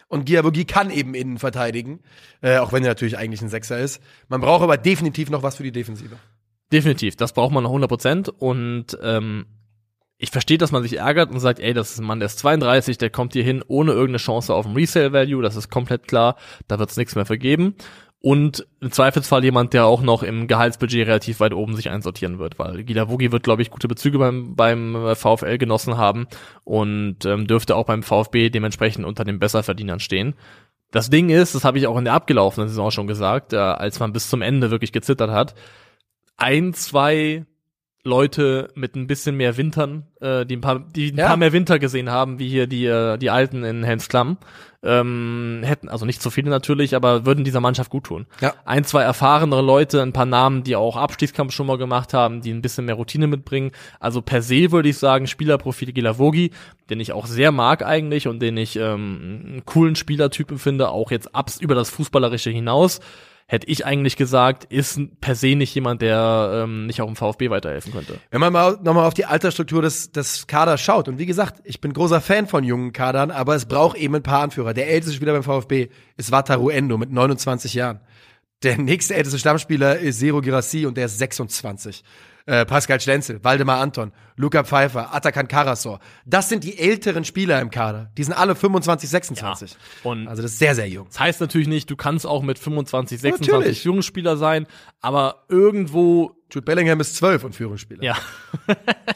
[0.08, 2.00] und Giabogi kann eben innen verteidigen,
[2.42, 4.02] äh, auch wenn er natürlich eigentlich ein Sechser ist.
[4.30, 6.18] Man braucht aber definitiv noch was für die Defensive.
[6.74, 9.46] Definitiv, das braucht man noch 100 Prozent und ähm,
[10.18, 12.40] ich verstehe, dass man sich ärgert und sagt, ey, das ist ein Mann, der ist
[12.40, 16.36] 32, der kommt hier hin ohne irgendeine Chance auf ein Resale-Value, das ist komplett klar,
[16.68, 17.76] da wird es nichts mehr vergeben.
[18.22, 22.58] Und im Zweifelsfall jemand, der auch noch im Gehaltsbudget relativ weit oben sich einsortieren wird,
[22.58, 26.28] weil Gilavogi wird, glaube ich, gute Bezüge beim, beim äh, VfL genossen haben
[26.64, 30.34] und ähm, dürfte auch beim VfB dementsprechend unter den Besserverdienern stehen.
[30.90, 34.00] Das Ding ist, das habe ich auch in der abgelaufenen Saison schon gesagt, äh, als
[34.00, 35.54] man bis zum Ende wirklich gezittert hat,
[36.44, 37.46] ein, zwei
[38.06, 41.28] Leute mit ein bisschen mehr Wintern, äh, die ein paar, die ein Ja.
[41.28, 44.38] paar mehr Winter gesehen haben, wie hier die, äh, die Alten in Helmsklamm,
[44.84, 48.28] ähm, hätten, also nicht so viele natürlich, aber würden dieser Mannschaft gut tun.
[48.42, 48.54] Ja.
[48.66, 52.52] Ein, zwei erfahrenere Leute, ein paar Namen, die auch Abstiegskampf schon mal gemacht haben, die
[52.52, 53.72] ein bisschen mehr Routine mitbringen.
[54.02, 56.52] Also per se würde ich sagen, Spielerprofil Gilavogi,
[56.90, 61.10] den ich auch sehr mag eigentlich und den ich ähm, einen coolen Spielertypen finde, auch
[61.10, 63.00] jetzt abs über das Fußballerische hinaus
[63.48, 67.50] hätte ich eigentlich gesagt, ist per se nicht jemand, der ähm, nicht auch im VfB
[67.50, 68.20] weiterhelfen könnte.
[68.32, 71.82] Wenn man mal nochmal auf die Altersstruktur des, des Kaders schaut, und wie gesagt, ich
[71.82, 74.74] bin großer Fan von jungen Kadern, aber es braucht eben ein paar Anführer.
[74.74, 78.00] Der älteste Spieler beim VfB ist Wataru Endo mit 29 Jahren.
[78.64, 82.04] Der nächste älteste Stammspieler ist Zero Girassi und der ist 26.
[82.46, 86.00] Äh, Pascal Schlenzel, Waldemar Anton, Luca Pfeiffer, Atakan Karasor.
[86.26, 88.12] Das sind die älteren Spieler im Kader.
[88.18, 89.72] Die sind alle 25, 26.
[89.72, 89.78] Ja.
[90.10, 91.08] Und Also das ist sehr, sehr jung.
[91.08, 93.84] Das heißt natürlich nicht, du kannst auch mit 25, 26 Natürlich.
[93.86, 94.68] jungen Spieler sein,
[95.00, 98.04] aber irgendwo, Jude Bellingham ist 12 und Führungsspieler.
[98.04, 98.18] ja,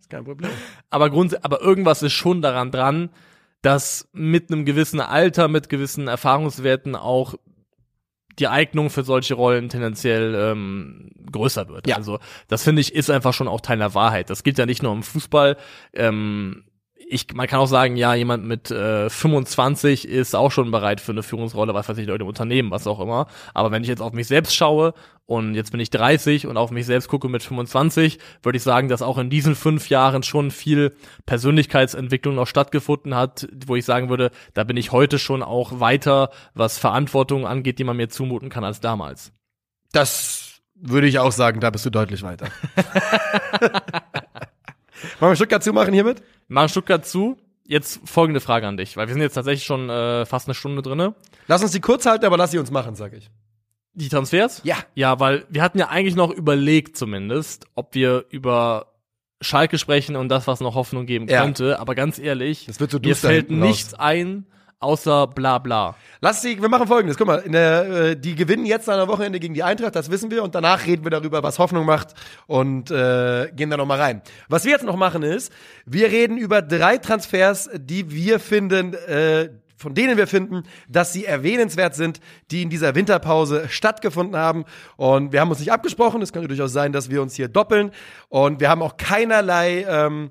[0.00, 0.50] Ist kein Problem.
[0.88, 3.10] aber Grund, aber irgendwas ist schon daran dran,
[3.62, 7.34] dass mit einem gewissen Alter, mit gewissen Erfahrungswerten auch
[8.38, 11.86] die Eignung für solche Rollen tendenziell ähm, größer wird.
[11.86, 11.96] Ja.
[11.96, 12.18] Also
[12.48, 14.30] das finde ich ist einfach schon auch Teil der Wahrheit.
[14.30, 15.56] Das gilt ja nicht nur im Fußball.
[15.94, 16.64] Ähm,
[17.08, 21.12] ich, man kann auch sagen, ja, jemand mit äh, 25 ist auch schon bereit für
[21.12, 23.26] eine Führungsrolle, was weiß ich, Leute im Unternehmen, was auch immer.
[23.54, 24.92] Aber wenn ich jetzt auf mich selbst schaue
[25.24, 28.88] und jetzt bin ich 30 und auf mich selbst gucke mit 25, würde ich sagen,
[28.88, 30.94] dass auch in diesen fünf Jahren schon viel
[31.26, 36.30] Persönlichkeitsentwicklung noch stattgefunden hat, wo ich sagen würde, da bin ich heute schon auch weiter,
[36.54, 39.32] was Verantwortung angeht, die man mir zumuten kann als damals.
[39.92, 42.48] Das würde ich auch sagen, da bist du deutlich weiter.
[45.20, 46.22] Wollen wir Stuttgart zumachen hiermit?
[46.48, 47.36] Machen Stuttgart zu.
[47.68, 50.82] Jetzt folgende Frage an dich, weil wir sind jetzt tatsächlich schon äh, fast eine Stunde
[50.82, 51.14] drinne.
[51.48, 53.28] Lass uns die kurz halten, aber lass sie uns machen, sag ich.
[53.94, 54.60] Die Transfers?
[54.62, 54.76] Ja.
[54.94, 58.92] Ja, weil wir hatten ja eigentlich noch überlegt zumindest, ob wir über
[59.40, 61.42] Schalke sprechen und das, was noch Hoffnung geben Ja.
[61.42, 61.80] könnte.
[61.80, 63.68] Aber ganz ehrlich, Das wird so mir fällt hinten raus.
[63.70, 64.46] nichts ein,
[64.80, 65.96] außer bla bla.
[66.20, 67.16] Lass sie, wir machen folgendes.
[67.16, 70.10] Guck mal, in der, äh, die gewinnen jetzt an der Wochenende gegen die Eintracht, das
[70.10, 70.42] wissen wir.
[70.42, 72.14] Und danach reden wir darüber, was Hoffnung macht
[72.46, 74.22] und äh, gehen da nochmal rein.
[74.48, 75.52] Was wir jetzt noch machen ist,
[75.84, 81.26] wir reden über drei Transfers, die wir finden, äh, von denen wir finden, dass sie
[81.26, 82.20] erwähnenswert sind,
[82.50, 84.64] die in dieser Winterpause stattgefunden haben.
[84.96, 86.22] Und wir haben uns nicht abgesprochen.
[86.22, 87.90] Es könnte durchaus sein, dass wir uns hier doppeln.
[88.28, 90.30] Und wir haben auch keinerlei ähm,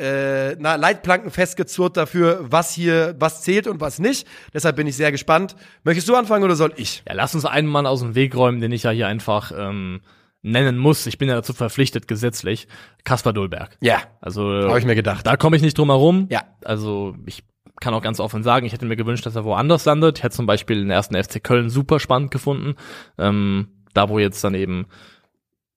[0.00, 4.26] äh, na, Leitplanken festgezurrt dafür, was hier, was zählt und was nicht.
[4.54, 5.56] Deshalb bin ich sehr gespannt.
[5.84, 7.02] Möchtest du anfangen oder soll ich?
[7.06, 10.00] Ja, lass uns einen Mann aus dem Weg räumen, den ich ja hier einfach ähm,
[10.42, 11.06] nennen muss.
[11.06, 12.66] Ich bin ja dazu verpflichtet gesetzlich.
[13.04, 13.76] Kaspar Dolberg.
[13.80, 15.26] Ja, Also habe ich mir gedacht.
[15.26, 16.26] Da komme ich nicht drum herum.
[16.30, 16.42] Ja.
[16.64, 17.44] Also ich
[17.80, 20.18] kann auch ganz offen sagen, ich hätte mir gewünscht, dass er woanders landet.
[20.18, 22.74] Ich hätte zum Beispiel den ersten FC Köln super spannend gefunden.
[23.18, 24.86] Ähm, da wo jetzt dann eben,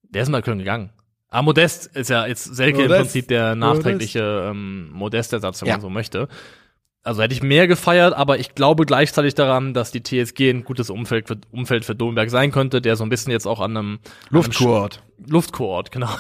[0.04, 0.92] der ist mal Köln gegangen.
[1.34, 3.02] Ah, Modest ist ja jetzt Selke im Modest.
[3.02, 5.74] Prinzip der nachträgliche ähm, Modestersatz, wenn Ja.
[5.76, 6.28] man so möchte.
[7.02, 10.90] Also hätte ich mehr gefeiert, aber ich glaube gleichzeitig daran, dass die TSG ein gutes
[10.90, 14.00] Umfeld für, Umfeld für Dolberg sein könnte, der so ein bisschen jetzt auch an einem
[14.30, 15.04] Luftkurort.
[15.28, 16.10] Luftkurort, genau.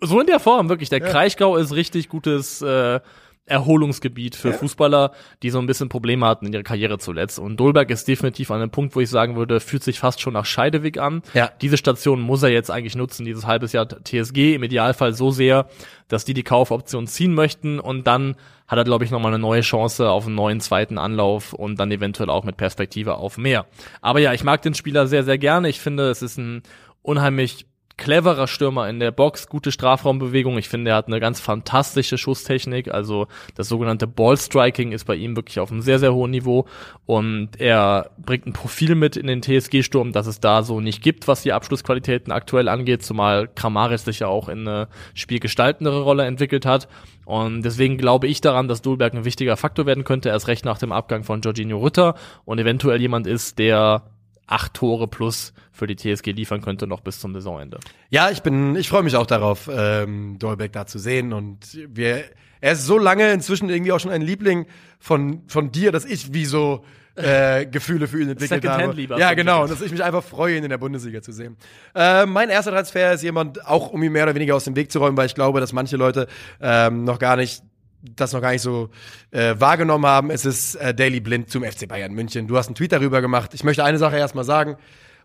[0.00, 0.88] So in der Form, wirklich.
[0.88, 3.00] Der Kraichgau ist richtig gutes äh,
[3.48, 7.38] Erholungsgebiet für Fußballer, die so ein bisschen Probleme hatten in ihrer Karriere zuletzt.
[7.38, 10.34] Und Dolberg ist definitiv an einem Punkt, wo ich sagen würde, fühlt sich fast schon
[10.34, 11.22] nach Scheideweg an.
[11.34, 11.50] Ja.
[11.60, 15.66] Diese Station muss er jetzt eigentlich nutzen, dieses halbes Jahr TSG, im Idealfall so sehr,
[16.08, 18.36] dass die die Kaufoption ziehen möchten und dann
[18.66, 21.90] hat er, glaube ich, nochmal eine neue Chance auf einen neuen zweiten Anlauf und dann
[21.90, 23.66] eventuell auch mit Perspektive auf mehr.
[24.02, 25.70] Aber ja, ich mag den Spieler sehr, sehr gerne.
[25.70, 26.62] Ich finde, es ist ein
[27.00, 27.66] unheimlich
[27.98, 30.56] cleverer Stürmer in der Box, gute Strafraumbewegung.
[30.56, 32.88] Ich finde, er hat eine ganz fantastische Schusstechnik.
[32.90, 33.26] Also
[33.56, 36.64] das sogenannte Ballstriking ist bei ihm wirklich auf einem sehr, sehr hohen Niveau.
[37.04, 41.28] Und er bringt ein Profil mit in den TSG-Sturm, das es da so nicht gibt,
[41.28, 46.64] was die Abschlussqualitäten aktuell angeht, zumal Kramaris sich ja auch in eine spielgestaltendere Rolle entwickelt
[46.64, 46.88] hat.
[47.26, 50.78] Und deswegen glaube ich daran, dass Dulberg ein wichtiger Faktor werden könnte, erst recht nach
[50.78, 54.04] dem Abgang von Jorginho Rütter und eventuell jemand ist, der
[54.48, 57.78] acht Tore plus für die TSG liefern könnte noch bis zum Saisonende.
[58.10, 61.32] Ja, ich bin, ich freue mich auch darauf, ähm, Dolbeck da zu sehen.
[61.32, 62.24] Und wir,
[62.60, 64.66] er ist so lange inzwischen irgendwie auch schon ein Liebling
[64.98, 66.84] von, von dir, dass ich wie so
[67.14, 68.72] äh, Gefühle für ihn entwickelt habe.
[68.72, 69.66] Secondhand-Liebe Ja, genau.
[69.66, 71.56] Dass ich mich einfach freue, ihn in der Bundesliga zu sehen.
[71.94, 74.90] Äh, mein erster Transfer ist jemand, auch um ihn mehr oder weniger aus dem Weg
[74.90, 76.26] zu räumen, weil ich glaube, dass manche Leute
[76.60, 77.62] ähm, noch gar nicht
[78.02, 78.90] das noch gar nicht so
[79.30, 80.30] äh, wahrgenommen haben.
[80.30, 82.46] Es ist äh, Daily Blind zum FC Bayern München.
[82.46, 83.54] Du hast einen Tweet darüber gemacht.
[83.54, 84.76] Ich möchte eine Sache erstmal sagen.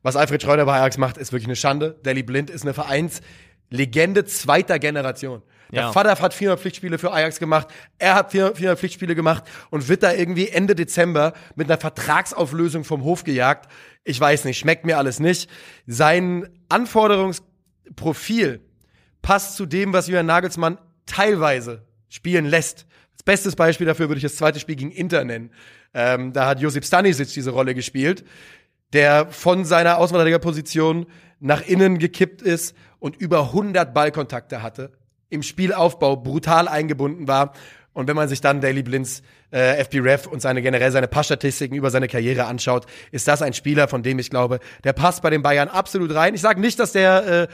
[0.01, 1.97] Was Alfred Schreuder bei Ajax macht, ist wirklich eine Schande.
[2.03, 5.41] Daily Blind ist eine Vereinslegende zweiter Generation.
[5.71, 5.91] Der Ja.
[5.91, 7.67] Vater hat 400 Pflichtspiele für Ajax gemacht.
[7.97, 12.83] Er hat 400 400 Pflichtspiele gemacht und wird da irgendwie Ende Dezember mit einer Vertragsauflösung
[12.83, 13.71] vom Hof gejagt.
[14.03, 15.49] Ich weiß nicht, schmeckt mir alles nicht.
[15.87, 18.61] Sein Anforderungsprofil
[19.21, 21.83] passt zu dem, was Julian Nagelsmann teilweise
[22.13, 22.85] spielen lässt.
[23.13, 25.51] Als bestes Beispiel dafür würde ich das zweite Spiel gegen Inter nennen.
[25.95, 28.23] Ähm, da hat Josip Stanisic diese Rolle gespielt,
[28.93, 31.07] der von seiner Außenverteidigerposition
[31.39, 34.91] nach innen gekippt ist und über 100 Ballkontakte hatte,
[35.29, 37.53] im Spielaufbau brutal eingebunden war.
[37.93, 41.75] Und wenn man sich dann Daily Blinds äh, FB Ref und seine generell seine Passstatistiken
[41.75, 45.31] über seine Karriere anschaut, ist das ein Spieler, von dem ich glaube, der passt bei
[45.31, 46.35] den Bayern absolut rein.
[46.35, 47.47] Ich sage nicht, dass der äh,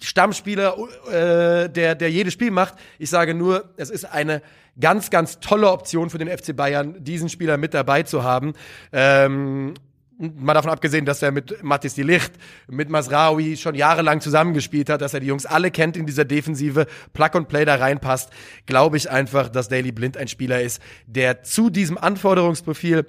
[0.00, 0.76] Stammspieler,
[1.08, 2.74] äh, der, der jedes Spiel macht.
[2.98, 4.42] Ich sage nur, es ist eine
[4.78, 8.54] ganz, ganz tolle Option für den FC Bayern, diesen Spieler mit dabei zu haben.
[8.92, 9.74] Ähm,
[10.18, 12.32] mal davon abgesehen, dass er mit Mathis de Licht,
[12.68, 16.86] mit Masraoui schon jahrelang zusammengespielt hat, dass er die Jungs alle kennt in dieser Defensive,
[17.12, 18.30] Plug and Play da reinpasst,
[18.66, 23.06] glaube ich einfach, dass Daily Blind ein Spieler ist, der zu diesem Anforderungsprofil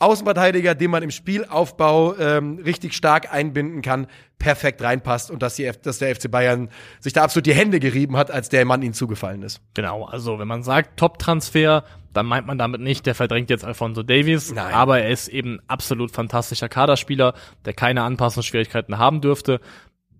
[0.00, 4.06] Außenverteidiger, den man im Spielaufbau ähm, richtig stark einbinden kann,
[4.38, 6.70] perfekt reinpasst und dass, die, dass der FC Bayern
[7.00, 9.60] sich da absolut die Hände gerieben hat, als der Mann ihnen zugefallen ist.
[9.74, 11.84] Genau, also wenn man sagt Top-Transfer,
[12.14, 14.72] dann meint man damit nicht, der verdrängt jetzt Alfonso Davies, Nein.
[14.72, 17.34] aber er ist eben absolut fantastischer Kaderspieler,
[17.66, 19.60] der keine Anpassungsschwierigkeiten haben dürfte.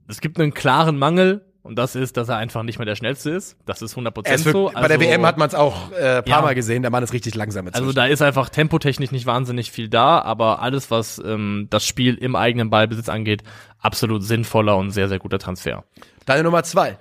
[0.06, 3.30] Es gibt einen klaren Mangel Und das ist, dass er einfach nicht mehr der Schnellste
[3.30, 3.56] ist.
[3.66, 4.70] Das ist 100% Er ist für, so.
[4.72, 6.40] bei der Also- WM hat man es auch äh, ein paar Ja.
[6.42, 7.84] Mal gesehen, der Mann ist richtig langsam inzwischen.
[7.84, 12.14] Also da ist einfach tempotechnisch nicht wahnsinnig viel da, aber alles, was ähm, das Spiel
[12.14, 13.42] im eigenen Ballbesitz angeht,
[13.78, 15.84] absolut sinnvoller und sehr, sehr guter Transfer.
[16.24, 16.96] Deine Nummer zwei.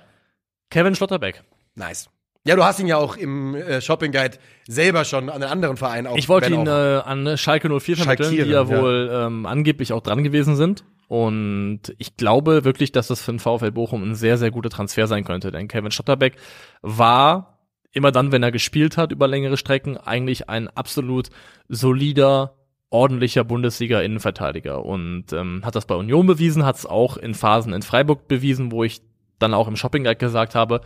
[0.70, 1.42] Kevin Schlotterbeck.
[1.74, 2.10] Nice.
[2.46, 5.76] Ja, du hast ihn ja auch im äh, Shopping Guide selber schon an einen anderen
[5.76, 6.16] Verein auch.
[6.16, 8.68] Ich wollte ihn äh, an Schalke 04 vermitteln, die ja ja.
[8.68, 10.84] wohl ähm, angeblich auch dran gewesen sind.
[11.10, 15.08] Und ich glaube wirklich, dass das für den VfL Bochum ein sehr, sehr guter Transfer
[15.08, 15.50] sein könnte.
[15.50, 16.36] Denn Kevin Schotterbeck
[16.82, 17.58] war
[17.90, 21.30] immer dann, wenn er gespielt hat über längere Strecken, eigentlich ein absolut
[21.68, 22.54] solider,
[22.90, 24.84] ordentlicher Bundesliga-Innenverteidiger.
[24.84, 28.70] Und ähm, hat das bei Union bewiesen, hat es auch in Phasen in Freiburg bewiesen,
[28.70, 29.02] wo ich
[29.40, 30.80] dann auch im Shopping Guide gesagt habe,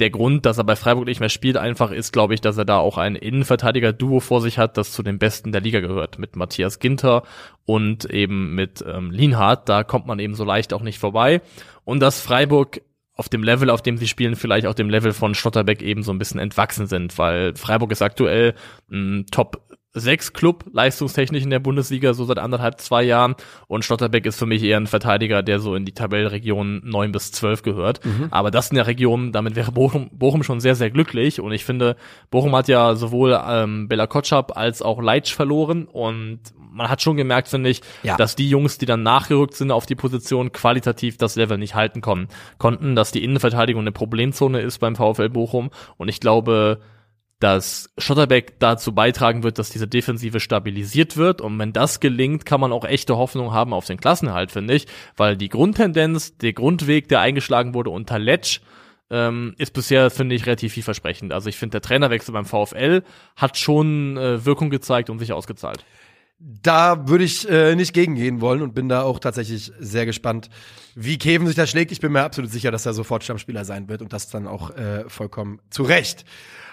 [0.00, 2.64] der Grund, dass er bei Freiburg nicht mehr spielt, einfach ist, glaube ich, dass er
[2.64, 6.18] da auch ein Innenverteidiger-Duo vor sich hat, das zu den Besten der Liga gehört.
[6.18, 7.22] Mit Matthias Ginter
[7.64, 9.68] und eben mit ähm, Lienhardt.
[9.68, 11.42] Da kommt man eben so leicht auch nicht vorbei.
[11.84, 12.80] Und dass Freiburg
[13.16, 16.12] auf dem Level, auf dem sie spielen, vielleicht auch dem Level von Schlotterbeck eben so
[16.12, 18.54] ein bisschen entwachsen sind, weil Freiburg ist aktuell
[18.90, 19.62] ein Top
[19.96, 23.36] 6 Club leistungstechnisch in der Bundesliga, so seit anderthalb, zwei Jahren.
[23.68, 27.30] Und Schlotterbeck ist für mich eher ein Verteidiger, der so in die Tabellenregion 9 bis
[27.32, 28.00] 12 gehört.
[28.30, 31.40] Aber das in der Region, damit wäre Bochum, Bochum schon sehr, sehr glücklich.
[31.40, 31.96] Und ich finde,
[32.30, 35.84] Bochum hat ja sowohl ähm, Bella Kotschap als auch Leitsch verloren.
[35.84, 36.40] Und
[36.72, 38.16] man hat schon gemerkt, finde ich, Ja.
[38.16, 42.00] dass die Jungs, die dann nachgerückt sind auf die Position, qualitativ das Level nicht halten
[42.00, 42.26] konnten.
[42.58, 45.70] Konnten, dass die Innenverteidigung eine Problemzone ist beim VfL Bochum.
[45.98, 46.80] Und ich glaube,
[47.40, 51.40] dass Schotterbeck dazu beitragen wird, dass diese Defensive stabilisiert wird.
[51.40, 54.86] Und wenn das gelingt, kann man auch echte Hoffnung haben auf den Klassenhalt, finde ich.
[55.16, 58.60] Weil die Grundtendenz, der Grundweg, der eingeschlagen wurde unter Letsch,
[59.10, 61.32] ähm, ist bisher, finde ich, relativ vielversprechend.
[61.32, 63.02] Also ich finde, der Trainerwechsel beim VfL
[63.36, 65.84] hat schon äh, Wirkung gezeigt und sich ausgezahlt.
[66.46, 70.50] Da würde ich äh, nicht gegengehen wollen und bin da auch tatsächlich sehr gespannt,
[70.94, 71.90] wie Keven sich da schlägt.
[71.90, 74.70] Ich bin mir absolut sicher, dass er sofort Stammspieler sein wird und das dann auch
[74.76, 76.26] äh, vollkommen zu Recht.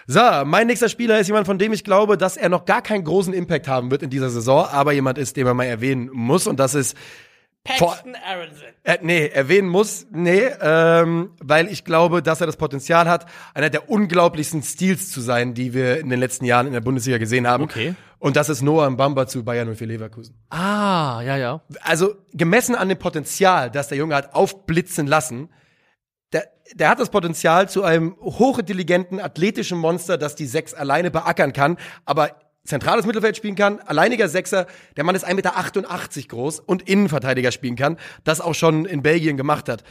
[0.07, 3.05] So, mein nächster Spieler ist jemand, von dem ich glaube, dass er noch gar keinen
[3.05, 6.47] großen Impact haben wird in dieser Saison, aber jemand ist, den man mal erwähnen muss
[6.47, 6.97] und das ist
[7.63, 8.67] Paxton Aronson.
[8.83, 13.69] äh, nee, erwähnen muss, nee, ähm, weil ich glaube, dass er das Potenzial hat, einer
[13.69, 17.47] der unglaublichsten Stils zu sein, die wir in den letzten Jahren in der Bundesliga gesehen
[17.47, 17.63] haben.
[17.63, 17.93] Okay.
[18.21, 20.35] Und das ist Noah Mbamba zu Bayern 04 Leverkusen.
[20.51, 21.61] Ah, ja, ja.
[21.81, 25.49] Also gemessen an dem Potenzial, das der Junge hat aufblitzen lassen,
[26.31, 31.51] der, der hat das Potenzial zu einem hochintelligenten, athletischen Monster, das die Sechs alleine beackern
[31.51, 34.67] kann, aber zentrales Mittelfeld spielen kann, alleiniger Sechser,
[34.97, 39.35] der Mann ist 1,88 Meter groß und Innenverteidiger spielen kann, das auch schon in Belgien
[39.35, 39.83] gemacht hat.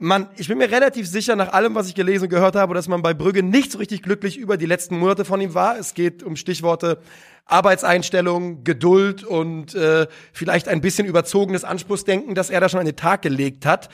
[0.00, 2.86] Man, ich bin mir relativ sicher, nach allem, was ich gelesen und gehört habe, dass
[2.86, 5.76] man bei Brügge nicht so richtig glücklich über die letzten Monate von ihm war.
[5.76, 6.98] Es geht um Stichworte
[7.46, 12.94] Arbeitseinstellung, Geduld und äh, vielleicht ein bisschen überzogenes Anspruchsdenken, das er da schon an den
[12.94, 13.88] Tag gelegt hat.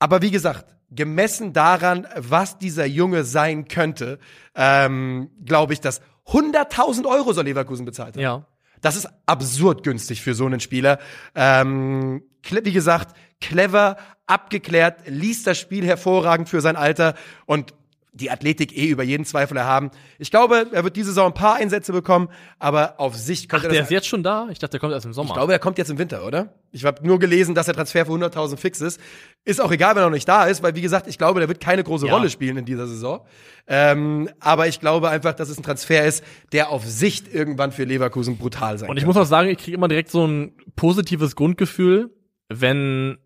[0.00, 4.18] Aber wie gesagt, gemessen daran, was dieser Junge sein könnte,
[4.56, 8.22] ähm, glaube ich, dass 100.000 Euro soll Leverkusen bezahlt haben.
[8.22, 8.46] Ja.
[8.82, 10.98] Das ist absurd günstig für so einen Spieler.
[11.34, 17.14] Ähm, wie gesagt, clever, abgeklärt, liest das Spiel hervorragend für sein Alter
[17.46, 17.72] und
[18.14, 19.90] die Athletik eh über jeden Zweifel erhaben.
[20.18, 23.68] Ich glaube, er wird diese Saison ein paar Einsätze bekommen, aber auf sich Ach, könnte
[23.70, 24.48] der ist jetzt schon da?
[24.50, 25.28] Ich dachte, der kommt erst im Sommer.
[25.30, 26.52] ich glaube, er kommt jetzt im Winter, oder?
[26.72, 29.00] Ich habe nur gelesen, dass der Transfer für 100.000 fix ist.
[29.46, 31.48] Ist auch egal, wenn er noch nicht da ist, weil wie gesagt, ich glaube, der
[31.48, 32.12] wird keine große Ja.
[32.14, 33.24] Rolle spielen in dieser Saison.
[33.66, 37.84] Ähm, aber ich glaube einfach, dass es ein Transfer ist, der auf Sicht irgendwann für
[37.84, 39.18] Leverkusen brutal sein Und ich könnte.
[39.18, 42.10] muss auch sagen, ich kriege immer direkt so ein positives Grundgefühl,
[42.50, 43.16] wenn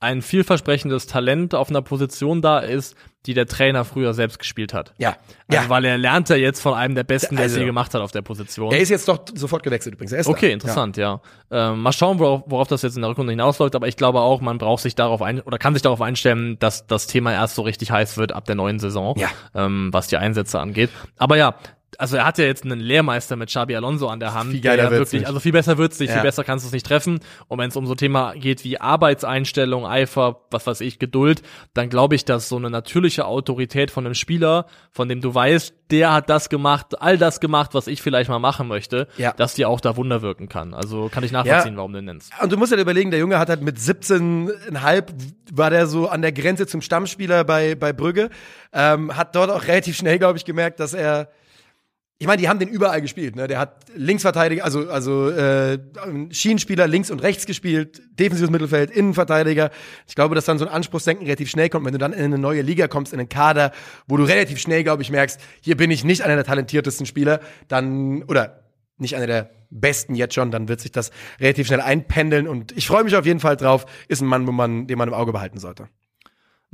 [0.00, 2.94] ein vielversprechendes Talent auf einer Position da ist,
[3.26, 4.92] die der Trainer früher selbst gespielt hat.
[4.98, 5.16] Ja,
[5.48, 5.68] Also, ja.
[5.68, 8.00] weil er lernt ja jetzt von einem der Besten, der Also- es je gemacht hat
[8.02, 8.72] auf der Position.
[8.72, 10.12] Er ist jetzt doch sofort gewechselt übrigens.
[10.12, 10.52] Er Okay, da.
[10.54, 11.20] interessant, ja.
[11.50, 14.40] Ähm, mal schauen, worauf, worauf das jetzt in der Rückrunde hinausläuft, aber ich glaube auch,
[14.40, 17.62] man braucht sich darauf ein oder kann sich darauf einstellen, dass das Thema erst so
[17.62, 19.28] richtig heiß wird ab der neuen Saison, Ja.
[19.54, 20.90] ähm, was die Einsätze angeht.
[21.16, 21.54] Aber ja,
[22.00, 24.50] also er hat ja jetzt einen Lehrmeister mit Xabi Alonso an der Hand.
[24.50, 25.26] Viel geiler der wird's wirklich, nicht.
[25.28, 26.14] also viel besser wird's nicht, Ja.
[26.16, 27.20] viel besser kannst du es nicht treffen.
[27.48, 31.42] Und wenn es um so Thema geht wie Arbeitseinstellung, Eifer, was weiß ich, Geduld,
[31.74, 35.74] dann glaube ich, dass so eine natürliche Autorität von einem Spieler, von dem du weißt,
[35.90, 39.32] der hat das gemacht, all das gemacht, was ich vielleicht mal machen möchte, Ja.
[39.32, 40.72] dass die auch da Wunder wirken kann.
[40.74, 42.32] Also kann ich nachvollziehen, warum du den nennst.
[42.42, 45.04] Und du musst ja überlegen, der Junge hat halt mit 17,5
[45.52, 48.30] war der so an der Grenze zum Stammspieler bei, bei Brügge.
[48.72, 51.28] Ähm, hat dort auch relativ schnell, glaube ich, gemerkt, dass er
[52.24, 53.36] ich meine, die haben den überall gespielt.
[53.36, 53.48] Ne?
[53.48, 55.78] Der hat Linksverteidiger, also also äh,
[56.30, 59.70] Schienenspieler links und rechts gespielt, defensives Mittelfeld, Innenverteidiger.
[60.08, 62.38] Ich glaube, dass dann so ein Anspruchsdenken relativ schnell kommt, wenn du dann in eine
[62.38, 63.72] neue Liga kommst, in einen Kader,
[64.08, 67.40] wo du relativ schnell, glaube ich, merkst, hier bin ich nicht einer der talentiertesten Spieler,
[67.68, 68.64] dann oder
[68.96, 71.10] nicht einer der besten jetzt schon, dann wird sich das
[71.40, 73.84] relativ schnell einpendeln und ich freue mich auf jeden Fall drauf.
[74.08, 75.88] Ist ein Mann, wo man, den man im Auge behalten sollte.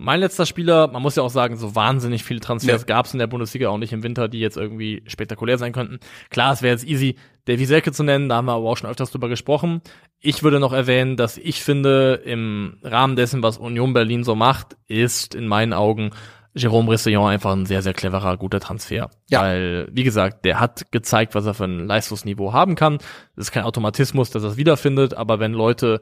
[0.03, 2.87] Mein letzter Spieler, man muss ja auch sagen, so wahnsinnig viele Transfers Ja.
[2.87, 6.01] gab es in der Bundesliga auch nicht im Winter, die jetzt irgendwie spektakulär sein könnten.
[6.31, 8.89] Klar, es wäre jetzt easy, Davy Selke zu nennen, da haben wir aber auch schon
[8.89, 9.83] öfters drüber gesprochen.
[10.19, 14.77] Ich würde noch erwähnen, dass ich finde, im Rahmen dessen, was Union Berlin so macht,
[14.89, 16.13] ist in meinen Augen
[16.57, 19.11] Jérôme Roussillon einfach ein sehr, sehr cleverer, guter Transfer.
[19.29, 19.43] Ja.
[19.43, 22.95] Weil, wie gesagt, der hat gezeigt, was er für ein Leistungsniveau haben kann.
[23.37, 26.01] Es ist kein Automatismus, dass er es wiederfindet, aber wenn Leute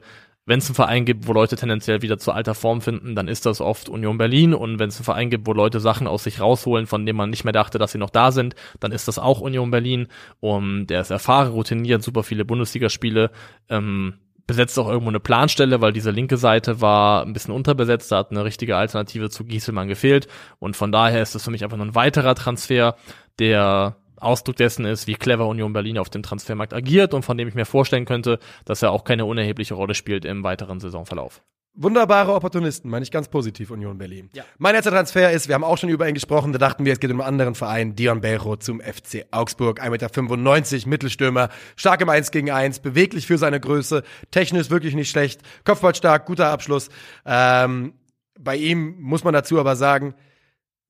[0.49, 3.45] wenn es einen Verein gibt, wo Leute tendenziell wieder zu alter Form finden, dann ist
[3.45, 4.55] das oft Union Berlin.
[4.55, 7.29] Und wenn es einen Verein gibt, wo Leute Sachen aus sich rausholen, von denen man
[7.29, 10.07] nicht mehr dachte, dass sie noch da sind, dann ist das auch Union Berlin.
[10.39, 13.29] Und der ist erfahren, routiniert, super viele Bundesligaspiele.
[13.69, 14.15] Ähm,
[14.47, 18.31] besetzt auch irgendwo eine Planstelle, weil diese linke Seite war ein bisschen unterbesetzt, da hat
[18.31, 20.27] eine richtige Alternative zu Gieselmann gefehlt
[20.57, 22.95] und von daher ist es für mich einfach nur ein weiterer Transfer,
[23.37, 27.47] der Ausdruck dessen ist, wie clever Union Berlin auf dem Transfermarkt agiert und von dem
[27.47, 31.41] ich mir vorstellen könnte, dass er auch keine unerhebliche Rolle spielt im weiteren Saisonverlauf.
[31.75, 34.29] Wunderbare Opportunisten, meine ich ganz positiv, Union Berlin.
[34.33, 34.43] Ja.
[34.57, 36.99] Mein letzter Transfer ist, wir haben auch schon über ihn gesprochen, da dachten wir, es
[36.99, 42.09] geht um einen anderen Verein, Dion Belro zum FC Augsburg, 1,95 Meter, Mittelstürmer, stark im
[42.09, 46.89] 1 gegen 1, beweglich für seine Größe, technisch wirklich nicht schlecht, Kopfball stark, guter Abschluss.
[47.25, 47.93] Ähm,
[48.37, 50.15] bei ihm muss man dazu aber sagen,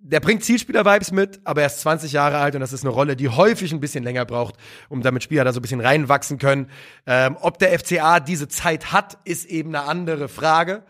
[0.02, 3.18] der bringt Zielspieler-Vibes mit, aber er ist 20 Jahre alt und das ist eine Rolle,
[3.18, 4.56] die häufig ein bisschen länger braucht,
[4.88, 6.70] um damit Spieler da so ein bisschen reinwachsen können.
[7.06, 10.84] Ähm, ob der FCA diese Zeit hat, ist eben eine andere Frage.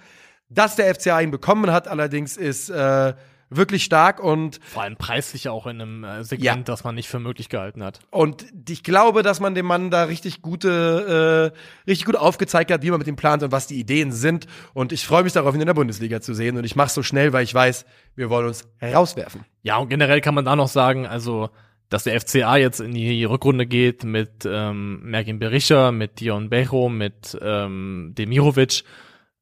[0.49, 3.13] Dass der FCA ihn bekommen hat, allerdings ist äh,
[3.49, 6.55] wirklich stark und Vor allem preislich auch in einem äh, Segment, Ja.
[6.73, 7.99] das man nicht für möglich gehalten hat.
[8.11, 12.83] und ich glaube, dass man dem Mann da richtig gute, äh, richtig gut aufgezeigt hat,
[12.83, 14.45] wie man mit ihm plant und was die Ideen sind.
[14.73, 16.57] Und ich freue mich darauf, ihn in der Bundesliga zu sehen.
[16.57, 17.85] Und ich mache so schnell, weil ich weiß,
[18.15, 19.45] wir wollen uns rauswerfen.
[19.63, 21.49] Ja, und generell kann man da noch sagen, also,
[21.89, 26.87] dass der FCA jetzt in die Rückrunde geht mit ähm, Mergin Berisha, mit Dion Bejo,
[26.89, 28.83] mit ähm, Demirovic,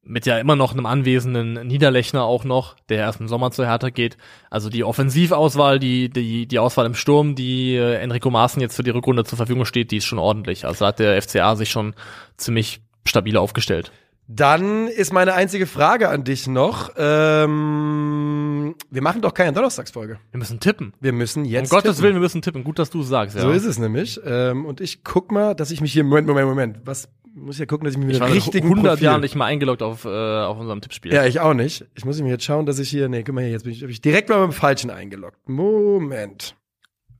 [0.07, 3.89] mit ja immer noch einem anwesenden Niederlechner auch noch, der erst im Sommer zur Hertha
[3.89, 4.17] geht.
[4.49, 8.83] Also die Offensivauswahl, die, die, die Auswahl im Sturm, die äh, Enrico Maaßen jetzt für
[8.83, 10.65] die Rückrunde zur Verfügung steht, die ist schon ordentlich.
[10.65, 11.93] Also hat der FCA sich schon
[12.37, 13.91] ziemlich stabil aufgestellt.
[14.29, 16.91] Dann ist meine einzige Frage an dich noch.
[16.97, 20.19] Ähm, wir machen doch keine Donnerstagsfolge.
[20.31, 20.93] Wir müssen tippen.
[20.99, 21.69] Wir müssen Um jetzt.
[21.69, 22.03] Gottes tippen.
[22.03, 22.65] Willen, wir müssen tippen.
[22.65, 23.37] Gut, dass du es sagst.
[23.37, 23.43] Ja.
[23.43, 24.19] So ist es nämlich.
[24.25, 26.03] Ähm, und ich guck mal, dass ich mich hier.
[26.03, 26.79] Moment, Moment, Moment.
[26.83, 27.07] Was
[27.37, 29.45] muss ja gucken, dass ich mich mit Ich war richtigen 100 Profil- Jahren nicht mal
[29.45, 31.13] eingeloggt auf, äh, auf unserem Tippspiel.
[31.13, 31.85] Ja, ich auch nicht.
[31.95, 33.07] Ich muss mir jetzt schauen, dass ich hier.
[33.09, 35.47] Nee, guck mal hier, jetzt bin ich, hab ich direkt mal mit dem Falschen eingeloggt.
[35.47, 36.55] Moment.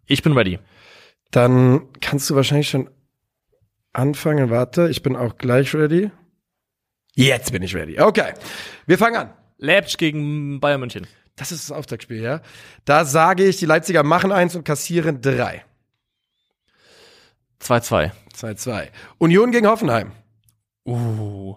[0.06, 0.60] Ich bin ready.
[1.32, 2.90] Dann kannst du wahrscheinlich schon
[3.94, 4.50] anfangen.
[4.50, 6.12] Warte, ich bin auch gleich ready.
[7.16, 8.00] Jetzt bin ich ready.
[8.00, 8.34] Okay.
[8.86, 9.30] Wir fangen an.
[9.58, 11.08] Leipzig gegen Bayern München.
[11.36, 12.42] Das ist das Auftaktspiel, ja.
[12.86, 15.66] Da sage ich, die Leipziger machen eins und kassieren drei.
[17.62, 18.12] 2-2.
[18.34, 18.90] 2-2.
[19.18, 20.12] Union gegen Hoffenheim.
[20.86, 21.56] Uh.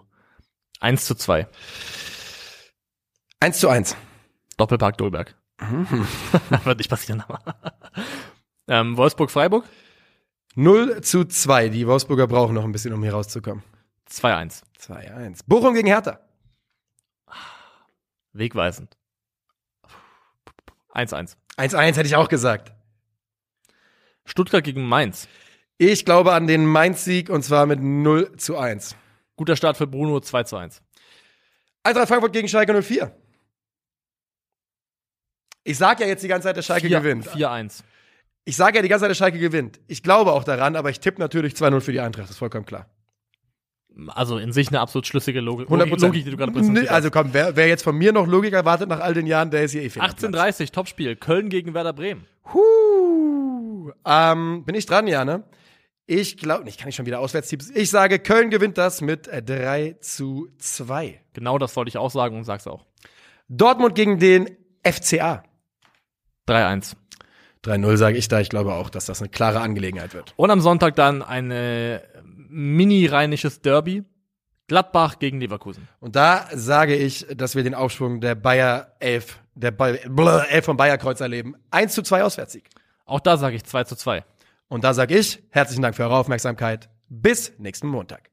[0.79, 1.47] 1 zu 2.
[3.39, 3.95] 1 zu 1.
[4.57, 5.35] Doppelpark Dolberg.
[6.63, 7.39] Wird nicht passieren, aber.
[8.67, 9.65] ähm, Wolfsburg-Freiburg?
[10.55, 11.69] 0 zu 2.
[11.69, 13.63] Die Wolfsburger brauchen noch ein bisschen, um hier rauszukommen.
[14.09, 14.63] 2-1.
[14.79, 15.41] 2-1.
[15.45, 16.19] Bochum gegen Hertha.
[18.33, 18.97] Wegweisend.
[20.93, 21.35] 1-1.
[21.57, 22.73] 1-1 hätte ich auch gesagt.
[24.25, 25.27] Stuttgart gegen Mainz.
[25.83, 28.95] Ich glaube an den Mainz-Sieg und zwar mit 0 zu 1.
[29.35, 30.79] Guter Start für Bruno, 2 zu 1.
[31.81, 33.11] Eintracht Frankfurt gegen Schalke 04.
[35.63, 37.27] Ich sag ja jetzt die ganze Zeit, dass Schalke gewinnt.
[37.27, 37.81] 4-1.
[38.45, 39.79] Ich sage ja die ganze Zeit, dass Schalke gewinnt.
[39.87, 42.67] Ich glaube auch daran, aber ich tippe natürlich 2-0 für die Eintracht, das ist vollkommen
[42.67, 42.85] klar.
[44.09, 45.99] Also in sich eine absolut schlüssige Logik, 100%.
[45.99, 46.95] Logik die du gerade präsentiert hast.
[46.95, 49.63] Also komm, wer, wer jetzt von mir noch Logik erwartet nach all den Jahren, der
[49.63, 50.59] ist hier eh fehl am Platz.
[50.61, 52.27] 18:30 Topspiel Köln gegen Werder Bremen.
[52.53, 53.91] Huh.
[54.05, 55.43] Ähm, bin ich dran, ja, ne?
[56.13, 57.69] Ich glaube, ich kann nicht schon wieder Auswärtstipps.
[57.69, 61.21] Ich sage, Köln gewinnt das mit äh, 3 zu 2.
[61.31, 62.85] Genau das wollte ich auch sagen und sag's auch.
[63.47, 65.41] Dortmund gegen den FCA.
[66.49, 66.97] 3-1.
[67.63, 68.41] 3-0 sage ich da.
[68.41, 70.33] Ich glaube auch, dass das eine klare Angelegenheit wird.
[70.35, 72.01] Und am Sonntag dann ein äh,
[72.49, 74.03] mini-rheinisches Derby.
[74.67, 75.87] Gladbach gegen Leverkusen.
[76.01, 80.65] Und da sage ich, dass wir den Aufschwung der Bayer 11, der Bayer, Blah, 11
[80.65, 81.55] von Bayer Kreuz erleben.
[81.71, 82.69] 1 zu 2 Auswärtssieg.
[83.05, 84.25] Auch da sage ich 2 zu 2.
[84.71, 86.89] Und da sage ich, herzlichen Dank für eure Aufmerksamkeit.
[87.09, 88.30] Bis nächsten Montag.